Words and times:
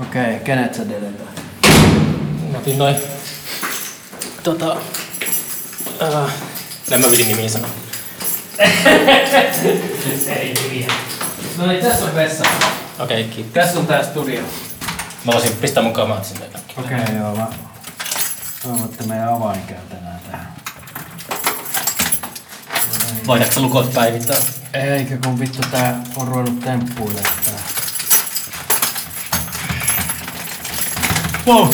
Okei, 0.00 0.22
okay, 0.22 0.38
kenet 0.38 0.74
sä 0.74 0.88
deletaat? 0.88 1.42
Mä 2.52 2.58
otin 2.58 2.78
noin... 2.78 2.96
Tota... 4.42 4.76
Äh, 6.02 6.32
en 6.90 7.00
mä 7.00 7.06
piti 7.10 7.24
nimiä 7.24 7.48
sanoa. 7.48 7.70
Ei 10.36 10.54
nimiä. 10.62 10.86
No 11.56 11.66
niin, 11.66 11.84
tässä 11.84 12.04
on 12.04 12.14
vessa. 12.14 12.44
Okei, 12.98 13.20
okay, 13.20 13.34
kiitos. 13.34 13.52
Tässä 13.52 13.78
on 13.78 13.86
tää 13.86 14.04
studio. 14.04 14.42
Mä 15.24 15.32
voisin 15.32 15.52
pistää 15.56 15.82
mun 15.82 15.92
kamat 15.92 16.24
sinne. 16.24 16.46
Okei, 16.76 17.00
okay, 17.00 17.16
joo. 17.16 17.36
Mä 17.36 17.46
toivon, 18.62 18.84
että 18.84 19.04
meidän 19.04 19.28
avain 19.28 19.62
käy 19.62 19.78
tänään 19.90 20.20
tähän. 20.30 20.54
Voidaanko 23.26 23.60
lukot 23.60 23.94
päivittää? 23.94 24.36
Eikä 24.74 25.16
kun 25.24 25.40
vittu 25.40 25.62
tää 25.70 26.00
on 26.16 26.28
ruvennut 26.28 26.60
temppuille 26.60 27.39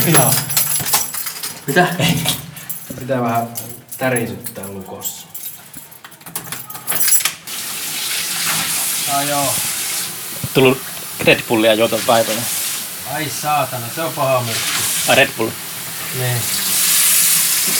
ihan. 0.06 0.32
Mitä? 1.66 1.86
Pitää 3.00 3.22
vähän 3.22 3.48
tärisyttää 3.98 4.68
lukossa. 4.68 5.26
Ah 9.12 9.28
joo. 9.28 9.54
Tullut 10.54 10.78
Red 11.20 11.40
Bullia 11.48 11.74
juoton 11.74 12.00
päivänä. 12.06 12.40
Ai 13.14 13.26
saatana, 13.42 13.86
se 13.94 14.02
on 14.02 14.12
paha 14.12 14.40
myrkky. 14.40 14.62
Ai 15.08 15.16
Red 15.16 15.30
Bull. 15.36 15.50
Niin. 16.18 16.42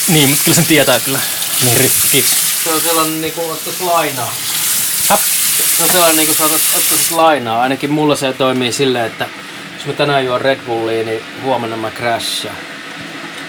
Niin, 0.09 0.39
kyllä 0.45 0.55
sen 0.55 0.65
tietää 0.65 1.01
kyllä. 1.01 1.21
Niin 1.65 1.77
riskit. 1.77 2.27
Se 2.65 2.71
on 2.71 2.81
sellainen 2.81 3.21
niinku 3.21 3.51
ottais 3.51 3.81
lainaa. 3.81 4.33
Häp. 5.09 5.21
Se 5.77 5.83
on 5.83 5.91
sellainen 5.91 6.17
niinku 6.17 6.35
sä 6.35 6.45
ottaisit 6.45 7.11
lainaa. 7.11 7.63
Ainakin 7.63 7.91
mulla 7.91 8.17
se 8.17 8.33
toimii 8.33 8.73
silleen, 8.73 9.07
että 9.07 9.29
jos 9.87 9.95
mä 9.95 9.99
tänään 9.99 10.25
juon 10.25 10.41
Red 10.41 10.59
Bullia, 10.67 11.05
niin 11.05 11.23
huomenna 11.43 11.77
mä 11.77 11.91
crashaan. 11.91 12.57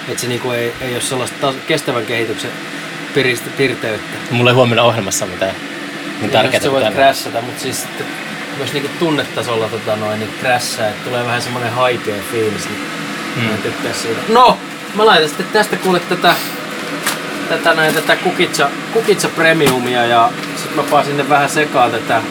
Et 0.08 0.18
se 0.18 0.26
niinku 0.26 0.50
ei, 0.50 0.72
ei 0.80 0.92
ole 0.92 1.00
sellaista 1.00 1.54
kestävän 1.66 2.06
kehityksen 2.06 2.50
piristä, 3.14 3.50
pirteyttä. 3.56 4.18
Mulla 4.30 4.50
ei 4.50 4.54
huomenna 4.54 4.82
ohjelmassa 4.82 5.26
mitään 5.26 5.54
niin 6.20 6.30
tärkeää. 6.30 6.62
Sä 6.62 6.72
voit 6.72 6.84
pitää- 6.88 7.04
crashata, 7.04 7.42
mutta 7.42 7.62
siis 7.62 7.86
myös 8.56 8.72
niinku 8.72 8.90
tunnetasolla 8.98 9.68
tota 9.68 9.96
noin, 9.96 10.20
niin 10.20 10.34
crashaa, 10.40 10.86
että 10.86 11.04
tulee 11.04 11.24
vähän 11.24 11.42
semmonen 11.42 11.72
haikea 11.72 12.22
fiilis, 12.30 12.68
niin 12.68 12.80
mm. 13.36 13.42
mä 13.42 13.56
tykkää 13.56 13.92
siitä. 13.92 14.20
No, 14.28 14.58
mä 14.94 15.06
laitan 15.06 15.28
sitten 15.28 15.46
tästä 15.46 15.76
kuule 15.76 16.00
tätä, 16.00 16.34
tätä 17.48 17.74
näin, 17.74 17.94
tätä 17.94 18.16
kukitsa, 18.16 18.70
kukitsa 18.92 19.28
premiumia 19.28 20.06
ja 20.06 20.30
sit 20.56 20.76
mä 20.76 20.82
paan 20.82 21.04
sinne 21.04 21.28
vähän 21.28 21.50
sekaan 21.50 21.90
tätä 21.90 22.22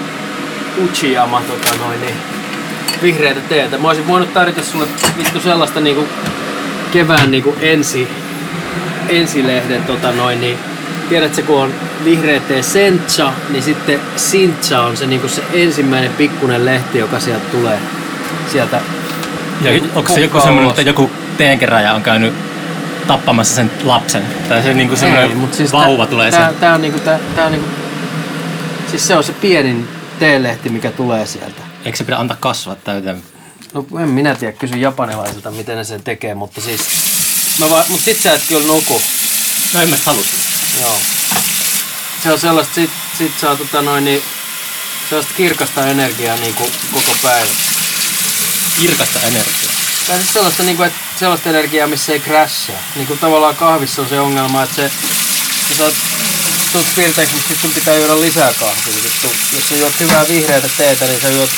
Uchiyama 0.84 1.42
tota 1.42 1.78
noin, 1.78 2.02
niin 2.02 2.37
vihreätä 3.02 3.40
teetä. 3.50 3.78
Mä 3.78 3.88
olisin 3.88 4.08
voinut 4.08 4.34
tarjota 4.34 4.64
sulle 4.64 4.88
vittu 5.18 5.40
sellaista 5.40 5.80
niinku 5.80 6.08
kevään 6.92 7.32
niinku 7.32 7.56
ensi, 7.62 8.08
ensilehden 9.10 9.84
tota 9.84 10.12
noin, 10.12 10.42
niin 10.42 10.58
tiedätkö 11.10 11.44
kun 11.44 11.62
on 11.62 11.74
vihreä 12.04 12.40
tee 12.40 12.64
sencha, 12.64 13.34
niin 13.50 13.64
sitten 13.64 14.00
sincha 14.16 14.82
on 14.82 14.98
se, 14.98 15.06
niinku 15.06 15.28
se 15.28 15.44
ensimmäinen 15.54 16.12
pikkunen 16.14 16.66
lehti, 16.66 16.98
joka 16.98 17.20
sieltä 17.20 17.46
tulee 17.52 17.80
sieltä. 18.52 18.82
Ja 19.62 19.72
onko 19.96 20.14
se 20.14 20.22
joku 20.22 20.40
semmoinen, 20.40 20.70
että 20.70 20.82
joku 20.82 21.12
teenkeräjä 21.38 21.94
on 21.94 22.04
käynyt 22.04 22.34
tappamassa 23.08 23.56
sen 23.56 23.72
lapsen? 23.84 24.24
Tai 24.50 24.64
se 24.64 24.74
niinku 24.74 24.96
semmoinen 24.96 25.38
mut 25.38 25.54
siis 25.54 25.72
vauva 25.74 26.04
tää, 26.04 26.12
tulee 26.12 26.32
tää, 26.32 26.48
sen. 26.48 26.60
tää, 26.60 26.74
on 26.74 26.82
niinku, 26.82 27.00
tää, 27.00 27.20
tää 27.36 27.46
on 27.46 27.52
niinku, 27.52 27.68
siis 28.88 29.08
se 29.08 29.16
on 29.16 29.24
se 29.24 29.34
pienin 29.34 29.88
teelehti, 30.20 30.70
mikä 30.70 30.92
tulee 30.92 31.26
sieltä. 31.26 31.57
Eikö 31.86 31.98
se 31.98 32.04
pidä 32.04 32.18
antaa 32.18 32.38
kasvaa 32.40 32.76
täyteen? 32.76 33.24
No 33.74 33.86
en 34.02 34.10
minä 34.10 34.36
tiedä, 34.36 34.54
kysy 34.54 34.78
japanilaisilta, 34.78 35.52
miten 35.52 35.78
ne 35.78 35.84
sen 35.84 36.04
tekee, 36.04 36.36
mutta 36.36 36.62
siis... 36.62 36.82
Mä 37.60 37.70
va- 37.70 37.86
mut 37.90 38.02
sit 38.02 38.22
sä 38.22 38.34
et 38.34 38.44
kyllä 38.48 38.68
nuku. 38.68 39.02
No 39.74 39.82
en 39.82 39.90
mä 39.90 39.98
sitä 39.98 40.12
halua. 40.12 40.26
Joo. 40.82 41.00
Se 42.24 42.32
on 42.32 42.40
sellaista, 42.40 42.76
sit, 42.76 42.90
sit 43.18 43.32
saa 43.42 43.56
tota 43.56 43.82
noin 43.82 44.06
niin, 44.06 44.22
sellaista 45.10 45.34
kirkasta 45.38 45.88
energiaa 45.88 46.36
niin 46.36 46.54
kuin 46.54 46.72
koko 46.94 47.16
päivä. 47.24 47.52
Kirkasta 48.80 49.20
energiaa. 49.20 49.74
Tai 50.08 50.18
siis 50.18 50.34
sellaista, 50.34 50.64
niin 50.64 50.78
kuin, 50.78 50.88
että 50.88 51.00
sellaista 51.20 51.50
energiaa, 51.50 51.88
missä 51.88 52.14
ei 52.14 52.20
crashaa. 52.20 52.80
Niin 52.96 53.08
kuin 53.08 53.20
tavallaan 53.20 53.56
kahvissa 53.56 54.02
on 54.02 54.10
se 54.10 54.20
ongelma, 54.20 54.64
että 54.64 54.76
se, 54.76 54.92
sä 55.78 55.84
oot, 55.84 55.96
tuut 56.78 56.96
piirteeksi, 56.96 57.36
mutta 57.36 57.48
sit 57.50 57.60
sun 57.62 57.72
pitää 57.72 57.96
juoda 57.96 58.22
lisää 58.22 58.54
kahvia. 58.60 58.96
Vittu. 59.04 59.28
Jos 59.56 59.70
sä 59.70 59.76
juot 59.76 60.00
hyvää 60.00 60.26
vihreätä 60.28 60.70
teetä, 60.78 61.06
niin 61.06 61.22
sä 61.22 61.30
juot... 61.30 61.50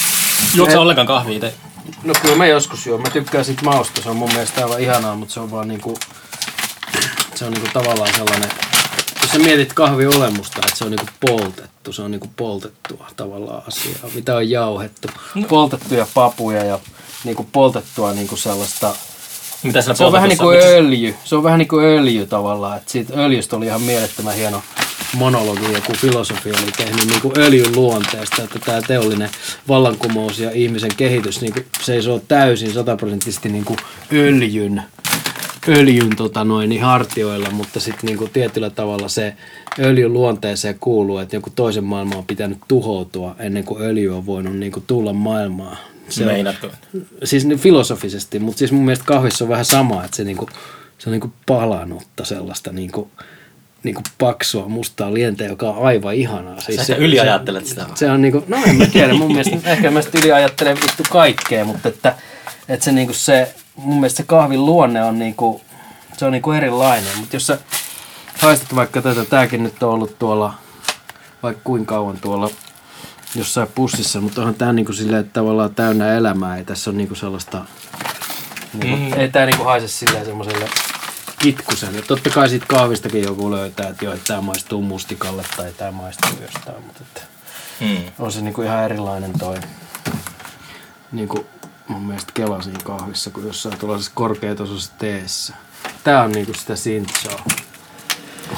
Juotko 0.55 0.73
sä 0.73 0.81
ollenkaan 0.81 1.07
kahvia 1.07 1.35
itse? 1.35 1.53
No 2.03 2.13
kyllä 2.21 2.35
mä 2.35 2.45
joskus 2.45 2.85
juon. 2.85 3.01
Mä 3.01 3.09
tykkään 3.09 3.45
siitä 3.45 3.65
mausta. 3.65 4.01
Se 4.01 4.09
on 4.09 4.15
mun 4.15 4.33
mielestä 4.33 4.61
aivan 4.63 4.81
ihanaa, 4.81 5.15
mutta 5.15 5.33
se 5.33 5.39
on 5.39 5.51
vaan 5.51 5.67
niinku... 5.67 5.99
Se 7.35 7.45
on 7.45 7.51
niinku 7.51 7.69
tavallaan 7.73 8.13
sellainen... 8.15 8.49
Jos 9.21 9.31
sä 9.31 9.39
mietit 9.39 9.73
kahvin 9.73 10.15
olemusta, 10.15 10.59
että 10.65 10.77
se 10.77 10.83
on 10.83 10.91
niinku 10.91 11.07
poltettu. 11.19 11.93
Se 11.93 12.01
on 12.01 12.11
niinku 12.11 12.29
poltettua 12.35 13.07
tavallaan 13.15 13.63
asiaa. 13.67 14.09
Mitä 14.15 14.35
on 14.35 14.49
jauhettu. 14.49 15.07
Poltettuja 15.47 16.07
papuja 16.13 16.63
ja 16.63 16.79
niinku 17.23 17.47
poltettua 17.51 18.13
niinku 18.13 18.35
sellaista... 18.37 18.95
Mitä 19.63 19.81
Se 19.81 20.03
on 20.03 20.11
vähän 20.11 20.29
niin 20.29 20.39
kuin 20.39 20.59
öljy. 20.59 21.15
Se 21.23 21.35
on 21.35 21.43
vähän 21.43 21.59
niin 21.59 21.67
kuin 21.67 21.85
öljy 21.85 22.25
tavallaan. 22.25 22.77
Että 22.77 22.91
siitä 22.91 23.13
öljystä 23.17 23.55
oli 23.55 23.65
ihan 23.65 23.81
mielettömän 23.81 24.35
hieno 24.35 24.61
monologi, 25.13 25.73
joku 25.73 25.93
filosofi 25.93 26.49
oli 26.49 26.71
tehnyt 26.77 27.05
niin 27.05 27.21
kuin 27.21 27.39
öljyn 27.39 27.75
luonteesta, 27.75 28.43
että 28.43 28.59
tämä 28.59 28.81
teollinen 28.81 29.29
vallankumous 29.67 30.39
ja 30.39 30.51
ihmisen 30.51 30.95
kehitys 30.97 31.41
niin 31.41 31.53
kuin 31.53 31.65
seisoo 31.81 32.21
täysin 32.27 32.73
sataprosenttisesti 32.73 33.49
niin 33.49 33.65
kuin 33.65 33.77
öljyn, 34.13 34.83
öljyn 35.67 36.15
tota 36.15 36.43
noin, 36.43 36.69
niin 36.69 36.81
hartioilla, 36.81 37.49
mutta 37.49 37.79
sitten 37.79 38.05
niin 38.05 38.29
tietyllä 38.33 38.69
tavalla 38.69 39.07
se 39.07 39.35
öljyn 39.79 40.13
luonteeseen 40.13 40.79
kuuluu, 40.79 41.17
että 41.17 41.35
joku 41.35 41.49
toisen 41.49 41.83
maailman 41.83 42.17
on 42.17 42.25
pitänyt 42.25 42.57
tuhoutua 42.67 43.35
ennen 43.39 43.63
kuin 43.63 43.81
öljy 43.81 44.17
on 44.17 44.25
voinut 44.25 44.55
niin 44.55 44.71
kuin 44.71 44.83
tulla 44.87 45.13
maailmaan. 45.13 45.77
Se 46.09 46.25
on, 46.25 46.53
siis 47.23 47.45
niin 47.45 47.59
filosofisesti, 47.59 48.39
mutta 48.39 48.59
siis 48.59 48.71
mun 48.71 48.85
mielestä 48.85 49.05
kahvissa 49.05 49.45
on 49.45 49.49
vähän 49.49 49.65
sama, 49.65 50.03
että 50.03 50.17
se, 50.17 50.23
niinku, 50.23 50.49
se 50.97 51.09
on 51.09 51.11
niinku 51.11 51.31
palanutta 51.45 52.25
sellaista 52.25 52.71
niinku, 52.71 53.11
niinku 53.83 54.01
paksua 54.17 54.67
mustaa 54.67 55.13
lientä, 55.13 55.43
joka 55.43 55.69
on 55.69 55.85
aivan 55.85 56.15
ihanaa. 56.15 56.59
Siis 56.59 56.77
Sä 56.77 56.83
se, 56.83 56.95
yliajattelet 56.95 57.65
sitä. 57.65 57.81
Se, 57.81 57.89
se 57.95 58.11
on 58.11 58.21
niinku, 58.21 58.43
no 58.47 58.57
en 58.67 58.75
mä 58.75 58.85
tiedä, 58.85 59.13
mun 59.13 59.31
mielestä, 59.31 59.57
ehkä 59.71 59.91
mä 59.91 60.01
sitten 60.01 60.21
yliajattelen 60.21 60.77
vittu 60.81 61.03
kaikkea, 61.09 61.65
mutta 61.65 61.89
että, 61.89 62.15
että 62.69 62.85
se 62.85 62.91
niinku 62.91 63.13
se, 63.13 63.55
mun 63.75 63.95
mielestä 63.95 64.17
se 64.17 64.23
kahvin 64.23 64.65
luonne 64.65 65.03
on 65.03 65.19
niinku, 65.19 65.61
se 66.17 66.25
on 66.25 66.31
niinku 66.31 66.51
erilainen, 66.51 67.17
mutta 67.17 67.35
jos 67.35 67.47
sä 67.47 67.57
haistat 68.39 68.75
vaikka 68.75 69.01
tätä, 69.01 69.25
tääkin 69.25 69.63
nyt 69.63 69.83
on 69.83 69.89
ollut 69.89 70.19
tuolla, 70.19 70.53
vaikka 71.43 71.61
kuinka 71.63 71.95
kauan 71.95 72.17
tuolla 72.21 72.49
jossain 73.35 73.67
pussissa, 73.75 74.21
mutta 74.21 74.41
onhan 74.41 74.55
tää 74.55 74.73
niinku 74.73 74.93
silleen, 74.93 75.21
että 75.21 75.33
tavallaan 75.33 75.75
täynnä 75.75 76.13
elämää, 76.13 76.57
ei 76.57 76.65
tässä 76.65 76.89
ole 76.89 76.97
niinku 76.97 77.15
sellaista, 77.15 77.65
niinku, 78.73 79.15
mm. 79.15 79.19
ei 79.19 79.29
tää 79.29 79.45
niinku 79.45 79.63
haise 79.63 79.87
silleen 79.87 80.25
semmoiselle 80.25 80.69
kitkuselle. 81.39 82.01
Totta 82.01 82.29
kai 82.29 82.49
siitä 82.49 82.65
kahvistakin 82.69 83.23
joku 83.23 83.51
löytää, 83.51 83.89
että 83.89 84.05
joo, 84.05 84.13
että 84.13 84.25
tää 84.27 84.41
maistuu 84.41 84.81
mustikalle 84.81 85.43
tai 85.57 85.71
tää 85.77 85.91
maistuu 85.91 86.31
jostain, 86.41 86.83
mutta 86.85 87.01
että 87.07 87.21
Hmm. 87.79 87.97
on 88.19 88.31
se 88.31 88.41
niinku 88.41 88.61
ihan 88.61 88.83
erilainen 88.83 89.39
toi, 89.39 89.57
niinku 91.11 91.45
mun 91.87 92.01
mielestä 92.01 92.31
kela 92.33 92.61
siinä 92.61 92.79
kahvissa 92.83 93.29
kuin 93.29 93.47
jossain 93.47 93.77
tuollaisessa 93.77 94.11
korkeatasoisessa 94.15 94.93
teessä. 94.99 95.53
Tää 96.03 96.23
on 96.23 96.31
niinku 96.31 96.53
sitä 96.53 96.75
sintsaa. 96.75 97.45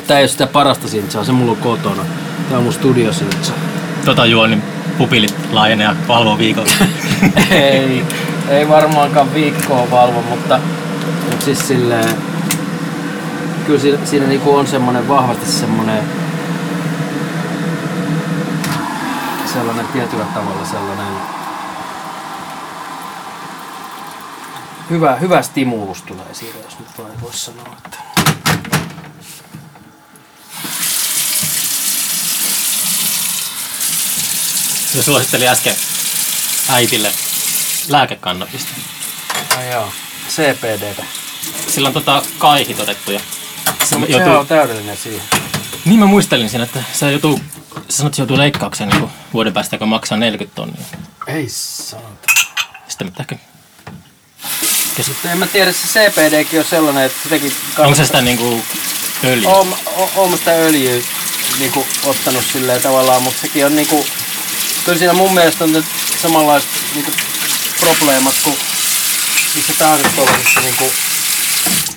Tää 0.07 0.17
ei 0.17 0.23
ole 0.23 0.27
sitä 0.27 0.47
parasta 0.47 0.87
sintsaa, 0.87 1.23
se 1.23 1.31
mulla 1.31 1.51
on 1.51 1.57
kotona. 1.57 2.05
Tää 2.49 2.57
on 2.57 2.63
mun 2.63 2.73
studio 2.73 3.13
sintsa. 3.13 3.53
Tota 4.05 4.25
juo, 4.25 4.47
niin 4.47 4.63
pupilit 4.97 5.35
laajenee 5.51 5.87
ja 5.87 5.95
valvoo 6.07 6.37
viikolla. 6.37 6.71
ei, 7.51 8.05
ei 8.49 8.69
varmaankaan 8.69 9.33
viikkoa 9.33 9.91
valvo, 9.91 10.21
mutta, 10.21 10.59
mutta 11.29 11.45
siis 11.45 11.67
silleen, 11.67 12.15
kyllä 13.71 13.81
siinä, 13.81 14.05
siinä 14.05 14.27
niinku 14.27 14.55
on 14.55 14.67
semmoinen 14.67 15.07
vahvasti 15.07 15.45
semmoinen 15.45 16.03
sellainen 19.53 19.87
tietyllä 19.87 20.25
tavalla 20.25 20.65
sellainen 20.65 21.13
hyvä, 24.89 25.15
hyvä 25.15 25.41
stimulus 25.41 26.01
tulee 26.01 26.33
siitä, 26.33 26.57
jos 26.57 26.79
nyt 26.79 26.87
voi 26.97 27.11
voisi 27.21 27.37
sanoa. 27.37 27.77
Että. 27.85 27.97
Se 34.93 35.03
suositteli 35.03 35.47
äsken 35.47 35.75
äitille 36.69 37.11
lääkekannabista. 37.89 38.71
Ai 39.57 39.71
joo, 39.71 39.91
CPDtä. 40.29 41.03
Sillä 41.67 41.87
on 41.87 41.93
tota 41.93 42.23
kaihit 42.37 42.79
otettu 42.79 43.11
ja 43.11 43.19
se 43.83 43.97
Mutta 43.97 44.11
joutuu, 44.11 44.33
on 44.33 44.47
täydellinen 44.47 44.97
siihen. 44.97 45.21
Niin 45.85 45.99
mä 45.99 46.05
muistelin 46.05 46.49
siinä, 46.49 46.63
että 46.63 46.83
se 46.93 47.11
joutuu, 47.11 47.37
sä 47.37 47.97
sanot, 47.97 48.07
että 48.07 48.15
se 48.15 48.21
joutuu 48.21 48.37
leikkaukseen 48.37 48.89
niin 48.89 49.09
vuoden 49.33 49.53
päästä, 49.53 49.75
joka 49.75 49.85
maksaa 49.85 50.17
40 50.17 50.55
tonnia. 50.55 50.85
Ei 51.27 51.45
saata. 51.49 52.27
Sitten 52.87 53.07
mitä 53.07 53.23
ehkä 53.23 53.35
En 55.31 55.37
mä 55.37 55.47
tiedä, 55.47 55.71
se 55.71 55.87
CPDkin 55.87 56.59
on 56.59 56.65
sellainen, 56.65 57.03
että 57.03 57.23
sitäkin... 57.23 57.53
Onko 57.77 57.95
se 57.95 58.05
sitä 58.05 58.21
niinku 58.21 58.61
öljyä? 59.23 59.49
Oon, 59.49 59.75
oon 60.15 60.37
sitä 60.37 60.51
öljyä 60.51 61.01
niinku 61.59 61.85
ottanut 62.03 62.45
silleen 62.45 62.81
tavallaan, 62.81 63.23
mutta 63.23 63.41
sekin 63.41 63.65
on 63.65 63.75
niinku... 63.75 64.05
Kyllä 64.85 64.97
siinä 64.97 65.13
mun 65.13 65.33
mielestä 65.33 65.63
on 65.63 65.73
nyt 65.73 65.85
samanlaiset 66.21 66.69
niinku 66.93 67.11
probleemat 67.79 68.35
kuin 68.43 68.57
missä 69.55 69.73
tahansa 69.79 70.09
tuollaisessa 70.15 70.59
niinku 70.59 70.91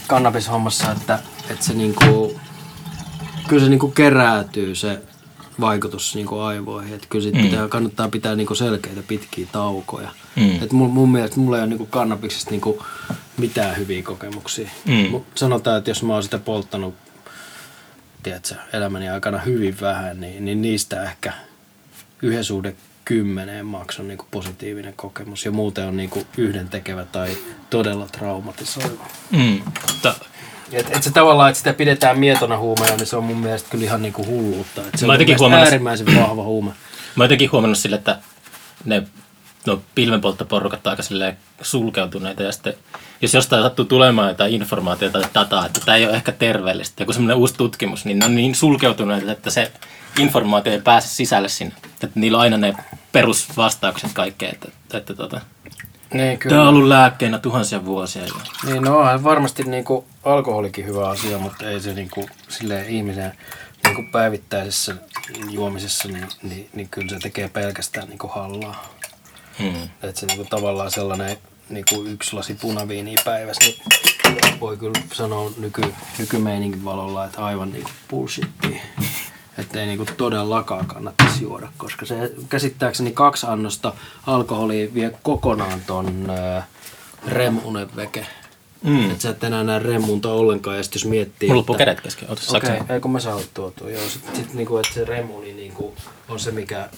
kannabishommassa, 0.06 0.92
että, 0.92 1.18
että 1.50 1.64
se 1.64 1.74
niinku... 1.74 2.40
Kyllä 3.48 3.64
se 3.64 3.70
niinku 3.70 3.88
keräytyy 3.88 4.74
se 4.74 5.02
vaikutus 5.60 6.14
niin 6.14 6.26
kuin 6.26 6.42
aivoihin. 6.42 6.94
Että 6.94 7.06
kyllä 7.10 7.22
sit 7.22 7.34
mm. 7.34 7.42
pitää, 7.42 7.68
kannattaa 7.68 8.08
pitää 8.08 8.36
niin 8.36 8.46
kuin 8.46 8.56
selkeitä 8.56 9.02
pitkiä 9.08 9.46
taukoja. 9.52 10.08
Mm. 10.36 10.62
Et 10.62 10.72
mun, 10.72 10.90
mun 10.90 11.12
mielestä 11.12 11.40
mulla 11.40 11.56
ei 11.56 11.62
ole 11.62 11.68
niin 11.68 11.78
kuin 11.78 11.90
kannabiksesta 11.90 12.50
niin 12.50 12.60
kuin 12.60 12.78
mitään 13.36 13.76
hyviä 13.76 14.02
kokemuksia. 14.02 14.70
Mm. 14.84 15.20
Sanotaan, 15.34 15.78
että 15.78 15.90
jos 15.90 16.02
mä 16.02 16.12
oon 16.12 16.22
sitä 16.22 16.38
polttanut 16.38 16.94
tiedätkö, 18.22 18.54
elämäni 18.72 19.08
aikana 19.08 19.38
hyvin 19.38 19.76
vähän, 19.80 20.20
niin, 20.20 20.44
niin 20.44 20.62
niistä 20.62 21.02
ehkä 21.02 21.32
yhden 22.22 22.44
suhde 22.44 22.76
kymmeneen 23.04 23.66
maksun 23.66 24.08
niin 24.08 24.18
positiivinen 24.30 24.94
kokemus 24.96 25.44
ja 25.44 25.50
muuten 25.50 25.86
on 25.86 25.96
niin 25.96 26.10
yhden 26.36 26.68
tekevä 26.68 27.04
tai 27.04 27.36
todella 27.70 28.06
traumatisoiva. 28.06 29.06
Mm. 29.30 29.60
Et, 30.72 30.96
et 30.96 31.02
se 31.02 31.10
tavallaan, 31.10 31.50
että 31.50 31.58
sitä 31.58 31.72
pidetään 31.72 32.18
mietona 32.18 32.58
huumeena, 32.58 32.96
niin 32.96 33.06
se 33.06 33.16
on 33.16 33.24
mun 33.24 33.36
mielestä 33.36 33.70
kyllä 33.70 33.84
ihan 33.84 34.02
niinku 34.02 34.26
hulluutta. 34.26 34.80
Et 34.80 34.98
se 34.98 35.06
mä 35.06 35.12
on 35.12 35.18
huomannut, 35.38 35.64
äärimmäisen 35.64 36.06
vahva 36.06 36.42
huume. 36.42 36.70
Mä 37.16 37.24
oon 37.24 37.24
jotenkin 37.24 37.52
huomannut 37.52 37.78
sille, 37.78 37.96
että 37.96 38.18
ne 38.84 39.02
no, 39.66 39.82
pilvenpolttoporukat 39.94 40.86
on 40.86 40.90
aika 40.90 41.02
sulkeutuneita 41.62 42.42
ja 42.42 42.52
sitten 42.52 42.74
jos 43.20 43.34
jostain 43.34 43.62
sattuu 43.62 43.84
tulemaan 43.84 44.28
jotain 44.28 44.52
informaatiota 44.52 45.20
tai 45.20 45.30
dataa, 45.34 45.66
että 45.66 45.80
tämä 45.84 45.96
ei 45.96 46.06
ole 46.06 46.16
ehkä 46.16 46.32
terveellistä, 46.32 47.02
joku 47.02 47.12
semmoinen 47.12 47.36
uusi 47.36 47.54
tutkimus, 47.54 48.04
niin 48.04 48.18
ne 48.18 48.24
on 48.24 48.34
niin 48.34 48.54
sulkeutuneita, 48.54 49.32
että 49.32 49.50
se 49.50 49.72
informaatio 50.18 50.72
ei 50.72 50.80
pääse 50.80 51.08
sisälle 51.08 51.48
sinne. 51.48 51.74
Että 51.84 52.08
niillä 52.20 52.38
on 52.38 52.42
aina 52.42 52.56
ne 52.56 52.74
perusvastaukset 53.12 54.12
kaikkeen, 54.12 54.54
että, 54.54 54.68
että, 54.68 54.98
että 54.98 55.14
tota, 55.14 55.40
niin, 56.14 56.38
kyllä. 56.38 56.56
Tämä 56.56 56.68
on 56.68 56.74
ollut 56.74 56.88
lääkkeenä 56.88 57.38
tuhansia 57.38 57.84
vuosia. 57.84 58.22
Jo. 58.26 58.34
Niin, 58.66 58.82
no 58.82 58.98
on 58.98 59.24
varmasti 59.24 59.62
niin 59.62 59.84
kuin, 59.84 60.04
alkoholikin 60.24 60.86
hyvä 60.86 61.08
asia, 61.08 61.38
mutta 61.38 61.70
ei 61.70 61.80
se 61.80 61.94
niin 61.94 62.10
kuin, 62.10 62.26
silleen 62.48 62.88
ihmisen 62.88 63.32
niin 63.84 63.94
kuin 63.94 64.10
päivittäisessä 64.10 64.96
juomisessa, 65.50 66.08
niin, 66.08 66.28
niin, 66.42 66.68
niin 66.74 66.88
kyllä 66.88 67.08
se 67.08 67.18
tekee 67.18 67.48
pelkästään 67.48 68.08
niin 68.08 68.18
kuin 68.18 68.32
hallaa. 68.32 68.94
Hmm. 69.58 69.82
Että 70.02 70.20
se 70.20 70.26
niin 70.26 70.36
kuin, 70.36 70.48
tavallaan 70.48 70.90
sellainen 70.90 71.36
niin 71.68 71.84
kuin 71.90 72.06
yksi 72.06 72.36
lasi 72.36 72.54
punaviiniä 72.54 73.18
päivässä, 73.24 73.72
niin 74.24 74.60
voi 74.60 74.76
kyllä 74.76 75.00
sanoa 75.12 75.50
nyky, 75.56 75.94
nykymeininkin 76.18 76.84
valolla, 76.84 77.24
että 77.24 77.44
aivan 77.44 77.72
niin 77.72 77.84
kuin 77.84 77.94
bullshittia 78.10 78.80
että 79.58 79.80
ei 79.80 79.86
niinku 79.86 80.06
todellakaan 80.16 80.86
kannattaisi 80.86 81.42
juoda, 81.42 81.68
koska 81.76 82.06
se 82.06 82.32
käsittääkseni 82.48 83.12
kaksi 83.12 83.46
annosta 83.46 83.92
alkoholia 84.26 84.94
vie 84.94 85.18
kokonaan 85.22 85.80
ton 85.86 86.30
äh, 86.30 86.64
remuneveke. 87.28 88.26
Mm. 88.82 89.10
Että 89.10 89.22
sä 89.22 89.30
et 89.30 89.44
enää 89.44 89.64
näe 89.64 89.78
remunta 89.78 90.28
ollenkaan, 90.28 90.76
ja 90.76 90.82
sit 90.82 90.94
jos 90.94 91.04
miettii... 91.04 91.48
Mulla 91.48 91.58
loppuu 91.58 91.76
kädet 91.76 92.00
kesken, 92.00 92.28
Okei, 92.30 92.80
okay, 92.80 93.00
kun 93.00 93.12
mä 93.12 93.20
saan 93.20 93.42
tuotua. 93.54 93.90
Joo, 93.90 94.08
sit, 94.08 94.22
sit 94.36 94.54
niinku, 94.54 94.76
että 94.76 94.94
se 94.94 95.04
remuni 95.04 95.52
niinku 95.52 95.94
on 96.28 96.40
se, 96.40 96.50
mikä... 96.50 96.88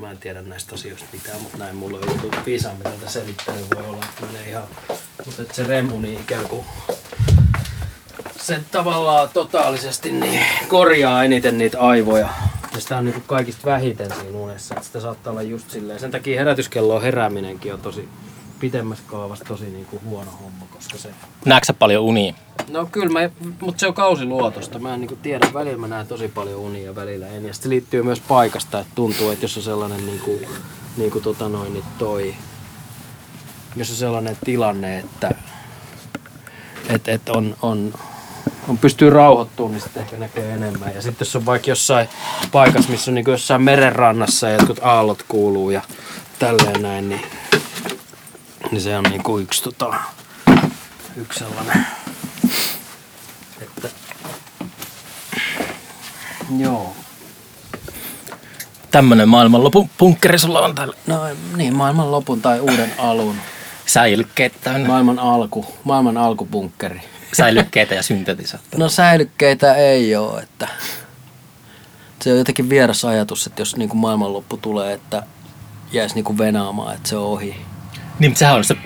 Mä 0.00 0.10
en 0.10 0.18
tiedä 0.18 0.42
näistä 0.42 0.74
asioista 0.74 1.06
mitään, 1.12 1.42
mutta 1.42 1.58
näin 1.58 1.76
mulla 1.76 1.98
on 1.98 2.08
joku 2.08 2.30
viisa, 2.46 2.70
mitä 2.78 2.90
tätä 2.90 3.10
selittänyt 3.10 3.66
voi 3.74 3.84
olla, 3.86 4.04
että 4.04 4.26
menee 4.26 4.48
ihan... 4.48 4.62
Mutta 5.26 5.42
että 5.42 5.54
se 5.54 5.64
remuni 5.64 6.12
ikään 6.12 6.48
kuin 6.48 6.64
se 8.42 8.60
tavallaan 8.72 9.28
totaalisesti 9.34 10.12
niin 10.12 10.40
korjaa 10.68 11.24
eniten 11.24 11.58
niitä 11.58 11.80
aivoja. 11.80 12.28
Ja 12.74 12.80
sitä 12.80 12.98
on 12.98 13.04
niin 13.04 13.24
kaikista 13.26 13.70
vähiten 13.70 14.10
siinä 14.20 14.38
unessa. 14.38 14.74
Että 14.74 14.86
sitä 14.86 15.00
saattaa 15.00 15.30
olla 15.30 15.42
just 15.42 15.70
silleen. 15.70 16.00
Sen 16.00 16.10
takia 16.10 16.38
herätyskelloon 16.38 17.02
herääminenkin 17.02 17.74
on 17.74 17.80
tosi 17.80 18.08
pitemmässä 18.60 19.04
kaavassa 19.06 19.44
tosi 19.44 19.64
niin 19.64 19.86
kuin 19.86 20.02
huono 20.04 20.30
homma, 20.30 20.66
koska 20.70 20.98
se... 20.98 21.08
Näetkö 21.44 21.72
paljon 21.72 22.04
unia? 22.04 22.34
No 22.68 22.86
kyllä, 22.92 23.12
mä, 23.12 23.30
mutta 23.60 23.80
se 23.80 23.86
on 23.86 23.94
kausiluotosta. 23.94 24.78
Mä 24.78 24.94
en 24.94 25.00
niin 25.00 25.18
tiedä, 25.22 25.48
välillä 25.54 25.78
mä 25.78 25.88
näen 25.88 26.06
tosi 26.06 26.28
paljon 26.28 26.60
unia 26.60 26.94
välillä 26.94 27.28
en. 27.28 27.44
Ja 27.44 27.54
se 27.54 27.68
liittyy 27.68 28.02
myös 28.02 28.20
paikasta, 28.20 28.80
että 28.80 28.92
tuntuu, 28.94 29.30
että 29.30 29.44
jos 29.44 29.56
on 29.56 29.62
sellainen 29.62 30.06
niin 30.06 30.20
kuin, 30.20 30.48
niin 30.96 31.10
kuin 31.10 31.24
tota 31.24 31.48
noin, 31.48 31.72
niin 31.72 31.84
toi, 31.98 32.34
jos 33.76 33.90
on 33.90 33.96
sellainen 33.96 34.36
tilanne, 34.44 34.98
että 34.98 35.34
et, 36.88 37.08
et 37.08 37.28
on, 37.28 37.56
on, 37.62 37.94
on 38.68 38.78
pystyy 38.78 39.10
rauhoittumaan, 39.10 39.72
niin 39.72 39.82
sitten 39.82 40.02
ehkä 40.02 40.16
näkee 40.16 40.52
enemmän. 40.52 40.94
Ja 40.94 41.02
sitten 41.02 41.26
jos 41.26 41.36
on 41.36 41.46
vaikka 41.46 41.70
jossain 41.70 42.08
paikassa, 42.52 42.90
missä 42.90 43.10
on 43.10 43.14
niin 43.14 43.24
jossain 43.28 43.62
merenrannassa 43.62 44.48
ja 44.48 44.54
jotkut 44.54 44.78
aallot 44.82 45.24
kuuluu 45.28 45.70
ja 45.70 45.82
tälleen 46.38 46.82
näin, 46.82 47.08
niin, 47.08 47.22
niin 48.70 48.80
se 48.80 48.98
on 48.98 49.04
niin 49.04 49.22
kuin 49.22 49.42
yksi, 49.42 49.62
tota, 49.62 49.94
yksi 51.16 51.38
sellainen. 51.38 51.86
Että, 53.62 53.88
joo. 56.58 56.94
Tämmönen 58.90 59.28
maailmanlopun 59.28 59.90
punkkeri 59.98 60.38
sulla 60.38 60.60
on 60.60 60.74
täällä. 60.74 60.96
No 61.06 61.20
niin, 61.56 61.76
maailmanlopun 61.76 62.42
tai 62.42 62.60
uuden 62.60 62.92
alun. 62.98 63.36
Säilykkeet 63.86 64.52
täynnä. 64.60 64.88
Maailman 64.88 65.18
alku, 65.18 65.66
maailman 65.84 66.16
alkupunkkeri 66.16 67.11
säilykkeitä 67.32 67.94
ja 67.94 68.02
syntetisaattoreita? 68.02 68.78
No 68.78 68.88
säilykkeitä 68.88 69.74
ei 69.74 70.16
ole, 70.16 70.42
että 70.42 70.68
se 72.20 72.32
on 72.32 72.38
jotenkin 72.38 72.68
vieras 72.68 73.04
ajatus, 73.04 73.46
että 73.46 73.62
jos 73.62 73.76
niin 73.76 73.88
kuin 73.88 74.00
maailmanloppu 74.00 74.56
tulee, 74.56 74.92
että 74.92 75.22
jäisi 75.92 76.14
niin 76.14 76.24
kuin 76.24 76.38
venaamaan, 76.38 76.94
että 76.94 77.08
se 77.08 77.16
on 77.16 77.24
ohi. 77.24 77.56
Niin, 78.18 78.30
mutta 78.30 78.38
sehän 78.38 78.56
on 78.56 78.64
se... 78.64 78.76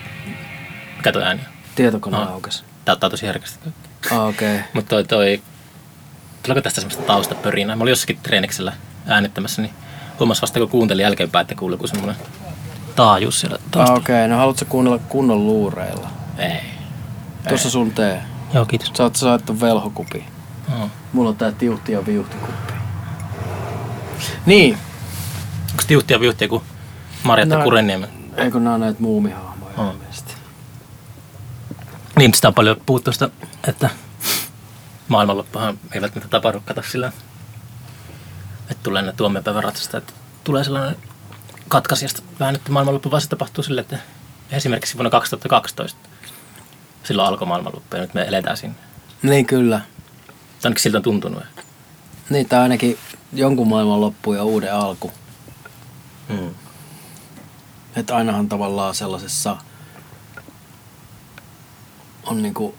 Kato 1.03 1.21
ääni. 1.21 1.41
Tietokone 1.75 2.17
no. 2.17 2.33
aukesi. 2.33 2.65
Tää 2.85 2.93
ottaa 2.93 3.11
tosi 3.11 3.27
herkästi. 3.27 3.69
Ah, 4.11 4.27
okei. 4.29 4.55
Okay. 4.55 4.69
Mutta 4.73 4.89
toi, 4.89 5.05
toi... 5.05 5.43
Tuleeko 6.43 6.63
tästä 6.63 6.81
semmoista 6.81 7.03
taustapörinää? 7.03 7.77
Mä 7.77 7.83
olin 7.83 7.93
jossakin 7.93 8.19
treeniksellä 8.23 8.73
äänittämässä, 9.07 9.63
niin 9.63 9.75
huomasi 10.19 10.43
vasta 10.43 10.59
kun 10.59 10.69
kuuntelin 10.69 11.03
jälkeenpäin, 11.03 11.43
että 11.43 11.55
kuului 11.55 11.75
joku 11.75 11.87
semmoinen 11.87 12.17
taajuus 12.97 13.41
siellä 13.41 13.59
taustalla. 13.59 13.93
Ah, 13.93 13.99
okei. 13.99 14.17
Okay. 14.17 14.29
No 14.29 14.37
haluatko 14.37 14.65
kuunnella 14.69 14.99
kunnon 15.09 15.47
luureilla? 15.47 16.09
Ei. 16.39 16.61
Tuossa 17.49 17.71
sun 17.71 17.91
tee. 17.91 18.23
Joo, 18.55 18.65
kiitos. 18.67 18.93
Sä 18.95 19.03
oot 19.03 19.17
saattu 19.17 19.61
velhokupi. 19.61 20.25
Oh. 20.73 20.91
Mulla 21.13 21.29
on 21.29 21.37
tää 21.37 21.53
tiuhti 21.53 21.93
ja 21.93 22.07
viuhtikuppi. 22.07 22.73
Niin. 24.47 24.79
Onko 25.71 25.83
tiuhti 25.87 26.13
ja 26.13 26.21
viuhti 26.21 26.45
joku 26.45 26.63
Marjatta 27.23 27.63
Kurenniemen? 27.63 28.09
Eikö 28.37 28.61
nää 28.61 28.79
näitä 28.79 29.03
muumihahmoja 29.03 29.75
ilmeisesti? 29.93 30.35
Niin, 32.19 32.35
sitä 32.35 32.49
on 32.49 32.55
paljon 32.55 32.77
puhuttu 32.87 33.13
sitä, 33.13 33.31
että 33.69 33.91
maailmanloppuhan 35.09 35.79
ei 35.93 36.01
välttämättä 36.01 36.31
tapahdu 36.31 36.63
kato 36.65 36.83
sillä, 36.83 37.13
että 38.71 38.83
tulee 38.83 39.03
ne 39.03 39.13
tuomiopäivän 39.13 39.65
ratasta, 39.65 39.99
että 39.99 40.13
tulee 40.45 40.65
sellainen 40.65 40.97
katkaisijasta 41.69 42.23
väännetty 42.41 42.73
maailmanloppu, 42.73 43.11
vaan 43.11 43.21
se 43.21 43.29
tapahtuu 43.29 43.65
sille, 43.65 43.81
että 43.81 43.99
esimerkiksi 44.51 44.95
vuonna 44.95 45.11
2012 45.11 46.09
silloin 47.07 47.29
alkoi 47.29 47.49
maailmanloppu 47.49 47.97
ja 47.97 48.03
nyt 48.03 48.15
me 48.15 48.23
eletään 48.23 48.57
sinne. 48.57 48.77
Niin 49.23 49.47
kyllä. 49.47 49.81
Ainakin 50.65 50.83
siltä 50.83 50.99
on 50.99 51.03
tuntunut. 51.03 51.43
Niin, 52.31 52.49
tai 52.49 52.61
ainakin 52.61 52.99
jonkun 53.33 53.69
maailmanloppu 53.69 54.33
ja 54.33 54.45
uuden 54.45 54.75
alku. 54.75 55.13
Hmm. 56.29 56.55
Että 57.97 58.17
ainahan 58.17 58.49
tavallaan 58.49 58.95
sellaisessa 58.95 59.57
on 62.25 62.43
niinku, 62.43 62.75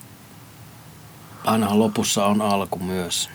ainahan 1.43 1.79
lopussa 1.79 2.25
on 2.25 2.41
alku 2.41 2.79
myös. 2.79 3.29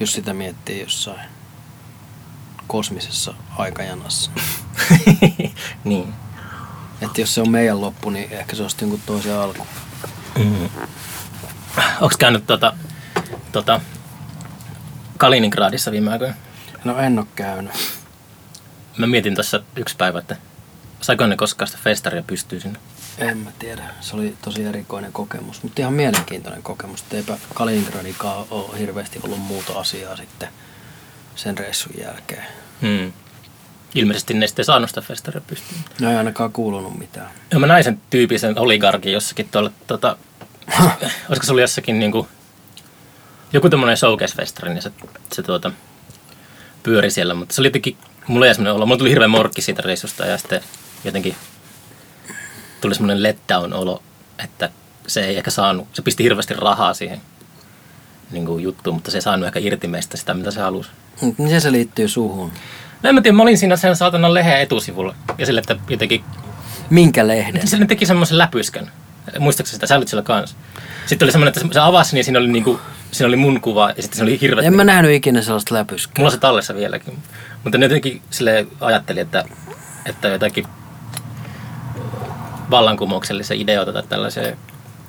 Jos 0.00 0.12
sitä 0.12 0.34
miettii 0.34 0.80
jossain 0.80 1.28
kosmisessa 2.66 3.34
aikajanassa. 3.56 4.30
niin. 5.84 6.14
Että 7.04 7.20
jos 7.20 7.34
se 7.34 7.40
on 7.40 7.50
meidän 7.50 7.80
loppu, 7.80 8.10
niin 8.10 8.32
ehkä 8.32 8.56
se 8.56 8.62
on 8.62 8.70
sitten 8.70 9.02
toisen 9.06 9.36
alku. 9.36 9.66
Mm. 10.38 10.68
Onko 12.00 12.14
käynyt 12.18 12.46
tota, 12.46 12.76
tota, 13.52 13.80
Kaliningradissa 15.18 15.90
viime 15.90 16.12
aikoina? 16.12 16.34
No 16.84 16.98
en 16.98 17.18
ole 17.18 17.26
käynyt. 17.34 17.72
Mä 18.96 19.06
mietin 19.06 19.34
tässä 19.34 19.60
yksi 19.76 19.96
päivä, 19.96 20.18
että 20.18 20.36
saiko 21.00 21.26
ne 21.26 21.36
koskaan 21.36 21.68
sitä 21.68 21.80
festaria 21.82 22.22
pystyy 22.22 22.60
sinne? 22.60 22.78
En 23.18 23.38
mä 23.38 23.50
tiedä. 23.58 23.82
Se 24.00 24.16
oli 24.16 24.36
tosi 24.42 24.64
erikoinen 24.64 25.12
kokemus, 25.12 25.62
mutta 25.62 25.82
ihan 25.82 25.92
mielenkiintoinen 25.92 26.62
kokemus. 26.62 27.04
Eipä 27.10 27.38
Kaliningradikaan 27.54 28.46
ole 28.50 28.78
hirveästi 28.78 29.20
ollut 29.22 29.38
muuta 29.38 29.80
asiaa 29.80 30.16
sitten 30.16 30.48
sen 31.36 31.58
reissun 31.58 31.92
jälkeen. 31.98 32.44
Hmm. 32.80 33.12
Ilmeisesti 33.94 34.34
ne 34.34 34.46
sitten 34.46 34.64
saanut 34.64 34.90
sitä 34.90 35.00
festaria 35.00 35.40
pystyyn. 35.46 35.80
No 36.00 36.10
ei 36.10 36.16
ainakaan 36.16 36.52
kuulunut 36.52 36.98
mitään. 36.98 37.30
Ja 37.50 37.58
mä 37.58 37.66
näin 37.66 37.84
sen 37.84 38.00
tyypisen 38.10 38.58
oligarkin 38.58 39.12
jossakin 39.12 39.48
tuolla, 39.52 39.70
tota, 39.86 40.16
olisiko 41.28 41.46
se 41.46 41.52
ollut 41.52 41.60
jossakin 41.60 41.98
niinku, 41.98 42.28
joku 43.52 43.70
tämmöinen 43.70 43.96
showcase-festari, 43.96 44.68
niin 44.68 44.82
se, 44.82 44.90
se 45.32 45.42
tuota, 45.42 45.70
pyöri 46.82 47.10
siellä, 47.10 47.34
mutta 47.34 47.54
se 47.54 47.60
oli 47.60 47.68
jotenkin, 47.68 47.96
mulla 48.26 48.46
jäi 48.46 48.54
semmoinen 48.54 48.74
olo, 48.74 48.86
mulla 48.86 48.98
tuli 48.98 49.10
hirveä 49.10 49.28
morkki 49.28 49.62
siitä 49.62 49.82
reissusta 49.82 50.26
ja 50.26 50.38
sitten 50.38 50.60
jotenkin 51.04 51.36
tuli 52.80 52.94
semmoinen 52.94 53.22
letdown-olo, 53.22 54.02
että 54.44 54.70
se 55.06 55.24
ei 55.24 55.36
ehkä 55.36 55.50
saanut, 55.50 55.88
se 55.92 56.02
pisti 56.02 56.24
hirveästi 56.24 56.54
rahaa 56.54 56.94
siihen 56.94 57.20
niin 58.30 58.46
kuin 58.46 58.62
juttuun, 58.62 58.96
mutta 58.96 59.10
se 59.10 59.18
ei 59.18 59.22
saanut 59.22 59.46
ehkä 59.46 59.60
irti 59.60 59.88
meistä 59.88 60.16
sitä, 60.16 60.34
mitä 60.34 60.50
se 60.50 60.60
halusi. 60.60 60.90
Miten 61.38 61.60
se 61.60 61.72
liittyy 61.72 62.08
suhun? 62.08 62.52
No 63.04 63.08
en 63.08 63.14
mä 63.14 63.20
tiedä, 63.20 63.36
mä 63.36 63.42
olin 63.42 63.58
siinä 63.58 63.76
sen 63.76 63.96
saatanan 63.96 64.34
lehen 64.34 64.60
etusivulla 64.60 65.14
ja 65.38 65.46
sille, 65.46 65.60
että 65.60 65.76
jotenkin 65.88 66.24
Minkä 66.90 67.26
lehden? 67.26 67.68
se 67.68 67.86
teki 67.86 68.06
semmoisen 68.06 68.38
läpyskän. 68.38 68.90
Muistaakseni 69.38 69.74
sitä? 69.74 69.86
Sä 69.86 69.96
olit 69.96 70.08
siellä 70.08 70.22
kanssa. 70.22 70.56
Sitten 71.06 71.26
oli 71.26 71.32
semmoinen, 71.32 71.54
että 71.56 71.74
se 71.74 71.80
avasi, 71.80 72.14
niin 72.14 72.24
siinä 72.24 72.38
oli, 72.38 72.48
niinku, 72.48 72.80
siinä 73.10 73.28
oli 73.28 73.36
mun 73.36 73.60
kuva 73.60 73.88
ja 73.96 74.02
sitten 74.02 74.16
siinä 74.16 74.30
oli 74.30 74.40
hirveät... 74.40 74.66
En 74.66 74.76
mä 74.76 74.84
nähnyt 74.84 75.12
ikinä 75.12 75.42
sellaista 75.42 75.74
läpyskää. 75.74 76.14
Mulla 76.18 76.28
on 76.28 76.32
se 76.32 76.38
tallessa 76.38 76.74
vieläkin. 76.74 77.18
Mutta 77.64 77.78
ne 77.78 77.84
jotenkin 77.84 78.22
sille 78.30 78.66
ajatteli, 78.80 79.20
että, 79.20 79.44
että 80.06 80.28
jotakin 80.28 80.66
vallankumouksellisia 82.70 83.56
ideoita 83.60 83.92
tai 83.92 84.02
tällaisia 84.02 84.56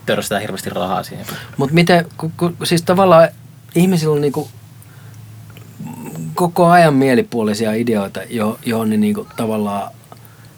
törstää 0.05 0.39
hirveästi 0.39 0.69
rahaa 0.69 1.03
siihen. 1.03 1.25
Mutta 1.57 1.75
miten, 1.75 2.05
ku, 2.17 2.31
ku, 2.37 2.53
siis 2.63 2.81
tavallaan 2.81 3.29
ihmisillä 3.75 4.15
on 4.15 4.21
niinku 4.21 4.49
koko 6.35 6.65
ajan 6.65 6.93
mielipuolisia 6.93 7.73
ideoita, 7.73 8.19
jo, 8.29 8.59
johon 8.65 8.89
ne 8.89 8.97
niinku 8.97 9.27
tavallaan 9.35 9.91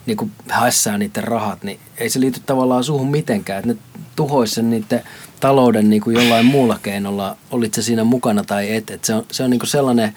niinku 0.05 0.29
hässää 0.47 0.97
niiden 0.97 1.23
rahat, 1.23 1.63
niin 1.63 1.79
ei 1.97 2.09
se 2.09 2.19
liity 2.19 2.41
tavallaan 2.45 2.83
suhun 2.83 3.11
mitenkään. 3.11 3.59
Et 3.59 3.65
ne 3.65 3.75
tuhoisi 4.15 4.55
sen 4.55 4.69
niiden 4.69 5.03
talouden 5.39 5.89
niinku 5.89 6.09
jollain 6.09 6.45
muulla 6.45 6.79
keinolla, 6.83 7.37
olit 7.51 7.73
se 7.73 7.81
siinä 7.81 8.03
mukana 8.03 8.43
tai 8.43 8.75
et. 8.75 8.91
et 8.91 9.03
se 9.03 9.13
on, 9.13 9.25
se 9.31 9.43
on 9.43 9.49
niinku 9.49 9.65
sellainen, 9.65 10.13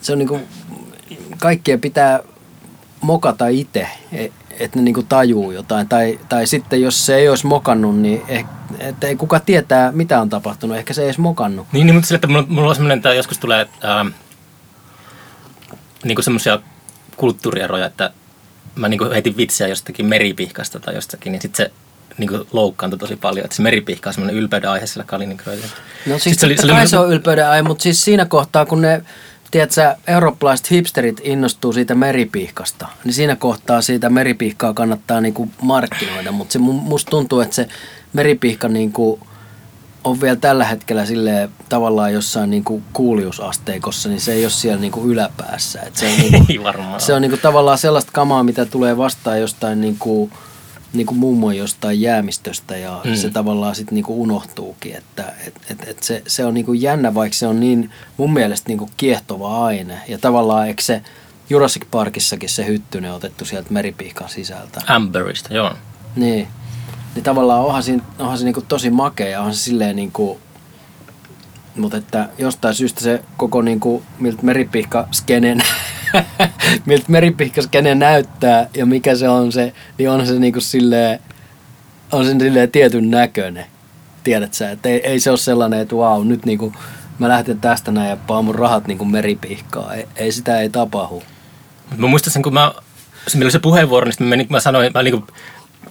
se 0.00 0.12
on 0.12 0.18
niinku, 0.18 0.40
kaikkien 1.38 1.80
pitää 1.80 2.20
mokata 3.00 3.48
itse, 3.48 3.88
että 4.50 4.78
ne 4.78 4.82
niinku 4.82 5.02
tajuu 5.02 5.50
jotain. 5.50 5.88
Tai, 5.88 6.18
tai 6.28 6.46
sitten 6.46 6.82
jos 6.82 7.06
se 7.06 7.16
ei 7.16 7.28
olisi 7.28 7.46
mokannut, 7.46 7.98
niin 7.98 8.22
eh, 8.28 8.44
että 8.78 9.06
ei 9.06 9.16
kuka 9.16 9.40
tietää, 9.40 9.92
mitä 9.92 10.20
on 10.20 10.28
tapahtunut. 10.28 10.76
Ehkä 10.76 10.94
se 10.94 11.02
ei 11.02 11.06
edes 11.06 11.18
mokannut. 11.18 11.66
Niin, 11.72 11.86
niin 11.86 11.94
mutta 11.94 12.08
sille, 12.08 12.16
että 12.16 12.26
mulla, 12.26 12.46
mulla 12.48 12.68
on 12.68 12.74
semmoinen, 12.74 12.96
että 12.96 13.14
joskus 13.14 13.38
tulee 13.38 13.68
ähm, 13.84 14.08
niin 16.04 16.22
semmoisia 16.22 16.60
kulttuurieroja, 17.16 17.86
että 17.86 18.10
mä 18.74 18.88
niin 18.88 19.12
heitin 19.12 19.36
vitsiä 19.36 19.68
jostakin 19.68 20.06
meripihkasta 20.06 20.80
tai 20.80 20.94
jostakin, 20.94 21.32
niin 21.32 21.42
sitten 21.42 21.66
se 21.66 21.72
niin 22.18 22.30
loukkaantui 22.52 22.98
tosi 22.98 23.16
paljon. 23.16 23.44
Että 23.44 23.56
se 23.56 23.62
meripihka 23.62 24.10
on 24.10 24.14
semmoinen 24.14 24.36
ylpeyden 24.36 24.70
aihe 24.70 24.86
siellä 24.86 25.04
Kaliningradilla. 25.06 25.66
No 26.06 26.18
siis 26.18 26.22
Sitten 26.40 26.58
se, 26.58 26.66
oli, 26.66 26.72
kai 26.72 26.88
se 26.88 26.98
on 26.98 27.12
ylpeyden 27.12 27.48
aihe, 27.48 27.62
mutta 27.62 27.82
siis 27.82 28.04
siinä 28.04 28.24
kohtaa, 28.24 28.66
kun 28.66 28.80
ne 28.80 29.02
tiedätkö, 29.50 29.94
eurooppalaiset 30.06 30.70
hipsterit 30.70 31.20
innostuu 31.24 31.72
siitä 31.72 31.94
meripihkasta, 31.94 32.88
niin 33.04 33.14
siinä 33.14 33.36
kohtaa 33.36 33.82
siitä 33.82 34.10
meripihkaa 34.10 34.74
kannattaa 34.74 35.20
niinku 35.20 35.48
markkinoida, 35.62 36.32
mutta 36.32 36.52
se 36.52 36.58
mu- 36.58 36.82
musta 36.82 37.10
tuntuu, 37.10 37.40
että 37.40 37.56
se 37.56 37.68
meripihka 38.12 38.68
niinku 38.68 39.20
on 40.04 40.20
vielä 40.20 40.36
tällä 40.36 40.64
hetkellä 40.64 41.06
sille 41.06 41.50
tavallaan 41.68 42.12
jossain 42.12 42.50
niinku 42.50 42.82
kuuliusasteikossa, 42.92 44.08
niin 44.08 44.20
se 44.20 44.32
ei 44.32 44.44
ole 44.44 44.50
siellä 44.50 44.80
niinku 44.80 45.06
yläpäässä. 45.06 45.80
Et 45.80 45.96
se 45.96 46.06
on, 46.06 46.18
niinku, 46.18 46.46
Ei 46.52 46.62
varmaan. 46.62 47.00
se 47.00 47.14
on 47.14 47.22
niinku 47.22 47.36
tavallaan 47.36 47.78
sellaista 47.78 48.12
kamaa, 48.12 48.42
mitä 48.42 48.66
tulee 48.66 48.96
vastaan 48.96 49.40
jostain 49.40 49.80
niinku, 49.80 50.30
niinku 50.92 51.14
mummon 51.14 51.56
jostain 51.56 52.00
jäämistöstä 52.00 52.76
ja 52.76 53.00
Mm. 53.04 53.10
mm. 53.10 53.16
se 53.16 53.30
tavallaan 53.30 53.74
sitten 53.74 53.94
niinku 53.94 54.22
unohtuukin. 54.22 54.96
Että 54.96 55.32
et, 55.46 55.54
et, 55.70 55.88
et 55.88 56.02
se, 56.02 56.22
se 56.26 56.44
on 56.44 56.54
niinku 56.54 56.72
jännä, 56.72 57.14
vaikka 57.14 57.38
se 57.38 57.46
on 57.46 57.60
niin 57.60 57.90
mun 58.16 58.32
mielestä 58.32 58.68
niinku 58.68 58.90
kiehtova 58.96 59.64
aine. 59.66 60.00
Ja 60.08 60.18
tavallaan 60.18 60.66
eikö 60.68 60.82
se 60.82 61.02
Jurassic 61.50 61.82
Parkissakin 61.90 62.48
se 62.48 62.66
hyttynen 62.66 63.12
otettu 63.12 63.44
sieltä 63.44 63.72
meripihkan 63.72 64.28
sisältä. 64.28 64.80
Amberista, 64.86 65.54
joo. 65.54 65.72
Niin. 66.16 66.48
Niin 67.20 67.24
tavallaan 67.24 67.64
onhan, 67.64 67.82
siinä, 67.82 68.02
onhan 68.18 68.38
se 68.38 68.44
niinku 68.44 68.62
tosi 68.68 68.90
makea 68.90 69.38
onhan 69.38 69.54
se 69.54 69.62
silleen 69.62 69.96
niinku... 69.96 70.40
Mutta 71.76 71.96
että 71.96 72.28
jostain 72.38 72.74
syystä 72.74 73.00
se 73.00 73.24
koko 73.36 73.62
niinku, 73.62 74.02
miltä 74.18 74.42
meripihka 74.42 75.08
skenen, 75.12 75.62
miltä 76.86 77.04
meripihka 77.08 77.62
skene 77.62 77.94
näyttää 77.94 78.68
ja 78.76 78.86
mikä 78.86 79.14
se 79.14 79.28
on 79.28 79.52
se, 79.52 79.72
niin 79.98 80.10
on 80.10 80.26
se 80.26 80.32
niinku 80.32 80.60
silleen, 80.60 81.20
on 82.12 82.24
se 82.24 82.30
silleen 82.38 82.70
tietyn 82.70 83.10
näköinen. 83.10 83.66
Tiedät 84.24 84.54
sä, 84.54 84.70
että 84.70 84.88
ei, 84.88 85.06
ei 85.06 85.20
se 85.20 85.30
ole 85.30 85.38
sellainen, 85.38 85.80
että 85.80 85.96
vau, 85.96 86.24
nyt 86.24 86.46
niinku 86.46 86.72
mä 87.18 87.28
lähten 87.28 87.60
tästä 87.60 87.90
näin 87.90 88.10
ja 88.10 88.16
paan 88.16 88.44
mun 88.44 88.54
rahat 88.54 88.86
niinku 88.86 89.04
meripihkaa. 89.04 89.94
Ei, 89.94 90.08
ei 90.16 90.32
sitä 90.32 90.60
ei 90.60 90.68
tapahdu. 90.68 91.22
Mä 91.96 92.06
muistan 92.06 92.32
sen, 92.32 92.42
kun 92.42 92.54
mä, 92.54 92.72
se, 93.26 93.36
meillä 93.36 93.46
oli 93.46 93.52
se 93.52 93.58
puheenvuoro, 93.58 94.06
niin 94.06 94.14
mä, 94.20 94.26
menin, 94.26 94.46
mä 94.50 94.60
sanoin, 94.60 94.92
mä 94.94 95.02
niinku 95.02 95.26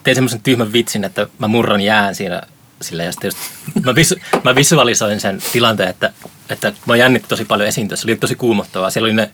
tein 0.03 0.15
semmoisen 0.15 0.41
tyhmän 0.41 0.73
vitsin, 0.73 1.03
että 1.03 1.27
mä 1.39 1.47
murran 1.47 1.81
jään 1.81 2.15
siinä 2.15 2.41
sillä 2.81 3.03
ja 3.03 3.11
sitten 3.11 3.27
just, 3.27 3.37
mä, 3.85 3.95
visu, 3.95 4.15
mä 4.43 4.55
visualisoin 4.55 5.19
sen 5.19 5.41
tilanteen, 5.53 5.89
että, 5.89 6.11
että 6.49 6.73
mä 6.85 6.95
jännitti 6.95 7.29
tosi 7.29 7.45
paljon 7.45 7.69
esiintyä. 7.69 7.97
Se 7.97 8.05
oli 8.07 8.15
tosi 8.15 8.35
kuumottavaa. 8.35 8.89
Siellä 8.89 9.05
oli 9.05 9.13
ne 9.13 9.29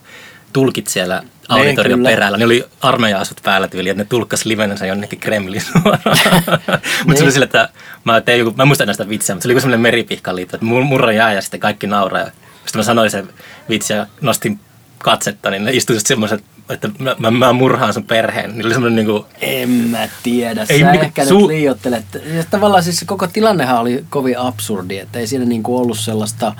tulkit 0.52 0.86
siellä 0.86 1.22
auditorion 1.48 2.02
perällä. 2.02 2.38
Ne 2.38 2.44
oli 2.44 2.64
armeija-asut 2.80 3.40
päällä 3.42 3.68
tyyli, 3.68 3.88
että 3.88 4.02
ne 4.02 4.06
tulkkas 4.08 4.44
livenensä 4.44 4.86
jonnekin 4.86 5.20
Kremlin 5.20 5.62
suoraan. 5.72 6.00
mutta 6.36 6.58
se 6.96 7.02
oli 7.04 7.14
Niin. 7.20 7.32
sille, 7.32 7.44
että 7.44 7.68
mä, 8.04 8.20
tein 8.20 8.38
joku, 8.38 8.52
mä 8.56 8.62
en 8.62 8.66
muista 8.68 8.86
näistä 8.86 9.08
vitsiä, 9.08 9.34
mutta 9.34 9.42
se 9.42 9.48
oli 9.48 9.52
joku 9.52 9.60
semmoinen 9.60 9.80
meripihkaan 9.80 10.36
liittyvä, 10.36 10.56
että 10.56 10.66
mur- 10.66 10.84
murran 10.84 11.16
jää 11.16 11.32
ja 11.32 11.42
sitten 11.42 11.60
kaikki 11.60 11.86
nauraa. 11.86 12.24
Sitten 12.24 12.78
mä 12.78 12.82
sanoin 12.82 13.10
sen 13.10 13.28
vitsi 13.68 13.92
ja 13.92 14.06
nostin 14.20 14.60
katsetta, 14.98 15.50
niin 15.50 15.64
ne 15.64 15.72
istuivat 15.72 16.06
semmoiset, 16.06 16.44
että 16.70 16.88
mä, 16.98 17.16
mä, 17.18 17.30
mä 17.30 17.52
murhaan 17.52 17.94
sun 17.94 18.04
perheen. 18.04 18.50
Niin 18.52 18.66
oli 18.66 18.74
semmoinen 18.74 18.96
niinku, 19.06 19.26
En 19.40 19.68
mä 19.70 20.08
tiedä. 20.22 20.66
Ei 20.68 20.80
Sä 20.80 20.90
mikä- 20.92 21.04
ehkä 21.04 21.24
su- 21.24 21.34
nyt 21.34 21.46
liiottelet. 21.46 22.04
Ja 22.36 22.44
tavallaan 22.50 22.82
siis 22.82 23.04
koko 23.06 23.26
tilannehan 23.26 23.80
oli 23.80 24.04
kovin 24.10 24.38
absurdi, 24.38 24.98
että 24.98 25.18
ei 25.18 25.26
siinä 25.26 25.44
niinku 25.44 25.78
ollut 25.78 25.98
sellaista, 25.98 26.54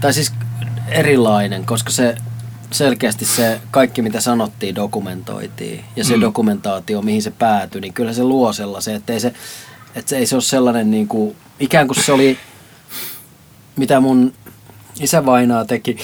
tai 0.00 0.12
siis 0.12 0.32
erilainen, 0.88 1.66
koska 1.66 1.90
se 1.90 2.14
selkeästi 2.70 3.24
se 3.24 3.60
kaikki 3.70 4.02
mitä 4.02 4.20
sanottiin 4.20 4.74
dokumentoitiin 4.74 5.84
ja 5.96 6.04
se 6.04 6.14
Mm. 6.16 6.20
dokumentaatio 6.20 7.02
mihin 7.02 7.22
se 7.22 7.30
päätyi, 7.30 7.80
niin 7.80 7.92
kyllä 7.92 8.12
se 8.12 8.22
luo 8.24 8.52
sellaisen, 8.52 8.94
että 8.94 9.12
ei 9.12 9.20
se, 9.20 9.32
että 9.94 10.08
se 10.10 10.16
ei 10.16 10.26
se 10.26 10.36
ole 10.36 10.42
sellainen 10.42 10.90
niinku, 10.90 11.36
ikään 11.60 11.86
kuin 11.88 12.04
se 12.04 12.12
oli 12.12 12.38
mitä 13.76 14.00
mun 14.00 14.32
isävainaa 15.00 15.64
teki, 15.64 15.96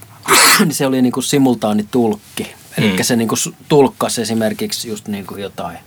niin 0.58 0.74
se 0.74 0.86
oli 0.86 1.02
niinku 1.02 1.22
simultaanitulkki. 1.22 2.54
Eli 2.78 2.88
Mm. 2.96 3.02
se 3.02 3.16
niinku 3.16 3.34
su- 3.34 3.54
tulkkasi 3.68 4.22
esimerkiksi 4.22 4.88
just 4.88 5.08
niinku 5.08 5.36
jotain 5.36 5.78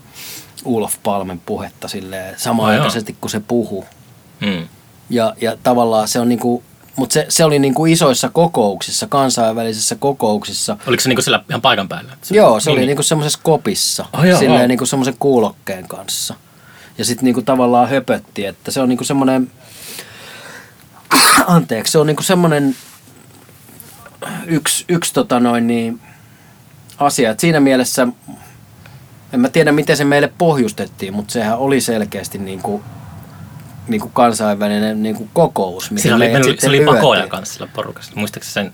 Ulof 0.65 0.96
Palmen 1.03 1.39
puhetta 1.46 1.88
silleen, 1.88 2.39
samanaikaisesti 2.39 3.15
kun 3.22 3.29
se 3.29 3.39
puhuu. 3.39 3.86
mm. 4.41 4.67
Ja, 5.10 5.34
ja 5.41 5.58
tavallaan 5.63 6.08
se 6.08 6.19
on 6.19 6.29
niinku, 6.29 6.63
mutta 6.96 7.13
se, 7.13 7.25
se 7.29 7.43
oli 7.46 7.60
niinku 7.60 7.86
isoissa 7.86 8.29
kokouksissa, 8.29 9.08
kansainvälisissä 9.08 9.96
kokouksissa. 9.96 10.77
oliko 10.88 11.01
se 11.01 11.10
niinku 11.10 11.22
siellä 11.22 11.43
ihan 11.50 11.62
paikan 11.62 11.88
päällä? 11.89 12.17
Se- 12.22 12.36
Joo, 12.36 12.60
se 12.60 12.69
niin, 12.69 12.77
oli 12.79 12.86
niinku 12.86 13.03
semmoisessa 13.03 13.39
kopissa, 13.43 14.05
Oh, 14.13 14.24
joo, 14.24 14.39
silleen 14.39 14.60
joo. 14.60 14.67
niinku 14.67 14.86
semmoisen 14.86 15.15
kuulokkeen 15.19 15.88
kanssa. 15.88 16.36
Ja 16.98 17.05
sitten 17.05 17.25
niinku 17.25 17.41
tavallaan 17.41 17.89
höpötti, 17.89 18.46
että 18.46 18.72
se 18.72 18.81
on 18.81 18.89
niinku 18.89 19.03
semmoinen, 19.03 19.51
anteeksi, 21.48 21.91
se 21.91 21.98
on 21.98 22.08
niinku 22.08 22.24
semmoinen 22.24 22.75
yksi, 24.48 24.86
yksi 24.89 25.13
tota 25.13 25.39
noin 25.39 25.67
niin, 25.67 26.00
asia, 26.99 27.31
että 27.31 27.41
siinä 27.41 27.59
mielessä, 27.59 28.07
en 29.33 29.39
mä 29.39 29.49
tiedä 29.49 29.71
miten 29.71 29.97
se 29.97 30.03
meille 30.03 30.33
pohjustettiin, 30.37 31.13
mutta 31.13 31.33
sehän 31.33 31.57
oli 31.57 31.81
selkeästi 31.81 32.37
niinku, 32.37 32.83
niinku 33.87 34.09
kansainvälinen 34.09 35.03
niinku 35.03 35.29
kokous, 35.33 35.91
mihin 35.91 36.13
oli, 36.13 36.29
meillä 36.29 36.55
se 36.59 36.67
oli 36.67 36.85
pakoja 36.85 37.27
kanssa 37.27 37.53
sillä 37.53 37.67
porukassa. 37.73 38.11
Muistaakseni 38.15 38.53
sen? 38.53 38.73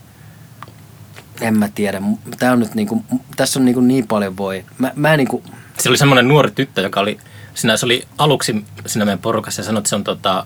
En 1.42 1.58
mä 1.58 1.70
tiedä. 1.76 2.02
Tää 2.40 2.52
on 2.52 2.60
nyt 2.60 2.76
niinku, 2.76 3.04
tässä 3.36 3.60
on 3.60 3.66
niinku 3.66 3.82
niin 3.82 4.08
paljon 4.08 4.38
voi. 4.38 4.66
Mä, 4.78 4.92
mä 4.96 5.14
en 5.14 5.18
niinku, 5.18 5.44
Siellä 5.46 5.92
oli 5.92 5.98
semmoinen 5.98 6.28
nuori 6.28 6.52
tyttö, 6.52 6.82
joka 6.82 7.00
oli, 7.00 7.20
siinä, 7.54 7.78
se 7.78 7.86
oli 7.86 8.08
aluksi 8.18 8.66
siinä 8.86 9.06
meidän 9.06 9.20
porukassa 9.20 9.62
ja 9.62 9.66
sanoi, 9.66 9.80
että 9.80 9.90
se 9.90 9.96
on, 9.96 10.04
tota, 10.04 10.46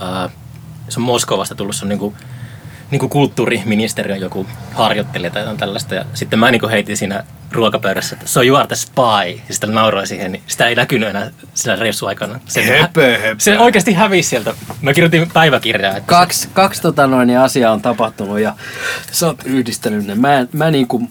ää, 0.00 0.30
se 0.88 1.00
on 1.00 1.04
Moskovasta 1.04 1.54
tullut, 1.54 1.76
se 1.76 1.84
on 1.84 2.12
niinku, 2.90 3.04
niinku 3.06 3.08
kulttuuriministeriön 3.08 4.20
joku 4.20 4.46
harjoittelija 4.72 5.30
tai 5.30 5.42
jotain 5.42 5.56
tällaista. 5.58 5.94
Ja 5.94 6.04
sitten 6.14 6.38
mä 6.38 6.50
niinku 6.50 6.68
heitin 6.68 6.96
siinä 6.96 7.24
ruokapöydässä, 7.52 8.16
että 8.16 8.28
so 8.28 8.42
you 8.42 8.56
are 8.56 8.66
the 8.66 8.76
spy. 8.76 9.42
Ja 9.48 9.54
sitten 9.54 9.74
nauroin 9.74 10.06
siihen, 10.06 10.32
niin 10.32 10.42
sitä 10.46 10.66
ei 10.68 10.74
näkynyt 10.74 11.08
enää 11.08 11.30
sillä 11.54 11.76
reissuaikana. 11.76 12.40
Se, 12.46 12.78
Höpö, 12.80 13.18
höpö. 13.18 13.34
se 13.38 13.58
oikeasti 13.58 13.92
hävisi 13.92 14.28
sieltä. 14.28 14.54
Mä 14.82 14.92
kirjoitin 14.94 15.30
päiväkirjaa. 15.32 15.96
Että 15.96 16.06
kaksi, 16.06 16.48
kaksi 16.52 16.82
tota 16.82 17.06
noin, 17.06 17.26
niin 17.26 17.38
asiaa 17.38 17.72
on 17.72 17.82
tapahtunut 17.82 18.40
ja 18.40 18.54
sä 19.12 19.26
oot 19.26 19.42
yhdistänyt 19.44 20.06
ne. 20.06 20.14
Mä, 20.14 20.34
en- 20.38 20.48
mä 20.52 20.70
niinku, 20.70 21.08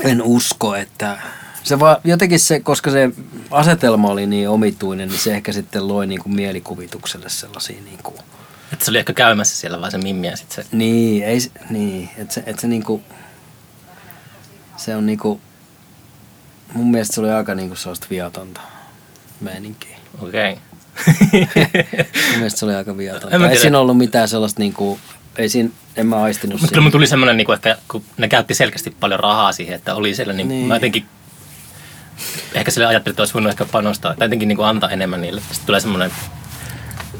En 0.00 0.22
usko, 0.22 0.74
että 0.74 1.18
se 1.62 1.80
vaan, 1.80 1.96
jotenkin 2.04 2.40
se, 2.40 2.60
koska 2.60 2.90
se 2.90 3.10
asetelma 3.50 4.08
oli 4.08 4.26
niin 4.26 4.48
omituinen, 4.48 5.08
niin 5.08 5.18
se 5.18 5.34
ehkä 5.34 5.52
sitten 5.52 5.88
loi 5.88 6.06
niin 6.06 6.22
kuin 6.22 6.34
mielikuvitukselle 6.34 7.28
sellaisia 7.28 7.82
niin 7.84 7.98
kuin, 8.02 8.16
Että 8.72 8.84
se 8.84 8.90
oli 8.90 8.98
ehkä 8.98 9.12
käymässä 9.12 9.56
siellä 9.56 9.80
vaan 9.80 9.90
se 9.90 9.98
mimmi 9.98 10.26
ja 10.26 10.36
sitten 10.36 10.64
se... 10.64 10.76
niin, 10.76 11.24
ei, 11.24 11.38
niin, 11.70 12.10
että 12.16 12.34
se, 12.34 12.42
että 12.46 12.62
se 12.62 12.68
niin 12.68 12.84
kuin, 12.84 13.04
se 14.76 14.96
on 14.96 15.06
niin 15.06 15.18
kuin, 15.18 15.40
mun 16.74 16.90
mielestä 16.90 17.14
se 17.14 17.20
oli 17.20 17.30
aika 17.30 17.54
niin 17.54 17.68
kuin 17.68 17.78
sellaista 17.78 18.06
viatonta 18.10 18.60
meininkiä. 19.40 19.96
Okei. 20.20 20.58
Mun 21.32 22.36
mielestä 22.36 22.58
se 22.58 22.64
oli 22.64 22.74
aika 22.74 22.96
viatonta. 22.96 23.50
Ei 23.50 23.58
siinä 23.58 23.78
ollut 23.78 23.98
mitään 23.98 24.28
sellaista 24.28 24.60
niin 24.60 24.72
kuin, 24.72 25.00
ei 25.38 25.48
siinä, 25.48 25.70
en 25.96 26.06
mä 26.06 26.22
aistinut 26.22 26.60
Mutta 26.60 26.72
kyllä 26.72 26.82
mun 26.82 26.92
tuli 26.92 27.06
semmoinen, 27.06 27.36
niin 27.36 27.52
ehkä, 27.52 27.76
kun 27.88 28.04
ne 28.16 28.28
käytti 28.28 28.54
selkeästi 28.54 28.96
paljon 29.00 29.20
rahaa 29.20 29.52
siihen, 29.52 29.74
että 29.74 29.94
oli 29.94 30.14
siellä, 30.14 30.32
niin, 30.32 30.48
Niin. 30.48 30.58
niin. 30.58 30.68
mä 30.68 30.76
jotenkin 30.76 31.06
ehkä 32.54 32.70
sille 32.70 32.86
ajattelin, 32.86 33.12
että 33.12 33.22
olisi 33.22 33.34
voinut 33.34 33.50
ehkä 33.50 33.64
panostaa 33.64 34.14
tai 34.14 34.24
jotenkin 34.24 34.48
niin 34.48 34.56
kuin 34.56 34.66
antaa 34.66 34.90
enemmän 34.90 35.20
niille. 35.20 35.40
Sitten 35.40 35.66
tulee 35.66 35.80
semmoinen, 35.80 36.12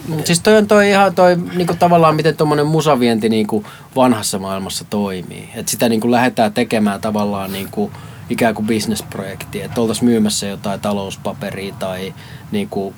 Mut 0.08 0.26
siis 0.26 0.40
toi 0.40 0.56
on 0.56 0.66
toi 0.66 0.88
ihan 0.88 1.14
toi 1.14 1.36
niinku 1.36 1.74
tavallaan 1.78 2.16
miten 2.16 2.36
tuommoinen 2.36 2.66
musavienti 2.66 3.28
niinku 3.28 3.64
vanhassa 3.96 4.38
maailmassa 4.38 4.84
toimii. 4.90 5.48
Et 5.54 5.68
sitä 5.68 5.88
niinku 5.88 6.10
lähdetään 6.10 6.52
tekemään 6.52 7.00
tavallaan 7.00 7.52
niinku 7.52 7.90
ikään 8.30 8.54
kuin 8.54 8.66
bisnesprojekti. 8.66 9.62
Että 9.62 9.80
oltaisiin 9.80 10.04
myymässä 10.04 10.46
jotain 10.46 10.80
talouspaperia 10.80 11.74
tai 11.78 12.14
niinku 12.52 12.94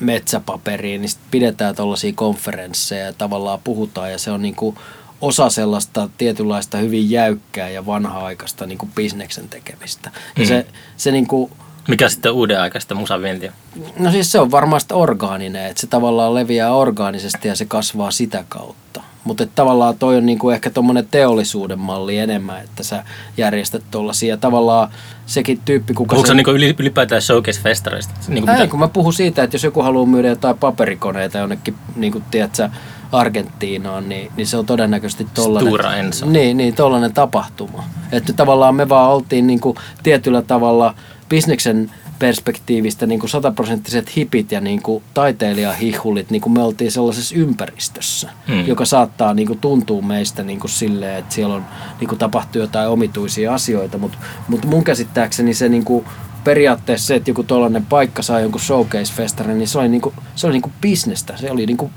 metsäpaperia, 0.00 0.98
niin 0.98 1.08
sit 1.08 1.20
pidetään 1.30 1.76
tuollaisia 1.76 2.12
konferensseja 2.14 3.06
ja 3.06 3.12
tavallaan 3.12 3.60
puhutaan 3.64 4.12
ja 4.12 4.18
se 4.18 4.30
on 4.30 4.42
niinku 4.42 4.74
osa 5.20 5.50
sellaista 5.50 6.08
tietynlaista 6.18 6.78
hyvin 6.78 7.10
jäykkää 7.10 7.68
ja 7.68 7.86
vanha-aikaista 7.86 8.66
niinku 8.66 8.88
bisneksen 8.94 9.48
tekemistä. 9.48 10.10
Ja 10.36 10.42
Mm. 10.42 10.48
se, 10.48 10.66
se 10.96 11.10
niinku, 11.12 11.50
mikä 11.88 12.08
sitten 12.08 12.32
uuden 12.32 12.60
aikaista 12.60 12.94
musavientiä. 12.94 13.52
No 13.98 14.10
siis 14.10 14.32
se 14.32 14.40
on 14.40 14.50
varmaan 14.50 14.80
sitä 14.80 14.94
orgaaninen, 14.94 15.66
että 15.66 15.80
se 15.80 15.86
tavallaan 15.86 16.34
leviää 16.34 16.74
orgaanisesti 16.74 17.48
ja 17.48 17.56
se 17.56 17.64
kasvaa 17.64 18.10
sitä 18.10 18.44
kautta. 18.48 19.00
Mutta 19.24 19.46
tavallaan 19.46 19.98
toi 19.98 20.16
on 20.16 20.26
niinku 20.26 20.50
ehkä 20.50 20.70
tuommoinen 20.70 21.08
teollisuuden 21.10 21.78
malli 21.78 22.18
enemmän, 22.18 22.64
että 22.64 22.82
sä 22.82 23.04
järjestät 23.36 23.82
tuollaisia. 23.90 24.36
Tavallaan 24.36 24.88
sekin 25.26 25.60
tyyppi, 25.64 25.94
kuka 25.94 26.14
Puhuuko 26.14 26.26
se 26.26 26.34
niin 26.34 26.48
yli, 26.48 26.74
ylipäätään 26.78 27.22
showcase-festareista? 27.22 28.12
Niin 28.28 28.44
kuin 28.44 28.54
Ei, 28.54 28.60
mitä, 28.60 28.70
kun 28.70 28.80
mä 28.80 28.88
puhun 28.88 29.12
siitä, 29.12 29.42
että 29.42 29.54
jos 29.54 29.64
joku 29.64 29.82
haluaa 29.82 30.06
myydä 30.06 30.28
jotain 30.28 30.58
paperikoneita 30.58 31.38
jonnekin, 31.38 31.74
niin 31.96 32.12
kuin 32.12 32.24
tiedätkö, 32.30 32.68
Argentiinaan, 33.12 34.08
niin, 34.08 34.32
niin 34.36 34.46
se 34.46 34.56
on 34.56 34.66
todennäköisesti 34.66 35.26
tollainen, 35.34 35.72
Stura 35.72 35.96
Enso. 35.96 36.26
Niin, 36.26 36.56
niin 36.56 36.74
tollainen 36.74 37.12
tapahtuma. 37.12 37.84
Että 38.12 38.32
tavallaan 38.32 38.74
me 38.74 38.88
vaan 38.88 39.10
oltiin 39.10 39.46
niin 39.46 39.60
kuin 39.60 39.76
tietyllä 40.02 40.42
tavalla 40.42 40.94
bisneksen 41.28 41.90
perspektiivistä 42.18 43.06
niin 43.06 43.20
kuin 43.20 43.30
sataprosenttiset 43.30 44.16
hipit 44.16 44.52
ja 44.52 44.60
niin 44.60 44.82
kuin 44.82 45.04
taiteilijahihulit, 45.14 46.30
niin 46.30 46.42
kuin 46.42 46.52
me 46.52 46.62
oltiin 46.62 46.92
sellaisessa 46.92 47.34
ympäristössä, 47.38 48.30
Mm. 48.48 48.66
joka 48.66 48.84
saattaa 48.84 49.34
niin 49.34 49.46
kuin 49.46 49.58
tuntua 49.58 50.02
meistä 50.02 50.42
niin 50.42 50.60
kuin 50.60 50.70
silleen, 50.70 51.18
että 51.18 51.34
siellä 51.34 51.54
on, 51.54 51.64
niin 52.00 52.08
kuin 52.08 52.18
tapahtuu 52.18 52.62
jotain 52.62 52.88
omituisia 52.88 53.54
asioita, 53.54 53.98
mutta 53.98 54.18
mut 54.48 54.64
mun 54.64 54.84
käsittääkseni 54.84 55.54
se 55.54 55.68
niin 55.68 55.84
kuin 55.84 56.04
periaatteessa 56.44 57.06
se, 57.06 57.14
että 57.14 57.30
joku 57.30 57.42
tuollainen 57.42 57.86
paikka 57.86 58.22
saa 58.22 58.40
jonkun 58.40 58.60
showcase-festarin, 58.60 59.58
niin 59.58 59.68
se 59.68 59.78
oli, 59.78 59.88
niinku, 59.88 60.14
se 60.34 60.46
oli 60.46 60.52
niinku 60.52 60.72
bisnestä. 60.80 61.36
Se 61.36 61.50
oli 61.50 61.66
niinku 61.66 61.90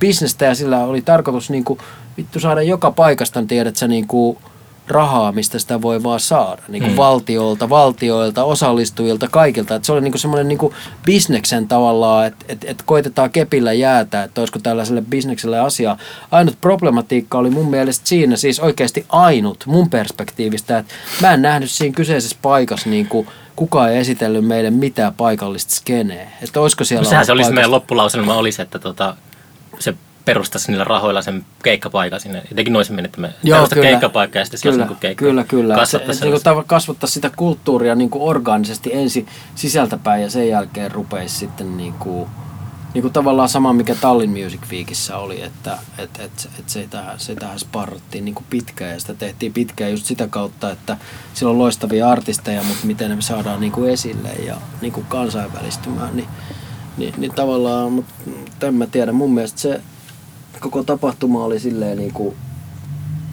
bisnestä 0.00 0.44
ja 0.44 0.54
sillä 0.54 0.78
oli 0.84 1.02
tarkoitus 1.02 1.50
niinku, 1.50 1.78
vittu 2.16 2.40
saada 2.40 2.62
joka 2.62 2.90
paikasta, 2.90 3.46
tiedät 3.46 3.76
sä, 3.76 3.88
niinku, 3.88 4.38
rahaa, 4.90 5.32
mistä 5.32 5.58
sitä 5.58 5.82
voi 5.82 6.02
vaan 6.02 6.20
saada. 6.20 6.62
Niinku 6.68 6.88
Mm. 6.88 6.92
mm. 6.92 6.96
valtiolta, 6.96 7.68
valtioilta, 7.68 8.44
osallistujilta, 8.44 9.28
kaikilta. 9.28 9.74
Et 9.74 9.84
se 9.84 9.92
oli 9.92 10.00
niinku 10.00 10.18
semmoinen 10.18 10.48
niinku 10.48 10.74
bisneksen 11.04 11.68
tavallaan, 11.68 12.26
että 12.26 12.44
et, 12.48 12.64
et 12.64 12.82
koitetaan 12.82 13.30
kepillä 13.30 13.72
jäätä, 13.72 14.22
että 14.22 14.40
olisiko 14.40 14.58
tällaiselle 14.58 15.02
bisnekselle 15.02 15.60
asiaa. 15.60 15.98
Ainut 16.30 16.60
problematiikka 16.60 17.38
oli 17.38 17.50
mun 17.50 17.70
mielestä 17.70 18.08
siinä, 18.08 18.36
siis 18.36 18.60
oikeasti 18.60 19.06
ainut 19.08 19.64
mun 19.66 19.90
perspektiivistä, 19.90 20.78
että 20.78 20.94
mä 21.20 21.34
en 21.34 21.42
nähnyt 21.42 21.70
siinä 21.70 21.94
kyseisessä 21.94 22.36
paikassa 22.42 22.90
niinku, 22.90 23.26
kukaan 23.56 23.90
ei 23.92 23.98
esitellyt 23.98 24.46
meille 24.46 24.70
mitään 24.70 25.14
paikallista 25.14 25.74
skeneä. 25.74 26.28
Että 26.42 26.60
olisiko 26.60 26.84
siellä 26.84 27.04
No 27.04 27.10
sehän 27.10 27.26
se 27.26 27.32
oli 27.32 27.44
se 27.44 27.50
meidän 27.52 27.70
loppulauselma 27.70 28.34
oli 28.34 28.52
se, 28.52 28.62
että 28.62 28.78
tota, 28.78 29.16
se 29.78 29.94
perustaisi 30.30 30.70
niillä 30.70 30.84
rahoilla 30.84 31.22
sen 31.22 31.44
keikkapaikan 31.62 32.20
sinne. 32.20 32.42
Jotenkin 32.50 32.72
noisemmin, 32.72 33.04
että 33.04 33.20
me 33.20 33.34
Joo, 33.42 33.68
kyllä. 33.68 33.86
keikkapaikka 33.86 34.38
ja 34.38 34.44
sitten 34.44 34.58
se 34.58 34.62
Kyllä, 34.62 34.74
olisi 34.74 34.92
niin 34.92 35.00
keikka. 35.00 35.24
kyllä, 35.24 35.44
kyllä. 35.44 35.74
Se, 35.74 35.80
Kasvattaa 35.80 36.14
se, 36.14 36.24
niin 36.24 36.40
kuin 36.42 36.64
kasvattaa 36.66 37.08
sitä 37.08 37.30
kulttuuria 37.36 37.94
niin 37.94 38.10
kuin 38.10 38.22
orgaanisesti 38.22 38.90
ensin 38.92 39.26
sisältäpäin 39.54 40.22
ja 40.22 40.30
sen 40.30 40.48
jälkeen 40.48 40.90
rupeisi 40.90 41.36
sitten 41.36 41.76
niin 41.76 41.92
kuin, 41.92 42.30
niin 42.94 43.02
kuin 43.02 43.12
tavallaan 43.12 43.48
sama, 43.48 43.72
mikä 43.72 43.94
Tallinn 43.94 44.44
Music 44.44 44.60
Weekissä 44.70 45.16
oli, 45.16 45.42
että 45.42 45.78
et, 45.98 46.10
et, 46.18 46.48
et 46.58 46.68
se, 46.68 46.86
tähän, 46.90 47.20
se 47.20 47.34
tähän 47.34 47.58
sparrattiin 47.58 48.24
niin 48.24 48.34
kuin 48.34 48.46
pitkään 48.50 48.92
ja 48.92 49.00
sitä 49.00 49.14
tehtiin 49.14 49.52
pitkään 49.52 49.90
just 49.90 50.06
sitä 50.06 50.28
kautta, 50.28 50.70
että 50.70 50.96
siellä 51.34 51.52
on 51.52 51.58
loistavia 51.58 52.10
artisteja, 52.10 52.62
mutta 52.62 52.86
miten 52.86 53.10
ne 53.10 53.16
saadaan 53.22 53.60
niin 53.60 53.72
kuin 53.72 53.90
esille 53.90 54.28
ja 54.46 54.56
niin 54.80 54.92
kuin 54.92 55.06
kansainvälistymään, 55.08 56.16
niin, 56.16 56.28
niin, 56.96 57.14
niin 57.16 57.32
tavallaan, 57.34 57.92
mutta 57.92 58.14
en 58.62 58.74
mä 58.74 58.86
tiedä, 58.86 59.12
mun 59.12 59.34
mielestä 59.34 59.60
se 59.60 59.80
koko 60.60 60.82
tapahtuma 60.82 61.44
oli 61.44 61.60
silleen 61.60 61.98
niin 61.98 62.12
kuin 62.12 62.36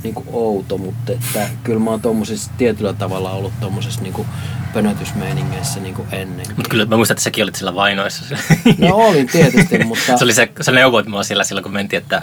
niinku 0.03 0.23
outo, 0.31 0.77
mutta 0.77 1.11
että 1.11 1.49
kyllä 1.63 1.79
mä 1.79 1.89
oon 1.89 2.01
tommosissa 2.01 2.51
tietyllä 2.57 2.93
tavalla 2.93 3.31
ollut 3.31 3.53
tommosessa 3.59 4.01
niinku 4.01 4.25
pönötysmeiningeissä 4.73 5.79
niinku 5.79 6.05
ennenkin. 6.11 6.55
Mutta 6.55 6.69
kyllä 6.69 6.85
mä 6.85 6.95
muistan, 6.95 7.13
että 7.15 7.23
säkin 7.23 7.43
olit 7.43 7.55
siellä 7.55 7.75
vainoissa. 7.75 8.35
No 8.77 8.95
olin 8.95 9.27
tietysti, 9.27 9.83
mutta 9.83 10.17
se 10.17 10.23
oli 10.23 10.33
se, 10.33 10.51
sä 10.61 10.71
neuvoit 10.71 11.07
mua 11.07 11.23
siellä 11.23 11.43
silloin, 11.43 11.63
kun 11.63 11.73
mentiin, 11.73 12.01
että, 12.01 12.21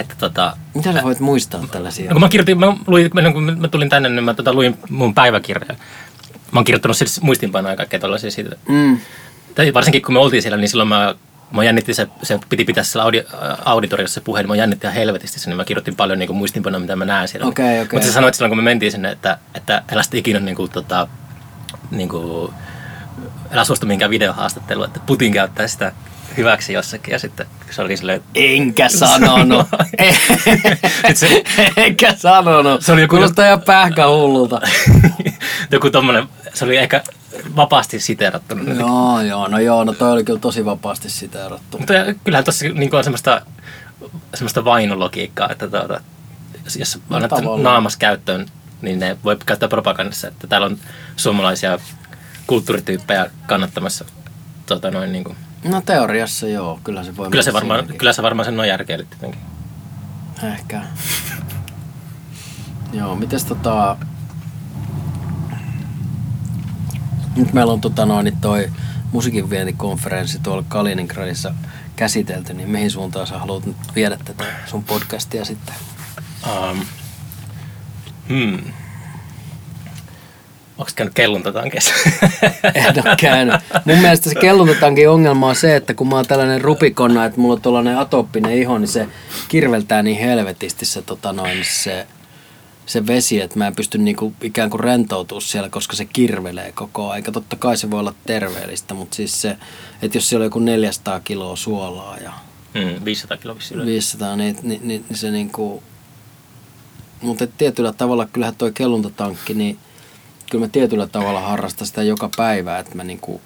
että 0.00 0.14
tota, 0.18 0.56
mitä 0.74 0.92
sä 0.92 1.02
voit 1.02 1.20
muistaa 1.20 1.66
tällaisia? 1.70 2.08
No 2.08 2.14
kun 2.14 2.20
mä 2.20 2.28
kirjoitin, 2.28 2.58
mä, 2.58 2.76
luin, 2.86 3.10
kun 3.10 3.58
mä 3.58 3.68
tulin 3.68 3.88
tänne, 3.88 4.08
niin 4.08 4.24
mä 4.24 4.34
tota, 4.34 4.52
luin 4.52 4.78
mun 4.90 5.14
päiväkirjaa. 5.14 5.76
Mä 6.52 6.58
oon 6.58 6.64
kirjoittanut 6.64 6.96
siis 6.96 7.22
muistinpanoja 7.22 7.72
ja 7.72 7.76
kaikkea 7.76 8.00
tällaisia 8.00 8.30
siitä. 8.30 8.56
Mm. 8.68 8.98
Tai 9.54 9.74
varsinkin 9.74 10.02
kun 10.02 10.14
me 10.14 10.18
oltiin 10.18 10.42
siellä, 10.42 10.56
niin 10.56 10.68
silloin 10.68 10.88
mä, 10.88 11.14
mä 11.50 11.64
jännitti 11.64 11.94
se, 11.94 12.08
se 12.22 12.40
piti 12.48 12.64
pitää 12.64 12.84
siellä 12.84 13.04
audi, 13.04 13.24
auditoriossa 13.64 14.14
se 14.14 14.20
puhe, 14.20 14.40
niin 14.40 14.48
mä 14.48 14.56
jännitti 14.56 14.86
ihan 14.86 14.94
helvetisti 14.94 15.40
sen, 15.40 15.50
niin 15.50 15.56
mä 15.56 15.64
kirjoitin 15.64 15.96
paljon 15.96 16.18
niin 16.18 16.36
muistinpanoja, 16.36 16.80
mitä 16.80 16.96
mä 16.96 17.04
näen 17.04 17.28
siellä. 17.28 17.46
Okei, 17.46 17.80
okei. 17.80 17.88
Mutta 17.92 18.06
sä 18.06 18.12
sanoit 18.12 18.34
silloin, 18.34 18.50
kun 18.50 18.58
me 18.58 18.62
mentiin 18.62 18.92
sinne, 18.92 19.10
että, 19.10 19.38
että 19.54 19.82
älä 19.92 20.02
sitten 20.02 20.20
ikinä 20.20 20.40
niin 20.40 20.56
kuin, 20.56 20.70
tota, 20.70 21.08
niin 21.90 22.08
kuin, 22.08 22.54
älä 23.50 23.64
suostu 23.64 23.86
mihinkään 23.86 24.10
videohaastatteluun, 24.10 24.86
että 24.86 25.00
Putin 25.06 25.32
käyttää 25.32 25.68
sitä 25.68 25.92
hyväksi 26.38 26.72
jossakin 26.72 27.12
ja 27.12 27.18
sitten 27.18 27.46
se 27.70 27.82
oli 27.82 27.96
silleen, 27.96 28.22
Enkä 28.34 28.88
sanonut. 28.98 29.66
Se- 31.14 31.44
Enkä 31.76 32.14
sanonut. 32.14 32.82
Se 32.82 32.92
oli 32.92 33.00
joku- 33.00 33.16
Kuulostaa 33.16 33.46
ihan 33.46 33.62
pähkähullulta. 33.62 34.60
joku 35.70 35.90
tommonen, 35.90 36.28
se 36.54 36.64
oli 36.64 36.76
ehkä 36.76 37.02
vapaasti 37.56 38.00
siteerattu. 38.00 38.54
joo, 38.78 39.20
joo, 39.20 39.48
no 39.48 39.58
joo, 39.58 39.84
no 39.84 39.92
toi 39.92 40.12
oli 40.12 40.24
kyllä 40.24 40.38
tosi 40.40 40.64
vapaasti 40.64 41.10
siteerattu. 41.10 41.78
Mutta 41.78 41.92
kyllähän 42.24 42.44
tuossa 42.44 42.64
niin 42.68 42.94
on 42.94 43.04
semmoista, 43.04 43.42
semmoista 44.34 44.64
vainologiikkaa, 44.64 45.48
että 45.50 45.68
tuota, 45.68 46.00
jos- 46.78 46.98
No 47.08 47.16
annat 47.16 47.32
naamas 47.62 47.96
käyttöön, 47.96 48.46
niin 48.82 48.98
ne 48.98 49.16
voi 49.24 49.36
käyttää 49.46 49.68
propagandassa, 49.68 50.28
että 50.28 50.46
täällä 50.46 50.66
on 50.66 50.78
suomalaisia 51.16 51.78
kulttuurityyppejä 52.46 53.30
kannattamassa 53.46 54.04
tota 54.66 54.90
noin 54.90 55.12
niin 55.12 55.24
kuin. 55.24 55.36
No 55.64 55.80
teoriassa 55.80 56.48
joo, 56.48 56.80
kyllä 56.84 57.04
se 57.04 57.16
voi 57.16 57.30
Kyllä 57.30 57.42
se 57.42 57.52
varmaan, 57.52 57.80
siinäkin. 57.80 57.98
kyllä 57.98 58.12
se 58.12 58.22
varmaan 58.22 58.44
sen 58.44 58.60
on 58.60 58.68
järkeä 58.68 58.96
tietenkin. 58.96 59.40
Ehkä. 60.42 60.82
Joo, 62.92 63.14
mites 63.16 63.44
tota... 63.44 63.96
Nyt 67.36 67.52
meillä 67.52 67.72
on 67.72 67.80
tota 67.80 68.06
noin, 68.06 68.24
niin 68.24 68.40
toi 68.40 68.70
musiikinvientikonferenssi 69.12 70.38
tuolla 70.42 70.64
Kaliningradissa 70.68 71.54
käsitelty, 71.96 72.54
niin 72.54 72.70
mihin 72.70 72.90
suuntaan 72.90 73.26
sä 73.26 73.38
haluat 73.38 73.66
nyt 73.66 73.76
viedä 73.94 74.16
tätä 74.24 74.44
sun 74.66 74.84
podcastia 74.84 75.44
sitten? 75.44 75.74
Um, 76.46 76.80
hmm. 78.28 78.72
Onko 80.78 80.90
käynyt 80.94 81.14
kelluntatankeessa? 81.14 81.94
En 82.74 83.06
ole 83.06 83.16
käynyt. 83.16 83.54
Mun 83.84 83.98
mielestä 83.98 84.28
se 84.30 84.34
kelluntatankin 84.34 85.10
ongelma 85.10 85.48
on 85.48 85.56
se, 85.56 85.76
että 85.76 85.94
kun 85.94 86.08
mä 86.08 86.16
oon 86.16 86.26
tällainen 86.26 86.60
rupikonna, 86.60 87.24
että 87.24 87.40
mulla 87.40 87.54
on 87.54 87.60
tuollainen 87.60 87.98
atooppinen 87.98 88.52
iho, 88.52 88.78
niin 88.78 88.88
se 88.88 89.08
kirveltää 89.48 90.02
niin 90.02 90.18
helvetisti 90.18 90.84
se, 90.84 91.02
tota 91.02 91.32
noin, 91.32 91.64
se, 91.64 92.06
se 92.86 93.06
vesi, 93.06 93.40
että 93.40 93.58
mä 93.58 93.66
en 93.66 93.76
pysty 93.76 93.98
niinku 93.98 94.32
ikään 94.42 94.70
kuin 94.70 94.80
rentoutumaan 94.80 95.42
siellä, 95.42 95.68
koska 95.68 95.96
se 95.96 96.04
kirvelee 96.04 96.72
koko 96.72 97.10
aika. 97.10 97.32
Totta 97.32 97.56
kai 97.56 97.76
se 97.76 97.90
voi 97.90 98.00
olla 98.00 98.14
terveellistä, 98.26 98.94
mutta 98.94 99.16
siis 99.16 99.40
se, 99.40 99.56
että 100.02 100.16
jos 100.16 100.28
siellä 100.28 100.42
on 100.42 100.46
joku 100.46 100.58
400 100.58 101.20
kiloa 101.20 101.56
suolaa 101.56 102.16
ja 102.16 102.32
hmm, 102.74 103.04
500 103.04 103.36
kiloa 103.36 103.56
vissiin. 103.56 103.86
500, 103.86 104.36
niin, 104.36 104.56
niin, 104.62 104.80
niin, 104.84 105.04
niin 105.08 105.18
se 105.18 105.30
niinku... 105.30 105.82
Mutta 107.22 107.46
tietyllä 107.46 107.92
tavalla 107.92 108.26
kyllähän 108.26 108.56
toi 108.56 108.72
kelluntatankki, 108.72 109.54
niin 109.54 109.78
kyllä 110.50 110.64
mä 110.64 110.68
tietyllä 110.68 111.06
tavalla 111.06 111.40
harrastan 111.40 111.86
sitä 111.86 112.02
joka 112.02 112.30
päivä, 112.36 112.78
että 112.78 112.94
mä 112.94 113.04
niinku 113.04 113.40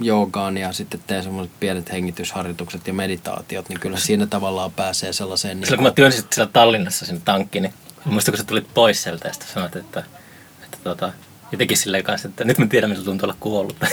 joogaan 0.00 0.56
ja 0.56 0.72
sitten 0.72 1.00
teen 1.06 1.22
semmoiset 1.22 1.52
pienet 1.60 1.92
hengitysharjoitukset 1.92 2.86
ja 2.86 2.92
meditaatiot, 2.94 3.68
niin 3.68 3.80
kyllä 3.80 3.98
siinä 3.98 4.26
tavallaan 4.26 4.72
pääsee 4.72 5.12
sellaiseen... 5.12 5.58
Silloin 5.64 5.78
kun 5.78 5.86
mä 5.86 5.90
työnsin 5.90 6.24
siellä 6.30 6.50
Tallinnassa 6.52 7.06
sinne 7.06 7.22
tankkiin, 7.24 7.62
niin 7.62 7.74
muista 8.04 8.30
kun 8.30 8.38
sä 8.38 8.44
tulit 8.44 8.66
pois 8.74 9.02
sieltä 9.02 9.28
ja 9.28 9.34
sanoit, 9.54 9.76
että, 9.76 10.04
että 10.64 10.78
tota, 10.84 11.12
jotenkin 11.52 11.76
silleen 11.76 12.04
kanssa, 12.04 12.28
että 12.28 12.44
nyt 12.44 12.58
mä 12.58 12.66
tiedän, 12.66 12.90
miltä 12.90 13.04
tuntuu 13.04 13.26
olla 13.26 13.36
kuollut. 13.40 13.76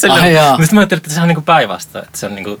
silleen, 0.00 0.22
Ai 0.22 0.34
jaa. 0.34 0.56
Sitten 0.56 0.74
mä 0.74 0.80
ajattelin, 0.80 0.98
että 1.00 1.14
se 1.14 1.20
on 1.20 1.28
niinku 1.28 1.42
päinvastoin, 1.42 2.04
että 2.04 2.18
se 2.18 2.26
on 2.26 2.34
niinku, 2.34 2.60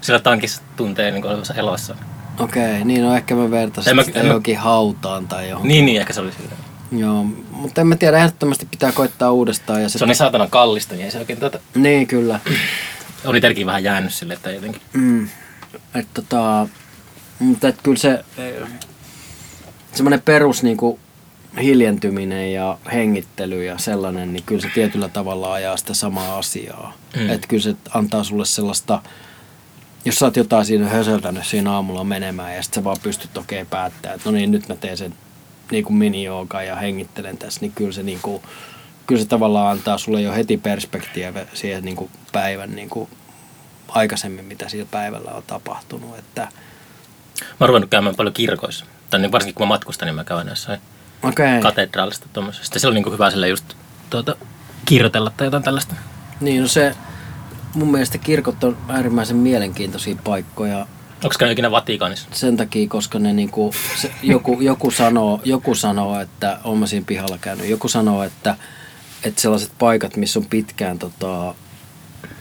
siellä 0.00 0.20
tankissa 0.22 0.62
tuntee 0.76 1.10
niinku 1.10 1.28
olevansa 1.28 1.54
elossa. 1.54 1.96
Okei, 2.40 2.84
niin 2.84 3.02
no 3.02 3.16
ehkä 3.16 3.34
mä 3.34 3.50
vertaisin 3.50 3.90
En 3.90 3.96
mä- 3.96 4.02
sitä 4.02 4.18
en 4.20 4.26
mä- 4.26 4.30
johonkin 4.30 4.58
hautaan 4.58 5.28
tai 5.28 5.48
johonkin. 5.48 5.68
Niin, 5.68 5.86
niin, 5.86 6.00
ehkä 6.00 6.12
se 6.12 6.20
oli 6.20 6.32
silleen. 6.32 6.56
Joo, 6.98 7.24
mutta 7.50 7.80
en 7.80 7.86
mä 7.86 7.96
tiedä, 7.96 8.18
ehdottomasti 8.18 8.66
pitää 8.70 8.92
koittaa 8.92 9.32
uudestaan. 9.32 9.82
Ja 9.82 9.88
se, 9.88 10.04
on 10.04 10.08
niin 10.08 10.16
saatanan 10.16 10.50
kallista, 10.50 10.94
niin 10.94 11.04
ei 11.04 11.10
se 11.10 11.18
oikein 11.18 11.40
tota, 11.40 11.58
Niin, 11.74 12.06
kyllä. 12.06 12.40
on 13.24 13.36
itselläkin 13.36 13.66
vähän 13.66 13.84
jäänyt 13.84 14.14
silleen, 14.14 14.36
että 14.36 14.50
jotenkin. 14.50 14.82
Mm. 14.92 15.28
Et 15.94 16.06
tota, 16.14 16.68
mutta 17.38 17.68
et 17.68 17.78
kyllä 17.82 17.98
se 17.98 18.24
semmoinen 19.92 20.22
perus 20.22 20.62
niinku 20.62 20.98
hiljentyminen 21.62 22.52
ja 22.52 22.78
hengittely 22.92 23.64
ja 23.64 23.78
sellainen, 23.78 24.32
niin 24.32 24.44
kyllä 24.44 24.62
se 24.62 24.68
tietyllä 24.74 25.08
tavalla 25.08 25.52
ajaa 25.52 25.76
sitä 25.76 25.94
samaa 25.94 26.38
asiaa. 26.38 26.92
Mm. 27.16 27.30
Että 27.30 27.46
kyllä 27.46 27.62
se 27.62 27.74
antaa 27.94 28.24
sulle 28.24 28.44
sellaista, 28.44 29.02
jos 30.04 30.16
sä 30.16 30.24
oot 30.24 30.36
jotain 30.36 30.66
siinä 30.66 30.88
höseltänyt 30.88 31.46
siinä 31.46 31.72
aamulla 31.72 32.04
menemään 32.04 32.56
ja 32.56 32.62
sitten 32.62 32.80
sä 32.80 32.84
vaan 32.84 32.96
pystyt 33.02 33.36
okei 33.36 33.62
okay, 33.62 33.70
päättämään, 33.70 34.16
että 34.16 34.30
no 34.30 34.36
niin, 34.36 34.50
nyt 34.50 34.68
mä 34.68 34.76
teen 34.76 34.96
sen 34.96 35.14
niin 35.74 35.84
kuin 35.84 35.96
mini 35.96 36.24
ja 36.66 36.76
hengittelen 36.80 37.38
tässä, 37.38 37.60
niin 37.60 37.72
kyllä 37.72 37.92
se, 37.92 38.02
niin 38.02 38.18
kuin, 38.22 38.42
kyllä 39.06 39.22
se 39.22 39.28
tavallaan 39.28 39.70
antaa 39.70 39.98
sulle 39.98 40.20
jo 40.20 40.32
heti 40.32 40.56
perspektiiviä 40.56 41.46
siihen 41.54 41.84
niin 41.84 41.96
kuin 41.96 42.10
päivän 42.32 42.74
niin 42.74 42.88
kuin 42.88 43.08
aikaisemmin, 43.88 44.44
mitä 44.44 44.68
siellä 44.68 44.88
päivällä 44.90 45.30
on 45.30 45.42
tapahtunut. 45.46 46.18
Että, 46.18 46.48
Mä 47.40 47.56
oon 47.60 47.68
ruvennut 47.68 47.90
käymään 47.90 48.16
paljon 48.16 48.34
kirkoissa. 48.34 48.84
Tai 49.10 49.20
niin 49.20 49.32
varsinkin 49.32 49.54
kun 49.54 49.66
mä 49.66 49.74
matkustan, 49.74 50.06
niin 50.06 50.14
mä 50.14 50.24
käyn 50.24 50.48
jossain 50.48 50.80
okei, 51.22 51.60
katedraalista 51.60 52.26
tuommoisesta. 52.32 52.64
Sitten 52.64 52.80
se 52.80 52.88
on 52.88 52.94
niin 52.94 53.12
hyvä 53.12 53.30
sille 53.30 53.48
just 53.48 53.64
tuota, 54.10 54.36
kirjoitella 54.84 55.32
tai 55.36 55.46
jotain 55.46 55.62
tällaista. 55.62 55.94
niin 56.40 56.62
no 56.62 56.68
se, 56.68 56.94
mun 57.74 57.90
mielestä 57.90 58.18
kirkot 58.18 58.64
on 58.64 58.76
äärimmäisen 58.88 59.36
mielenkiintoisia 59.36 60.16
paikkoja 60.24 60.86
Onko 61.24 61.36
käynyt 61.38 61.52
ikinä 61.52 61.70
Vatikaanissa? 61.70 62.28
sen 62.32 62.56
takia, 62.56 62.88
koska 62.88 63.18
ne 63.18 63.32
niinku, 63.32 63.74
se, 63.96 64.10
joku, 64.22 64.60
joku, 64.60 64.90
sanoo, 64.90 65.40
joku 65.44 65.74
sanoo, 65.74 66.20
että 66.20 66.58
on 66.64 66.78
mä 66.78 66.86
siinä 66.86 67.06
pihalla 67.06 67.38
käynyt, 67.38 67.68
joku 67.68 67.88
sanoo, 67.88 68.22
että, 68.22 68.56
että 69.24 69.42
sellaiset 69.42 69.72
paikat, 69.78 70.16
missä 70.16 70.38
on 70.38 70.46
pitkään 70.46 70.98
tota, 70.98 71.54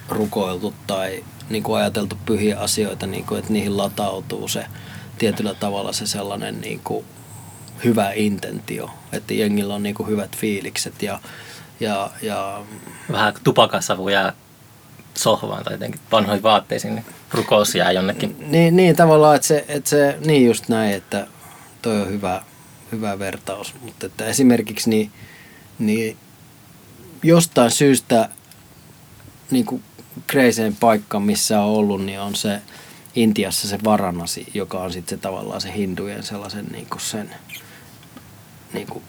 rukoiltu 0.10 0.74
tai 0.88 1.24
niinku 1.50 1.74
ajateltu 1.74 2.18
pyhiä 2.26 2.60
asioita, 2.60 3.08
niinku, 3.08 3.36
että 3.36 3.54
niihin 3.54 3.78
latautuu 3.78 4.48
se 4.48 4.66
tietyllä 5.18 5.54
tavalla 5.54 5.94
se 5.94 6.08
sellainen 6.08 6.62
niinku, 6.62 7.06
hyvä 7.84 8.12
intentio, 8.16 8.90
että 9.12 9.34
jengillä 9.34 9.76
on 9.76 9.84
niinku 9.84 10.04
hyvät 10.04 10.38
fiilikset 10.38 11.04
ja, 11.04 11.20
ja, 11.80 12.12
ja 12.22 12.62
Vähän 13.12 13.34
tupakasavu 13.44 14.10
jää 14.10 14.34
sohvaan 15.16 15.64
tai 15.64 15.74
jotenkin 15.74 16.02
vanhoihin 16.12 16.44
vaatteisiin, 16.44 16.96
niin 16.96 17.06
rukous 17.32 17.76
jää 17.76 17.92
jonnekin. 17.92 18.36
Niin, 18.48 18.76
niin 18.76 18.96
tavallaan, 18.96 19.36
että 19.36 19.48
se, 19.48 19.66
että 19.68 19.90
se, 19.90 20.18
niin 20.26 20.46
just 20.46 20.70
näin, 20.70 20.94
että 20.94 21.28
toi 21.82 22.02
on 22.02 22.10
hyvä, 22.10 22.42
hyvä 22.92 23.20
vertaus. 23.20 23.74
Mutta 23.82 24.06
että 24.06 24.26
esimerkiksi 24.26 24.90
niin, 24.90 25.12
niin 25.80 26.18
jostain 27.24 27.72
syystä 27.72 28.30
niin 29.52 29.66
kuin 29.66 29.84
kreiseen 30.28 30.76
paikka, 30.76 31.20
missä 31.20 31.62
on 31.62 31.70
ollut, 31.70 32.06
niin 32.06 32.20
on 32.20 32.36
se 32.36 32.62
Intiassa 33.16 33.68
se 33.68 33.80
Varanasi, 33.84 34.48
joka 34.54 34.80
on 34.80 34.94
sitten 34.94 35.18
se 35.18 35.22
tavallaan 35.22 35.62
se 35.62 35.74
hindujen 35.74 36.24
sellaisen 36.24 36.66
niin 36.66 36.88
kuin 36.90 37.02
sen, 37.02 37.36
niin 38.74 38.88
kuin, 38.88 39.04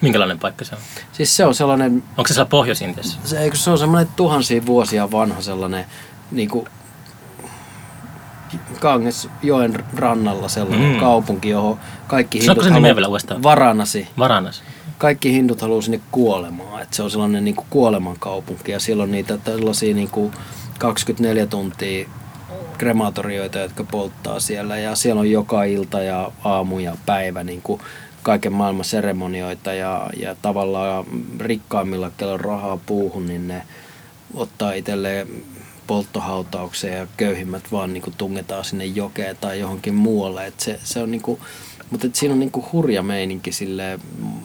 Minkälainen 0.00 0.38
paikka 0.38 0.64
se 0.64 0.74
on? 0.74 0.80
siis 1.12 1.36
se 1.36 1.44
on 1.44 1.54
sellainen 1.54 2.02
Onko 2.16 2.28
se 2.28 2.34
siellä 2.34 2.48
Pohjois-Intiassa? 2.48 3.18
se, 3.24 3.38
eikö 3.38 3.56
se 3.56 3.70
on 3.70 3.78
semmoinen 3.78 4.08
tuhansia 4.16 4.66
vuosia 4.66 5.10
vanha 5.10 5.40
sellainen 5.42 5.84
niinku 6.30 6.66
Kangesjoen 8.80 9.84
rannalla 9.96 10.48
sellainen 10.48 10.92
Mm. 10.94 11.00
kaupunki, 11.00 11.48
johon 11.48 11.78
kaikki 12.06 12.40
hindut 12.40 12.64
uudestaan? 13.08 13.42
Varanasi. 13.42 14.08
Varanas. 14.18 14.62
Kaikki 14.98 15.32
hindut 15.32 15.60
haluaa 15.60 15.82
sinne 15.82 16.00
kuolemaan. 16.10 16.82
Et 16.82 16.94
se 16.94 17.02
on 17.02 17.10
sellainen 17.10 17.44
niinku 17.44 17.66
kuoleman 17.70 18.16
kaupunki 18.18 18.72
ja 18.72 18.80
siellä 18.80 19.02
on 19.02 19.10
niitä 19.10 19.38
tällaisia 19.38 19.94
niinku 19.94 20.30
24 20.78 21.46
tuntia 21.46 22.08
krematorioita, 22.78 23.58
jotka 23.58 23.84
polttaa 23.84 24.40
siellä 24.40 24.78
ja 24.78 24.94
siellä 24.96 25.20
on 25.20 25.30
joka 25.30 25.64
ilta 25.64 26.02
ja 26.02 26.32
aamu 26.44 26.78
ja 26.78 26.96
päivä 27.06 27.44
niin 27.44 27.62
kuin 27.62 27.80
kaiken 28.22 28.52
maailman 28.52 28.84
seremonioita 28.84 29.72
ja, 29.72 30.10
ja 30.16 30.36
tavallaan 30.42 31.04
rikkaimmilla, 31.40 32.10
kello 32.16 32.32
on 32.32 32.40
rahaa 32.40 32.76
puuhun, 32.86 33.26
niin 33.26 33.48
ne 33.48 33.62
ottaa 34.34 34.72
itselleen 34.72 35.28
polttohautaukseen 35.86 36.98
ja 36.98 37.06
köyhimmät 37.16 37.72
vaan 37.72 37.92
niin 37.92 38.02
kuin 38.02 38.14
tungetaan 38.18 38.64
sinne 38.64 38.84
jokeen 38.84 39.36
tai 39.36 39.60
johonkin 39.60 39.94
muualle. 39.94 40.46
Et 40.46 40.60
se, 40.60 40.80
se 40.84 41.02
on 41.02 41.10
niin 41.10 41.22
kuin, 41.22 41.40
mutta 41.90 42.06
et 42.06 42.14
siinä 42.14 42.32
on 42.34 42.40
niin 42.40 42.50
kuin 42.50 42.66
hurja 42.72 43.02
meininki 43.02 43.52
silleen, 43.52 44.00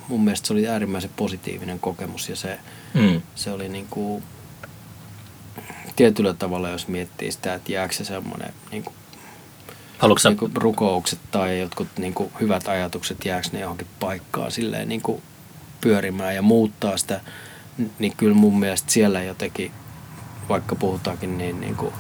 mun 0.08 0.24
mielestä 0.24 0.48
se 0.48 0.54
oli 0.54 0.68
äärimmäisen 0.68 1.12
positiivinen 1.16 1.80
kokemus 1.80 2.30
ja 2.30 2.36
se, 2.36 2.60
Mm. 2.94 3.22
se 3.36 3.52
oli 3.52 3.70
niin 3.70 3.88
kuin, 3.90 4.24
tietyllä 5.96 6.34
tavalla, 6.34 6.70
jos 6.70 6.88
miettii 6.88 7.32
sitä, 7.32 7.54
että 7.54 7.72
jääkö 7.72 7.94
se 7.94 8.06
semmoinen 8.06 8.54
niin 8.72 8.84
kuin, 8.84 8.96
Haluatko 9.98 10.30
niin 10.30 10.38
kuin 10.38 10.52
rukoukset 10.56 11.20
tai 11.32 11.60
jotkut 11.60 11.88
niin 11.98 12.14
kuin, 12.14 12.32
hyvät 12.40 12.68
ajatukset, 12.68 13.26
jääkö 13.26 13.48
ne 13.52 13.60
johonkin 13.60 13.88
paikkaan 14.00 14.52
silleen 14.52 14.90
niin 14.90 15.02
kuin, 15.02 15.22
pyörimään 15.82 16.36
ja 16.36 16.42
muuttaa 16.42 16.98
sitä, 16.98 17.22
niin 18.00 18.14
kyllä 18.18 18.36
mun 18.36 18.60
mielestä 18.60 18.92
siellä 18.92 19.24
jotenkin, 19.24 19.72
vaikka 20.50 20.76
puhutaankin 20.76 21.38
niin, 21.38 21.62
niin 21.62 21.76
kuin, 21.76 21.94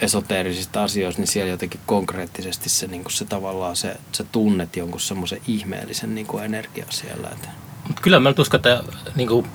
esoteerisista 0.00 0.82
asioista, 0.82 1.20
niin 1.20 1.28
siellä 1.28 1.50
jotenkin 1.50 1.80
konkreettisesti 1.86 2.68
se, 2.68 2.86
niin 2.86 3.02
kuin 3.02 3.12
se 3.12 3.24
tavallaan 3.24 3.76
se, 3.76 3.96
se 4.12 4.24
tunnet 4.24 4.76
jonkun 4.76 5.00
semmoisen 5.00 5.40
ihmeellisen 5.46 6.14
niin 6.14 6.26
kuin 6.26 6.44
energian 6.44 6.88
siellä. 6.90 7.28
Että, 7.28 7.48
Mut 7.88 8.00
kyllä 8.00 8.20
mä 8.20 8.28
nyt 8.28 8.38
uskon, 8.38 8.58
että 8.58 8.82
niin 9.16 9.28
kuin, 9.28 9.46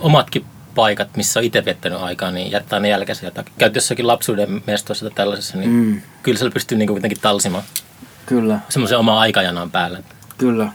omatkin 0.00 0.44
paikat, 0.74 1.16
missä 1.16 1.40
on 1.40 1.44
itse 1.44 1.64
viettänyt 1.64 2.00
aikaa, 2.00 2.30
niin 2.30 2.50
jättää 2.50 2.80
ne 2.80 2.88
jälkeensä 2.88 3.26
jotakin. 3.26 3.54
Käyt 3.58 3.74
jossakin 3.74 4.06
lapsuuden 4.06 4.62
mestossa 4.66 5.04
tai 5.04 5.14
tällaisessa, 5.14 5.58
niin 5.58 5.70
mm. 5.70 6.02
kyllä 6.22 6.38
siellä 6.38 6.54
pystyy 6.54 6.78
niin 6.78 6.86
kuin, 6.86 6.96
jotenkin 6.96 7.20
talsimaan 7.20 7.64
kyllä, 8.26 8.60
semmoisen 8.68 8.98
oma 8.98 9.20
aikajanaan 9.20 9.70
päälle. 9.70 10.04
Kyllä. 10.38 10.72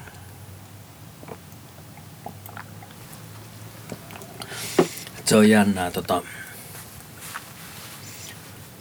Se 5.26 5.36
on 5.36 5.50
jännää, 5.50 5.92
tota, 5.92 6.22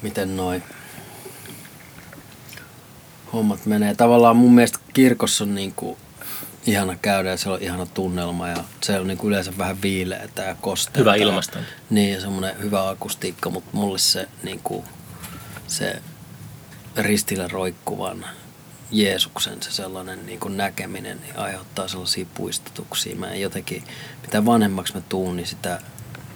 miten 0.02 0.36
noi 0.36 0.62
hommat 3.32 3.66
menee. 3.66 3.94
Tavallaan 3.94 4.36
mun 4.36 4.54
mielestä 4.54 4.78
kirkossa 4.92 5.44
on 5.44 5.54
niinku 5.54 5.98
ihana 6.66 6.96
käydä 6.96 7.30
ja 7.30 7.36
siellä 7.36 7.56
on 7.56 7.62
ihana 7.62 7.86
tunnelma 7.86 8.48
ja 8.48 8.64
se 8.82 9.00
on 9.00 9.06
niinku 9.06 9.28
yleensä 9.28 9.52
vähän 9.58 9.82
viileätä 9.82 10.42
ja 10.42 10.56
kosteaa. 10.60 10.98
Hyvä 10.98 11.14
ilmasto. 11.14 11.58
Niin 11.90 12.14
ja 12.14 12.20
semmoinen 12.20 12.58
hyvä 12.58 12.88
akustiikka, 12.88 13.50
mutta 13.50 13.70
mulle 13.72 13.98
se, 13.98 14.28
niinku, 14.42 14.84
se 15.66 16.02
ristillä 16.96 17.48
roikkuvan 17.48 18.26
Jeesuksen 18.90 19.62
se 19.62 19.72
sellainen 19.72 20.26
niin 20.26 20.40
kuin 20.40 20.56
näkeminen 20.56 21.20
niin 21.20 21.38
aiheuttaa 21.38 21.88
sellaisia 21.88 22.26
puistutuksia. 22.34 23.16
Mä 23.16 23.30
en 23.30 23.40
jotenkin, 23.40 23.84
mitä 24.22 24.46
vanhemmaksi 24.46 24.94
mä 24.94 25.00
tuun, 25.08 25.36
niin 25.36 25.46
sitä 25.46 25.80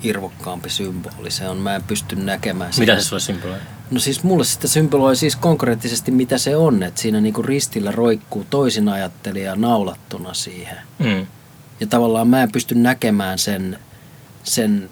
irvokkaampi 0.02 0.70
symboli 0.70 1.30
se 1.30 1.48
on. 1.48 1.56
Mä 1.56 1.74
en 1.74 1.82
pysty 1.82 2.16
näkemään 2.16 2.72
sitä. 2.72 2.92
Mitä 2.92 3.02
se 3.02 3.08
sulle 3.08 3.20
symboloi? 3.20 3.58
No 3.90 4.00
siis 4.00 4.22
mulle 4.22 4.44
sitä 4.44 4.68
symboloi 4.68 5.16
siis 5.16 5.37
konkreettisesti 5.37 6.11
mitä 6.11 6.38
se 6.38 6.57
on, 6.57 6.83
että 6.83 7.00
siinä 7.00 7.20
niin 7.20 7.35
kuin 7.35 7.44
ristillä 7.44 7.92
roikkuu 7.92 8.46
toisin 8.50 8.88
ajattelija 8.88 9.57
naulattuna 9.57 10.35
siihen. 10.35 10.76
Mm. 10.98 11.26
Ja 11.81 11.87
tavallaan 11.87 12.29
mä 12.29 12.42
en 12.42 12.53
pysty 12.53 12.74
näkemään 12.74 13.38
sen, 13.38 13.79
sen 14.42 14.90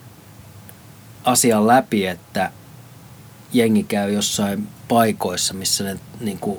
asian 1.25 1.67
läpi, 1.67 2.07
että 2.07 2.53
jengi 3.53 3.83
käy 3.83 4.13
jossain 4.13 4.69
paikoissa, 4.89 5.55
missä, 5.55 5.85
ne, 5.85 5.99
niin 6.21 6.39
kuin, 6.39 6.59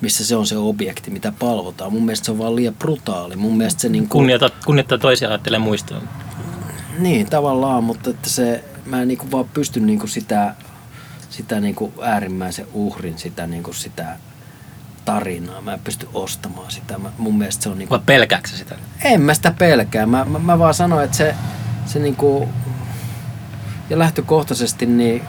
missä 0.00 0.26
se 0.26 0.36
on 0.36 0.46
se 0.46 0.56
objekti, 0.56 1.10
mitä 1.10 1.32
palvotaan. 1.38 1.92
Mun 1.92 2.04
mielestä 2.04 2.24
se 2.24 2.32
on 2.32 2.38
vaan 2.38 2.56
liian 2.56 2.74
brutaali. 2.74 3.36
Mun 3.36 3.56
mielestä 3.56 3.80
se 3.80 3.88
niin 3.88 4.08
kuin, 4.08 4.18
Kunnioita, 4.18 4.50
kunnioittaa 4.64 4.98
toisia 4.98 5.28
ajattelee 5.28 5.58
muistoa. 5.58 6.02
Niin, 6.98 7.26
tavallaan, 7.26 7.84
mutta 7.84 8.10
että 8.10 8.30
se, 8.30 8.64
mä 8.86 9.02
en 9.02 9.08
niinku 9.08 9.30
vaan 9.30 9.48
pysty 9.54 9.80
niinku 9.80 10.06
sitä, 10.06 10.54
sitä 11.36 11.60
niinku 11.60 11.92
äärimmäisen 12.02 12.66
uhrin, 12.72 13.18
sitä, 13.18 13.46
niinku 13.46 13.72
sitä 13.72 14.16
tarinaa, 15.04 15.60
mä 15.60 15.74
en 15.74 15.80
pysty 15.80 16.08
ostamaan 16.14 16.70
sitä. 16.70 16.98
Mä, 16.98 17.12
mun 17.18 17.38
mielestä 17.38 17.62
se 17.62 17.68
on 17.68 17.78
niinku... 17.78 17.94
Vai 17.94 18.02
pelkääkö 18.06 18.48
sä 18.48 18.56
sitä? 18.56 18.74
En 19.04 19.20
mä 19.20 19.34
sitä 19.34 19.54
pelkää. 19.58 20.06
Mä, 20.06 20.24
mä, 20.24 20.38
mä 20.38 20.58
vaan 20.58 20.74
sanoin, 20.74 21.04
että 21.04 21.16
se, 21.16 21.34
se 21.86 21.98
niinku... 21.98 22.48
Ja 23.90 23.98
lähtökohtaisesti 23.98 24.86
niin, 24.86 25.22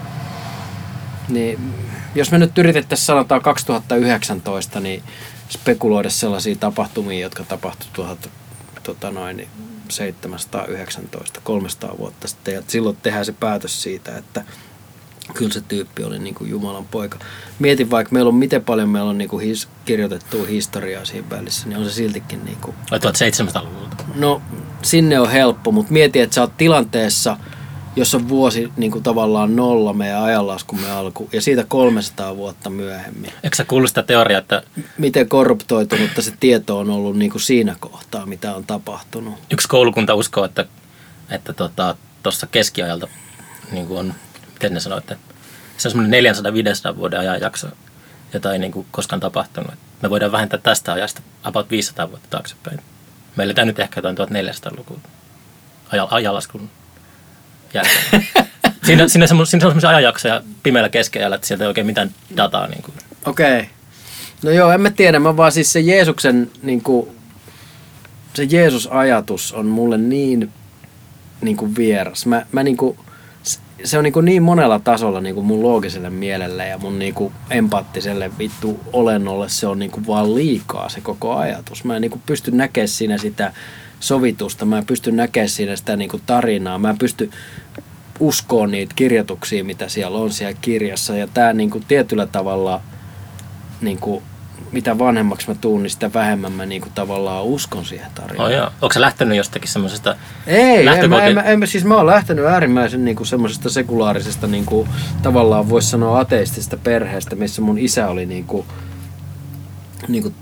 niin 1.28 1.74
jos 2.14 2.30
me 2.30 2.38
nyt 2.38 2.58
yritettäisiin 2.58 3.06
sanotaan 3.06 3.42
2019, 3.42 4.80
niin 4.80 5.02
spekuloida 5.48 6.10
sellaisia 6.10 6.56
tapahtumia, 6.56 7.20
jotka 7.20 7.44
tapahtuivat 7.44 7.92
tuolta 7.92 8.28
tota 8.82 9.10
noin, 9.10 9.36
niin 9.36 9.48
719, 9.88 11.40
300 11.44 11.98
vuotta 11.98 12.28
sitten. 12.28 12.54
Ja 12.54 12.62
silloin 12.66 12.96
tehdään 12.96 13.24
se 13.24 13.32
päätös 13.32 13.82
siitä, 13.82 14.18
että 14.18 14.44
kyllä 15.34 15.52
se 15.52 15.60
tyyppi 15.60 16.04
oli 16.04 16.18
niin 16.18 16.34
kuin 16.34 16.50
Jumalan 16.50 16.86
poika. 16.86 17.18
Mietin 17.58 17.90
vaikka 17.90 18.12
meillä 18.12 18.28
on 18.28 18.34
miten 18.34 18.64
paljon 18.64 18.88
meillä 18.88 19.10
on 19.10 19.18
niin 19.18 19.28
kuin 19.28 19.46
his, 19.46 19.68
kirjoitettua 19.84 20.46
historiaa 20.46 21.04
siinä 21.04 21.30
välissä, 21.30 21.68
niin 21.68 21.78
on 21.78 21.84
se 21.84 21.90
siltikin 21.90 22.44
niin 22.44 22.58
kuin... 22.60 22.76
1700-luvulta. 22.92 24.04
No 24.14 24.42
sinne 24.82 25.20
on 25.20 25.30
helppo, 25.30 25.72
mutta 25.72 25.92
mieti, 25.92 26.20
että 26.20 26.34
sä 26.34 26.40
oot 26.40 26.56
tilanteessa, 26.56 27.36
jos 27.96 28.14
on 28.14 28.28
vuosi 28.28 28.72
niin 28.76 28.92
kuin 28.92 29.02
tavallaan 29.02 29.56
nolla 29.56 29.92
meidän 29.92 30.22
ajanlaskumme 30.22 30.90
alku 30.90 31.28
ja 31.32 31.42
siitä 31.42 31.64
300 31.68 32.36
vuotta 32.36 32.70
myöhemmin. 32.70 33.32
Eikö 33.42 33.56
sä 33.56 33.64
kuullut 33.64 33.90
sitä 33.90 34.02
teoriaa, 34.02 34.38
että... 34.38 34.62
Miten 34.98 35.28
korruptoitunutta 35.28 36.22
se 36.22 36.32
tieto 36.40 36.78
on 36.78 36.90
ollut 36.90 37.16
niin 37.16 37.30
kuin 37.30 37.42
siinä 37.42 37.76
kohtaa, 37.80 38.26
mitä 38.26 38.54
on 38.54 38.64
tapahtunut? 38.64 39.34
Yksi 39.50 39.68
koulukunta 39.68 40.14
uskoo, 40.14 40.44
että 40.44 40.66
että 41.30 41.52
tuossa 41.52 41.96
tota, 42.22 42.46
keskiajalta 42.50 43.08
niin 43.72 43.86
kuin 43.86 43.98
on, 43.98 44.14
miten 44.56 44.74
ne 44.74 44.80
sanoo, 44.80 44.98
että 44.98 45.16
se 45.76 45.88
on 45.88 45.92
semmoinen 45.92 46.24
400-500 46.94 46.96
vuoden 46.96 47.20
ajanjakso, 47.20 47.66
jota 48.32 48.52
ei 48.52 48.58
niin 48.58 48.72
kuin 48.72 48.86
koskaan 48.90 49.20
tapahtunut. 49.20 49.74
Me 50.02 50.10
voidaan 50.10 50.32
vähentää 50.32 50.60
tästä 50.62 50.92
ajasta 50.92 51.22
about 51.42 51.70
500 51.70 52.10
vuotta 52.10 52.28
taaksepäin. 52.30 52.80
Meillä 53.36 53.54
on 53.58 53.66
nyt 53.66 53.78
ehkä 53.78 53.98
jotain 53.98 54.16
1400-lukua 54.18 54.98
ajanlaskun 56.10 56.70
jälkeen. 57.74 58.26
siinä, 58.86 59.08
siinä, 59.08 59.26
siinä 59.26 59.44
on 59.44 59.46
semmoisia 59.46 59.88
ajanjaksoja 59.88 60.42
pimeällä 60.62 60.88
keskellä, 60.88 61.36
että 61.36 61.46
sieltä 61.46 61.64
ei 61.64 61.68
oikein 61.68 61.86
mitään 61.86 62.10
dataa. 62.36 62.66
Niin 62.66 62.84
Okei. 63.26 63.60
Okay. 63.60 63.70
No 64.42 64.50
joo, 64.50 64.72
en 64.72 64.80
mä 64.80 64.90
tiedä. 64.90 65.18
Mä 65.18 65.36
vaan 65.36 65.52
siis 65.52 65.72
se 65.72 65.80
Jeesuksen, 65.80 66.50
niin 66.62 66.82
kuin, 66.82 67.08
se 68.34 68.44
Jeesus-ajatus 68.44 69.52
on 69.52 69.66
mulle 69.66 69.98
niin, 69.98 70.52
niin 71.40 71.56
kuin 71.56 71.76
vieras. 71.76 72.26
Mä, 72.26 72.46
mä 72.52 72.62
niin 72.62 72.76
kuin, 72.76 72.98
se 73.84 73.98
on 73.98 74.04
niin, 74.04 74.14
niin 74.22 74.42
monella 74.42 74.78
tasolla 74.78 75.20
niin 75.20 75.44
mun 75.44 75.62
loogiselle 75.62 76.10
mielelle 76.10 76.68
ja 76.68 76.78
mun 76.78 76.98
niin 76.98 77.14
empaattiselle 77.50 78.30
vittu 78.38 78.80
olennolle 78.92 79.48
se 79.48 79.66
on 79.66 79.78
niin 79.78 80.06
vaan 80.06 80.34
liikaa 80.34 80.88
se 80.88 81.00
koko 81.00 81.34
ajatus. 81.36 81.84
Mä 81.84 81.96
en 81.96 82.02
niin 82.02 82.22
pysty 82.26 82.50
näkemään 82.50 82.88
siinä 82.88 83.18
sitä 83.18 83.52
sovitusta, 84.00 84.64
mä 84.64 84.78
en 84.78 84.86
pysty 84.86 85.12
näkemään 85.12 85.48
siinä 85.48 85.76
sitä 85.76 85.96
niin 85.96 86.10
tarinaa, 86.26 86.78
mä 86.78 86.90
en 86.90 86.98
pysty 86.98 87.30
uskoa 88.20 88.66
niitä 88.66 88.92
kirjoituksia, 88.96 89.64
mitä 89.64 89.88
siellä 89.88 90.18
on 90.18 90.32
siellä 90.32 90.58
kirjassa. 90.60 91.16
Ja 91.16 91.26
tämä 91.26 91.52
niin 91.52 91.84
tietyllä 91.88 92.26
tavalla, 92.26 92.80
niin 93.80 93.98
mitä 94.72 94.98
vanhemmaksi 94.98 95.48
mä 95.48 95.54
tuun, 95.60 95.82
niin 95.82 95.90
sitä 95.90 96.12
vähemmän 96.14 96.52
mä 96.52 96.66
niin 96.66 96.80
kuin, 96.80 96.92
tavallaan 96.94 97.44
uskon 97.44 97.84
siihen 97.84 98.10
tarinaan. 98.14 98.46
Oh, 98.46 98.56
joo. 98.56 98.70
Onko 98.82 98.92
sä 98.92 99.00
lähtenyt 99.00 99.36
jostakin 99.36 99.68
semmoisesta 99.68 100.16
Ei, 100.46 100.86
en, 100.86 101.10
mä, 101.10 101.24
en, 101.24 101.58
mä, 101.58 101.66
siis 101.66 101.84
mä 101.84 101.96
oon 101.96 102.06
lähtenyt 102.06 102.44
äärimmäisen 102.44 103.04
niin 103.04 103.16
kuin 103.16 103.26
semmoisesta 103.26 103.70
sekulaarisesta, 103.70 104.46
niin 104.46 104.66
kuin, 104.66 104.88
tavallaan 105.22 105.68
voisi 105.68 105.90
sanoa 105.90 106.20
ateistisesta 106.20 106.76
perheestä, 106.76 107.36
missä 107.36 107.62
mun 107.62 107.78
isä 107.78 108.08
oli 108.08 108.26
niin 108.26 108.44
kuin, 108.44 108.66
niin 110.08 110.22
kuin 110.22 110.34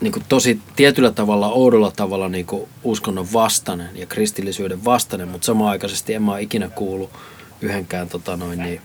niin 0.00 0.12
kuin 0.12 0.24
tosi 0.28 0.60
tietyllä 0.76 1.10
tavalla, 1.10 1.48
oudolla 1.48 1.92
tavalla 1.96 2.28
niin 2.28 2.46
kuin 2.46 2.68
uskonnon 2.84 3.26
vastainen 3.32 3.88
ja 3.94 4.06
kristillisyyden 4.06 4.84
vastainen, 4.84 5.28
mutta 5.28 5.44
samaaikaisesti 5.44 6.14
en 6.14 6.22
mä 6.22 6.32
ole 6.32 6.42
ikinä 6.42 6.68
kuullut 6.68 7.10
yhdenkään 7.60 8.08
tota 8.08 8.36
noin, 8.36 8.58
niin, 8.58 8.80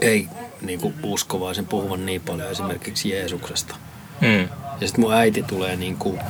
ei 0.00 0.28
niin 0.60 0.80
kuin 0.80 0.94
uskovaisen 1.02 1.66
puhuvan 1.66 2.06
niin 2.06 2.20
paljon 2.20 2.50
esimerkiksi 2.50 3.10
Jeesuksesta. 3.10 3.76
Mm. 4.20 4.48
Ja 4.80 4.86
sitten 4.86 5.00
mun 5.00 5.14
äiti 5.14 5.42
tulee 5.42 5.76
niin 5.76 5.96
kuin 5.96 6.20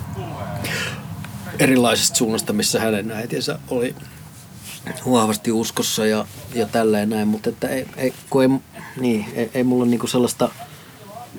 erilaisesta 1.58 2.16
suunnasta, 2.16 2.52
missä 2.52 2.80
hänen 2.80 3.10
äitinsä 3.10 3.58
oli 3.68 3.94
vahvasti 5.10 5.52
uskossa 5.52 6.06
ja, 6.06 6.26
ja 6.54 6.66
tälleen 6.66 7.10
näin, 7.10 7.28
mutta 7.28 7.50
että 7.50 7.68
ei, 7.68 7.86
ei, 7.96 8.14
kun 8.30 8.42
ei, 8.42 8.48
niin, 9.00 9.26
ei, 9.34 9.50
ei 9.54 9.64
mulla 9.64 9.86
niinku 9.86 10.06
sellaista 10.06 10.48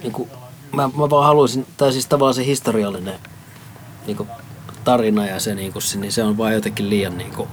niinku 0.03 0.29
mä, 0.73 0.89
mä 0.97 1.09
vaan 1.09 1.25
haluaisin, 1.25 1.67
tai 1.77 1.91
siis 1.91 2.07
tavallaan 2.07 2.33
se 2.33 2.45
historiallinen 2.45 3.19
niin 4.07 4.17
kuin, 4.17 4.29
tarina 4.83 5.25
ja 5.25 5.39
se, 5.39 5.55
niin, 5.55 5.73
kuin, 5.73 5.83
niin 5.95 6.11
se 6.11 6.23
on 6.23 6.37
vaan 6.37 6.53
jotenkin 6.53 6.89
liian, 6.89 7.17
niin 7.17 7.33
kuin, 7.33 7.49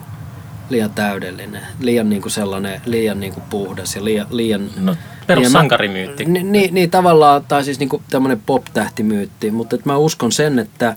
liian 0.70 0.90
täydellinen, 0.90 1.62
liian 1.80 2.08
niin 2.08 2.22
kuin 2.22 2.32
sellainen, 2.32 2.82
liian 2.84 3.20
niin 3.20 3.32
kuin 3.32 3.44
puhdas 3.50 3.96
ja 3.96 4.04
liian... 4.04 4.26
liian 4.30 4.70
no, 4.76 4.96
perussankarimyytti. 5.26 6.24
Niin, 6.24 6.52
niin, 6.52 6.74
niin, 6.74 6.90
tavallaan, 6.90 7.44
tai 7.44 7.64
siis 7.64 7.78
niin 7.78 7.88
kuin 7.88 8.02
tämmöinen 8.10 8.42
pop-tähtimyytti, 8.46 9.50
mutta 9.50 9.76
että 9.76 9.88
mä 9.88 9.96
uskon 9.96 10.32
sen, 10.32 10.58
että, 10.58 10.96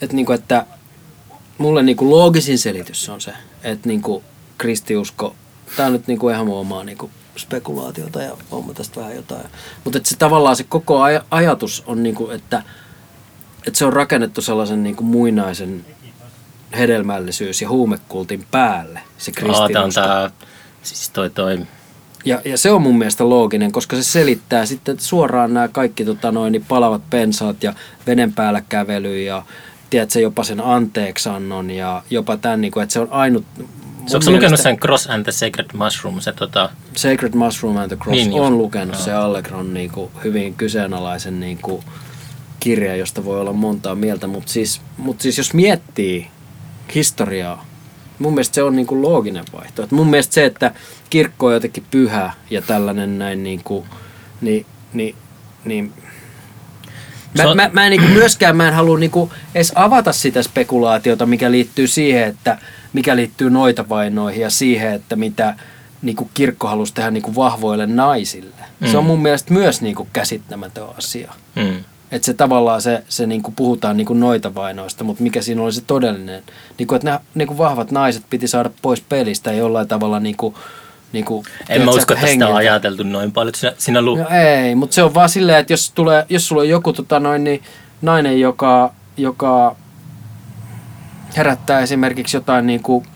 että, 0.00 0.16
niin 0.16 0.26
kuin, 0.26 0.38
että 0.38 0.66
mulle 1.58 1.82
niin 1.82 1.96
kuin 1.96 2.10
loogisin 2.10 2.58
selitys 2.58 3.08
on 3.08 3.20
se, 3.20 3.32
että 3.62 3.88
niin 3.88 4.02
kuin 4.02 4.24
kristiusko, 4.58 5.34
tämä 5.76 5.86
on 5.86 5.92
nyt 5.92 6.06
niin 6.06 6.18
kuin 6.18 6.34
ihan 6.34 6.46
mun 6.46 6.58
omaa 6.58 6.84
niin 6.84 6.98
kuin 6.98 7.12
spekulaatiota 7.36 8.22
ja 8.22 8.36
on 8.50 8.74
tästä 8.74 9.00
vähän 9.00 9.16
jotain. 9.16 9.46
Mutta 9.84 10.00
se 10.04 10.16
tavallaan 10.16 10.56
se 10.56 10.64
koko 10.64 11.08
aj- 11.08 11.24
ajatus 11.30 11.82
on 11.86 12.02
niinku, 12.02 12.30
että, 12.30 12.62
että 13.66 13.78
se 13.78 13.84
on 13.84 13.92
rakennettu 13.92 14.42
sellaisen 14.42 14.82
niinku 14.82 15.02
muinaisen 15.02 15.84
hedelmällisyys 16.78 17.62
ja 17.62 17.68
huumekultin 17.68 18.46
päälle, 18.50 19.00
se 19.18 19.32
kristinusko. 19.32 20.00
Tämä, 20.00 20.30
siis 20.82 21.10
toi 21.10 21.30
toi 21.30 21.58
ja, 22.24 22.40
ja 22.44 22.58
se 22.58 22.70
on 22.70 22.82
mun 22.82 22.98
mielestä 22.98 23.28
looginen, 23.28 23.72
koska 23.72 23.96
se 23.96 24.02
selittää 24.02 24.66
sitten 24.66 25.00
suoraan 25.00 25.54
nämä 25.54 25.68
kaikki 25.68 26.04
tota 26.04 26.32
noin, 26.32 26.52
niin 26.52 26.64
palavat 26.68 27.02
pensaat 27.10 27.62
ja 27.62 27.74
veden 28.06 28.32
päällä 28.32 28.62
kävely 28.68 29.22
ja 29.22 29.42
tiedätkö, 29.90 30.20
jopa 30.20 30.44
sen 30.44 30.60
anteeksannon 30.60 31.70
ja 31.70 32.02
jopa 32.10 32.36
tämän, 32.36 32.60
niin 32.60 32.72
kuin, 32.72 32.82
että 32.82 32.92
se 32.92 33.00
on 33.00 33.08
ainut 33.10 33.44
se 34.06 34.16
onko 34.16 34.30
lukenut 34.30 34.60
sen 34.60 34.78
Cross 34.78 35.10
and 35.10 35.22
the 35.22 35.32
Sacred 35.32 35.66
Mushroom? 35.74 36.20
Se, 36.20 36.32
tota... 36.32 36.70
Sacred 36.96 37.34
Mushroom 37.34 37.76
and 37.76 37.88
the 37.88 37.96
Cross 37.96 38.16
niin, 38.16 38.32
on 38.32 38.58
lukenut 38.58 38.94
no. 38.94 39.00
se 39.00 39.12
Allegron 39.12 39.74
niin 39.74 39.90
kuin, 39.90 40.10
hyvin 40.24 40.54
kyseenalaisen 40.54 41.40
niin 41.40 41.58
kuin, 41.58 41.82
kirja, 42.60 42.96
josta 42.96 43.24
voi 43.24 43.40
olla 43.40 43.52
montaa 43.52 43.94
mieltä, 43.94 44.26
mutta 44.26 44.52
siis, 44.52 44.80
mut 44.98 45.20
siis 45.20 45.38
jos 45.38 45.54
miettii 45.54 46.26
historiaa, 46.94 47.66
mun 48.18 48.34
mielestä 48.34 48.54
se 48.54 48.62
on 48.62 48.76
niin 48.76 48.86
kuin 48.86 49.02
looginen 49.02 49.44
vaihtoehto. 49.52 49.96
Mun 49.96 50.10
mielestä 50.10 50.34
se, 50.34 50.44
että 50.44 50.74
kirkko 51.10 51.46
on 51.46 51.54
jotenkin 51.54 51.84
pyhä 51.90 52.32
ja 52.50 52.62
tällainen 52.62 53.18
näin 53.18 53.42
niin 53.42 53.60
kuin, 53.64 53.86
niin, 54.40 54.66
niin, 54.92 55.14
niin 55.64 55.92
Mä, 57.38 57.50
on... 57.50 57.56
mä, 57.56 57.70
mä 57.72 57.86
en 57.86 57.90
niin 57.90 58.10
myöskään 58.10 58.56
mä 58.56 58.68
en 58.68 58.74
halua 58.74 58.98
niin 58.98 59.10
edes 59.54 59.72
avata 59.74 60.12
sitä 60.12 60.42
spekulaatiota, 60.42 61.26
mikä 61.26 61.50
liittyy 61.50 61.86
siihen, 61.86 62.28
että 62.28 62.58
mikä 62.92 63.16
liittyy 63.16 63.50
noita 63.50 63.88
vainoihin 63.88 64.42
ja 64.42 64.50
siihen, 64.50 64.92
että 64.92 65.16
mitä 65.16 65.54
niin 66.02 66.16
kuin 66.16 66.30
kirkko 66.34 66.68
halusi 66.68 66.94
tehdä 66.94 67.10
niin 67.10 67.22
kuin 67.22 67.34
vahvoille 67.34 67.86
naisille. 67.86 68.64
Mm. 68.80 68.86
Se 68.86 68.98
on 68.98 69.04
mm. 69.04 69.06
mun 69.06 69.22
mielestä 69.22 69.54
myös 69.54 69.82
niin 69.82 69.94
kuin 69.94 70.08
käsittämätön 70.12 70.88
asia. 70.98 71.32
Mm. 71.56 71.84
Että 72.12 72.26
se 72.26 72.34
tavallaan 72.34 72.82
se, 72.82 73.02
se 73.08 73.26
niin 73.26 73.42
kuin 73.42 73.54
puhutaan 73.54 73.96
niin 73.96 74.06
kuin 74.06 74.20
noita 74.20 74.54
vainoista, 74.54 75.04
mutta 75.04 75.22
mikä 75.22 75.42
siinä 75.42 75.62
oli 75.62 75.72
se 75.72 75.80
todellinen. 75.86 76.42
Niin 76.78 76.86
kuin, 76.86 76.96
että 76.96 77.10
ne 77.10 77.20
niin 77.34 77.48
kuin 77.48 77.58
vahvat 77.58 77.90
naiset 77.90 78.22
piti 78.30 78.48
saada 78.48 78.70
pois 78.82 79.00
pelistä 79.00 79.52
jollain 79.52 79.88
tavalla 79.88 80.20
niin 80.20 80.36
kuin, 80.36 80.54
niin 81.12 81.24
kuin, 81.24 81.46
en 81.68 81.82
mä 81.82 81.90
usko, 81.90 82.14
että 82.14 82.26
sitä 82.26 82.48
on 82.48 82.56
ajateltu 82.56 83.02
noin 83.02 83.32
paljon. 83.32 83.54
Sinä, 83.54 83.72
sinä 83.78 84.02
lu- 84.02 84.16
no 84.16 84.28
ei, 84.28 84.74
mutta 84.74 84.94
se 84.94 85.02
on 85.02 85.14
vaan 85.14 85.28
silleen, 85.28 85.58
että 85.58 85.72
jos, 85.72 85.92
tulee, 85.94 86.26
jos 86.28 86.48
sulla 86.48 86.62
on 86.62 86.68
joku 86.68 86.92
tota 86.92 87.20
noin, 87.20 87.44
niin 87.44 87.62
nainen, 88.02 88.40
joka, 88.40 88.92
joka 89.16 89.76
herättää 91.36 91.80
esimerkiksi 91.80 92.36
jotain 92.36 92.66
niin 92.66 92.82
kuin 92.82 93.06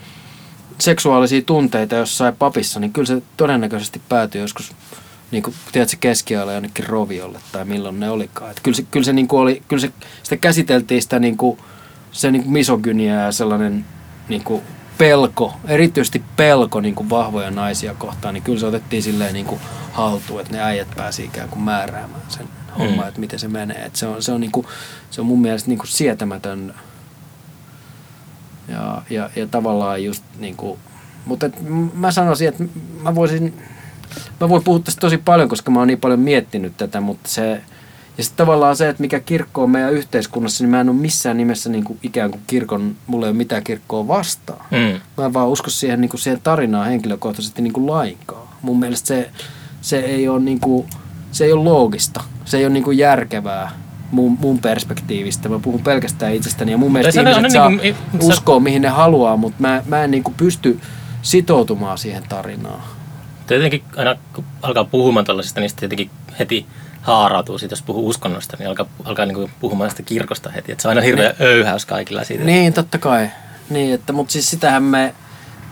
seksuaalisia 0.79 1.43
tunteita 1.43 1.95
jossain 1.95 2.37
papissa, 2.37 2.81
niin 2.81 2.93
kyllä 2.93 3.07
se 3.07 3.23
todennäköisesti 3.37 4.01
päätyy 4.09 4.41
joskus 4.41 4.73
niin 5.31 5.43
kuin, 5.43 5.55
tiedätkö, 5.73 5.97
keskiajalla 6.01 6.53
jonnekin 6.53 6.87
roviolle 6.87 7.39
tai 7.53 7.65
milloin 7.65 8.01
ne 8.01 8.11
olikaan. 8.11 8.51
Että 8.51 8.63
kyllä 8.63 8.77
se, 8.77 8.83
kyllä 8.91 9.05
se, 9.05 9.13
niin 9.13 9.29
kuin 9.29 9.41
oli, 9.41 9.63
kyllä 9.69 9.81
se 9.81 9.93
sitä 10.23 10.37
käsiteltiin 10.37 11.03
sitä 11.03 11.19
niin 11.19 11.37
kuin, 11.37 11.59
se 12.13 12.31
niin 12.31 12.43
kuin 12.43 12.53
misogynia 12.53 13.15
ja 13.15 13.33
sellainen 13.33 13.85
niin 14.29 14.45
kuin 14.45 14.63
pelko, 14.99 15.55
erityisesti 15.69 16.23
pelko 16.37 16.81
niin 16.81 16.95
kuin 16.95 17.11
vahvoja 17.11 17.51
naisia 17.51 17.95
kohtaan, 17.95 18.35
niin 18.35 18.45
kyllä 18.45 18.61
se 18.61 18.67
otettiin 18.67 19.03
silleen 19.03 19.35
niin 19.35 19.47
kuin 19.47 19.61
haltuun, 19.93 20.41
että 20.41 20.53
ne 20.53 20.63
äijät 20.63 20.89
pääsi 20.97 21.25
ikään 21.25 21.49
kuin 21.49 21.63
määräämään 21.63 22.23
sen 22.29 22.49
homman, 22.79 23.05
mm. 23.05 23.09
että 23.09 23.21
miten 23.21 23.39
se 23.39 23.49
menee. 23.49 23.85
Että 23.85 23.99
se, 23.99 24.07
on, 24.07 24.23
se, 24.23 24.33
on 24.33 24.41
niin 24.41 24.53
kuin, 24.53 24.67
se 25.11 25.21
on 25.21 25.27
mun 25.27 25.41
mielestä 25.41 25.69
niin 25.69 25.79
kuin 25.79 25.89
sietämätön 25.89 26.75
ja, 28.69 29.03
ja, 29.11 29.31
ja 29.37 29.47
tavallaan 29.47 30.05
just 30.05 30.25
niin 30.39 30.57
kuin, 30.57 30.79
mutta 31.27 31.47
et 31.47 31.55
mä 31.95 32.11
sanoisin, 32.11 32.49
että 32.49 32.65
mä 33.03 33.15
voisin, 33.15 33.63
mä 34.41 34.49
voin 34.49 34.65
puhua 34.65 34.79
tästä 34.81 35.01
tosi 35.01 35.19
paljon, 35.19 35.49
koska 35.49 35.71
mä 35.71 35.79
oon 35.79 35.89
niin 35.89 36.01
paljon 36.01 36.21
miettinyt 36.21 36.77
tätä, 36.77 37.01
mutta 37.01 37.29
se, 37.29 37.61
Ja 38.19 38.25
sitten 38.25 38.47
tavallaan 38.47 38.77
se, 38.77 38.89
että 38.89 39.01
mikä 39.01 39.21
kirkko 39.21 39.63
on 39.63 39.71
meidän 39.71 39.93
yhteiskunnassa, 39.93 40.65
niin 40.65 40.71
mä 40.71 40.81
en 40.81 40.89
ole 40.89 40.97
missään 40.97 41.37
nimessä 41.37 41.71
niin 41.71 41.85
kuin 41.85 41.99
ikään 42.03 42.31
kuin 42.31 42.43
kirkon, 42.47 42.97
mulla 43.07 43.27
ei 43.27 43.31
ole 43.31 43.37
mitään 43.37 43.65
kirkkoa 43.65 44.09
vastaan. 44.09 44.65
Mm. 44.71 45.01
Mä 45.17 45.25
en 45.25 45.33
vaan 45.35 45.49
usko 45.49 45.71
siihen, 45.71 46.01
niin 46.01 46.09
kuin 46.09 46.21
siihen 46.21 46.41
tarinaan 46.43 46.87
henkilökohtaisesti 46.87 47.63
niin 47.63 47.73
kuin 47.73 47.87
lainkaan. 47.87 48.49
Mun 48.63 48.79
mielestä 48.79 49.07
se, 49.07 49.31
se, 49.81 49.99
ei 49.99 50.29
ole, 50.29 50.41
niin 50.41 50.61
kuin, 50.61 50.87
se 51.33 51.45
ei 51.45 51.53
ole 51.53 51.65
loogista. 51.65 52.25
Se 52.45 52.57
ei 52.57 52.65
ole 52.65 52.73
niin 52.73 52.85
kuin 52.85 52.99
järkevää 52.99 53.71
mun, 54.11 54.37
mun 54.41 54.59
perspektiivistä. 54.59 55.49
Mä 55.49 55.59
puhun 55.59 55.83
pelkästään 55.83 56.35
itsestäni 56.35 56.73
ja 56.73 56.79
mun 56.79 56.93
mielestä 56.93 57.23
se 57.25 57.31
ihmiset 57.31 57.53
saa 57.53 57.71
niin 57.71 57.97
kuin- 58.11 58.23
uskoa 58.23 58.61
mihin 58.61 58.83
ne 58.83 58.89
haluaa, 58.89 59.37
mutta 59.37 59.63
mä, 59.63 59.83
mä 59.87 60.05
en 60.05 60.11
niin 60.11 60.25
kuin 60.25 60.35
pysty 60.35 60.81
sitoutumaan 61.23 61.99
siihen 61.99 62.23
tarinaan. 62.29 62.83
Jotenkin 63.51 63.85
aina 63.97 64.17
kun 64.33 64.45
alkaa 64.63 64.85
puhumaan 64.85 65.27
tällaisista, 65.27 65.61
niin 65.61 65.71
sitten 65.71 65.87
jotenkin 65.87 66.11
heti 66.39 66.67
haarautuu 67.03 67.59
siitä, 67.59 67.73
jos 67.73 67.83
puhuu 67.83 68.09
uskonnosta, 68.09 68.57
niin 68.57 68.69
alkaa, 68.69 68.87
alkaa 69.05 69.27
niin 69.27 69.51
puhumaan 69.61 69.91
sitä 69.91 70.03
kirkosta 70.03 70.51
heti. 70.51 70.73
Että 70.73 70.83
se 70.83 70.89
on 70.89 70.91
aina 70.91 71.03
hirveä 71.03 71.35
öyhäys 71.41 71.87
kaikilla 71.87 72.25
siitä. 72.25 72.45
Niin, 72.45 72.73
totta 72.73 72.99
kai. 72.99 73.31
Niin, 73.71 73.95
että, 73.95 74.13
mutta 74.13 74.33
siis 74.33 74.51
sitähän 74.51 74.83
me, 74.83 75.15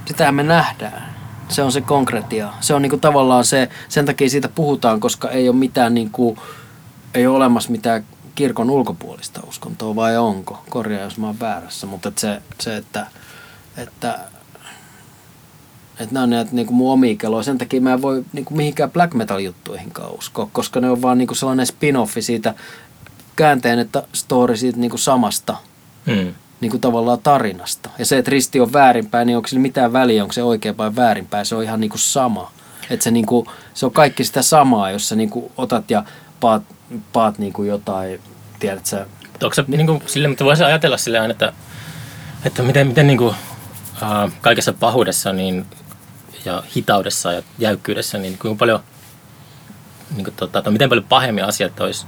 sitähän 0.05 0.35
me 0.35 0.43
nähdään. 0.43 1.15
Se 1.49 1.63
on 1.63 1.73
se 1.73 1.81
konkretia. 1.81 2.53
Se 2.61 2.75
on 2.75 2.83
niinku 2.83 2.97
tavallaan 2.97 3.45
se, 3.45 3.69
sen 3.89 4.07
takia 4.07 4.31
siitä 4.31 4.49
puhutaan, 4.49 5.01
koska 5.01 5.31
ei 5.31 5.49
ole 5.49 5.57
mitään 5.57 5.95
niinku, 5.95 6.39
ei 7.15 7.27
ole 7.27 7.37
olemassa 7.37 7.71
mitään 7.71 8.05
kirkon 8.35 8.71
ulkopuolista 8.71 9.41
uskontoa, 9.47 9.97
vai 9.97 10.17
onko? 10.17 10.65
Korjaa, 10.71 11.03
jos 11.03 11.19
mä 11.19 11.27
oon 11.27 11.41
väärässä. 11.41 11.87
Mutta 11.87 12.09
et 12.09 12.19
se, 12.19 12.43
se, 12.61 12.77
että, 12.77 13.07
että, 13.77 14.19
että 16.01 16.15
nämä 16.15 16.25
on 16.25 16.31
näitä 16.31 16.51
niinku 16.53 16.73
mun 16.73 16.93
omia 16.93 17.17
keloja. 17.17 17.43
Sen 17.43 17.59
takia 17.59 17.81
mä 17.81 17.93
en 17.93 18.03
voi 18.03 18.25
niinku 18.33 18.55
mihinkään 18.55 18.91
black 18.91 19.15
metal 19.15 19.39
juttuihinkaan 19.39 20.11
uskoa, 20.19 20.49
koska 20.53 20.81
ne 20.81 20.91
on 20.91 21.03
vaan 21.03 21.19
niinku 21.19 21.35
sellainen 21.35 21.67
spin-offi 21.67 22.23
siitä 22.23 22.55
käänteen, 23.37 23.79
että 23.79 24.03
story 24.13 24.57
siitä 24.57 24.79
niinku 24.79 24.99
samasta 24.99 25.57
Mm. 26.07 26.35
niin 26.61 26.71
kuin 26.71 26.81
tavallaan 26.81 27.19
tarinasta. 27.23 27.91
Ja 27.99 28.07
se, 28.07 28.19
että 28.19 28.31
risti 28.31 28.61
on 28.61 28.73
väärinpäin, 28.73 29.27
niin 29.27 29.37
onko 29.37 29.49
sillä 29.49 29.63
mitään 29.63 29.93
väliä, 29.93 30.23
onko 30.23 30.33
se 30.33 30.43
oikein 30.43 30.79
vai 30.79 30.97
väärinpäin, 30.97 31.47
se 31.47 31.55
on 31.55 31.63
ihan 31.63 31.81
niin 31.81 31.91
kuin 31.91 32.01
sama. 32.01 32.51
Että 32.91 33.05
se, 33.05 33.11
niin 33.11 33.27
kuin, 33.27 33.47
se 33.75 33.87
on 33.87 33.93
kaikki 33.93 34.25
sitä 34.25 34.43
samaa, 34.43 34.91
jos 34.91 35.09
sä 35.09 35.17
niin 35.17 35.31
kuin 35.31 35.53
otat 35.57 35.91
ja 35.91 36.05
paat, 36.41 36.63
paat 37.13 37.39
niin 37.39 37.53
kuin 37.53 37.69
jotain, 37.69 38.21
tiedät 38.59 38.87
sä, 38.87 39.07
Onko 39.43 39.55
se 39.55 39.65
niin 39.69 39.87
kuin, 39.87 40.03
sille, 40.07 40.29
mutta 40.29 40.45
voisi 40.45 40.65
ajatella 40.65 40.97
sille 40.97 41.19
aina, 41.19 41.33
että, 41.33 41.53
että 42.45 42.63
miten, 42.63 42.87
miten 42.87 43.07
niin 43.07 43.19
kuin, 43.19 43.35
äh, 44.03 44.33
kaikessa 44.41 44.73
pahuudessa 44.73 45.33
niin, 45.33 45.67
ja 46.45 46.63
hitaudessa 46.77 47.33
ja 47.33 47.43
jäykkyydessä, 47.59 48.19
niin 48.19 48.39
kuinka 48.39 48.59
paljon, 48.59 48.81
niin 50.15 50.25
kuin, 50.25 50.35
tota, 50.37 50.63
tai 50.63 50.73
miten 50.73 50.89
paljon 50.89 51.07
pahemmin 51.09 51.45
asiat 51.45 51.81
olisi 51.81 52.07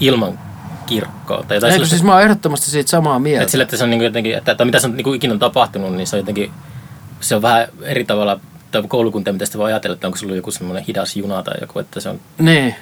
ilman 0.00 0.38
kirkkoa. 0.86 1.44
Tai 1.48 1.58
Eikö 1.72 1.86
siis 1.86 2.02
mä 2.02 2.12
oon 2.12 2.22
ehdottomasti 2.22 2.70
siitä 2.70 2.90
samaa 2.90 3.18
mieltä. 3.18 3.42
Että 3.42 3.50
sille, 3.50 3.62
että 3.62 3.76
se 3.76 3.84
on 3.84 3.90
niin 3.90 4.02
jotenkin, 4.02 4.34
että, 4.36 4.52
että 4.52 4.64
mitä 4.64 4.78
se 4.80 4.86
on 4.86 4.96
niin 4.96 5.14
ikinä 5.14 5.32
on 5.32 5.38
tapahtunut, 5.38 5.94
niin 5.96 6.06
se 6.06 6.16
on 6.16 6.20
jotenkin, 6.20 6.50
se 7.20 7.36
on 7.36 7.42
vähän 7.42 7.68
eri 7.82 8.04
tavalla, 8.04 8.40
tai 8.70 8.82
koulukunta, 8.88 9.32
mitä 9.32 9.46
sitä 9.46 9.58
voi 9.58 9.72
ajatella, 9.72 9.94
että 9.94 10.06
onko 10.06 10.18
se 10.18 10.24
ollut 10.24 10.36
joku 10.36 10.50
semmoinen 10.50 10.84
hidas 10.84 11.16
juna 11.16 11.42
tai 11.42 11.54
joku, 11.60 11.78
että 11.78 12.00
se 12.00 12.08
on 12.08 12.20
Niin. 12.38 12.74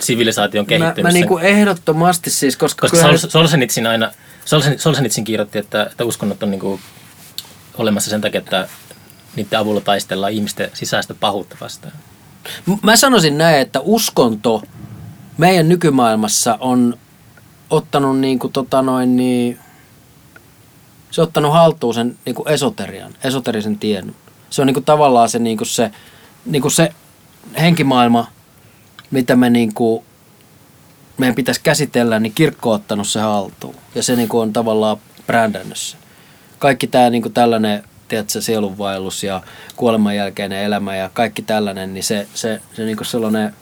sivilisaation 0.00 0.64
Mä, 0.64 0.68
kehittynyt. 0.68 1.02
mä 1.02 1.08
sen- 1.10 1.14
niinku 1.14 1.38
ehdottomasti 1.38 2.30
siis, 2.30 2.56
koska, 2.56 2.80
koska 2.80 2.96
kyllähän- 2.96 3.18
Sol- 3.18 3.30
Solzhenitsyn 3.30 3.86
aina, 3.86 4.10
Solzhen- 4.44 4.78
Solzhenitsyn 4.78 5.24
kirjoitti, 5.24 5.58
että, 5.58 5.82
että 5.82 6.04
uskonnot 6.04 6.42
on 6.42 6.50
niin 6.50 6.60
kuin 6.60 6.80
olemassa 7.78 8.10
sen 8.10 8.20
takia, 8.20 8.38
että 8.38 8.68
niiden 9.38 9.58
avulla 9.58 9.80
taistellaan 9.80 10.32
ihmisten 10.32 10.70
sisäistä 10.74 11.14
pahuutta 11.14 11.56
vastaan. 11.60 11.92
Mä 12.82 12.96
sanoisin 12.96 13.38
näin, 13.38 13.60
että 13.60 13.80
uskonto 13.80 14.62
meidän 15.38 15.68
nykymaailmassa 15.68 16.58
on 16.60 16.98
ottanut 17.70 18.18
niin 18.18 18.38
kuin, 18.38 18.52
tota 18.52 18.82
noin, 18.82 19.16
niin, 19.16 19.58
se 21.10 21.20
on 21.20 21.26
ottanut 21.26 21.52
haltuun 21.52 21.94
sen 21.94 22.18
niin 22.24 22.34
kuin 22.34 22.48
esoterian, 22.48 23.14
esoterisen 23.24 23.78
tiedon. 23.78 24.14
Se 24.50 24.62
on 24.62 24.66
niin 24.66 24.74
kuin, 24.74 24.84
tavallaan 24.84 25.28
se, 25.28 25.38
niin 25.38 25.56
kuin 25.56 25.68
se, 25.68 25.90
niin 26.46 26.62
kuin 26.62 26.72
se 26.72 26.92
henkimaailma, 27.60 28.26
mitä 29.10 29.36
me 29.36 29.50
niin 29.50 29.74
kuin, 29.74 30.04
meidän 31.18 31.34
pitäisi 31.34 31.60
käsitellä, 31.64 32.20
niin 32.20 32.32
kirkko 32.32 32.70
on 32.70 32.76
ottanut 32.76 33.08
se 33.08 33.20
haltuun. 33.20 33.74
Ja 33.94 34.02
se 34.02 34.16
niin 34.16 34.28
kuin, 34.28 34.42
on 34.42 34.52
tavallaan 34.52 34.96
brändännyt. 35.26 35.96
Kaikki 36.58 36.86
tämä 36.86 37.10
niin 37.10 37.22
kuin 37.22 37.34
tällainen, 37.34 37.84
tiedätkö, 38.08 38.40
sielunvaellus 38.40 39.24
ja 39.24 39.42
kuoleman 39.76 40.16
jälkeinen 40.16 40.64
elämä 40.64 40.96
ja 40.96 41.10
kaikki 41.12 41.42
tällainen, 41.42 41.94
niin 41.94 42.04
se, 42.04 42.28
se, 42.34 42.60
se 42.76 42.84
niin 42.84 42.96
kuin 42.96 43.06
sellainen, 43.06 43.54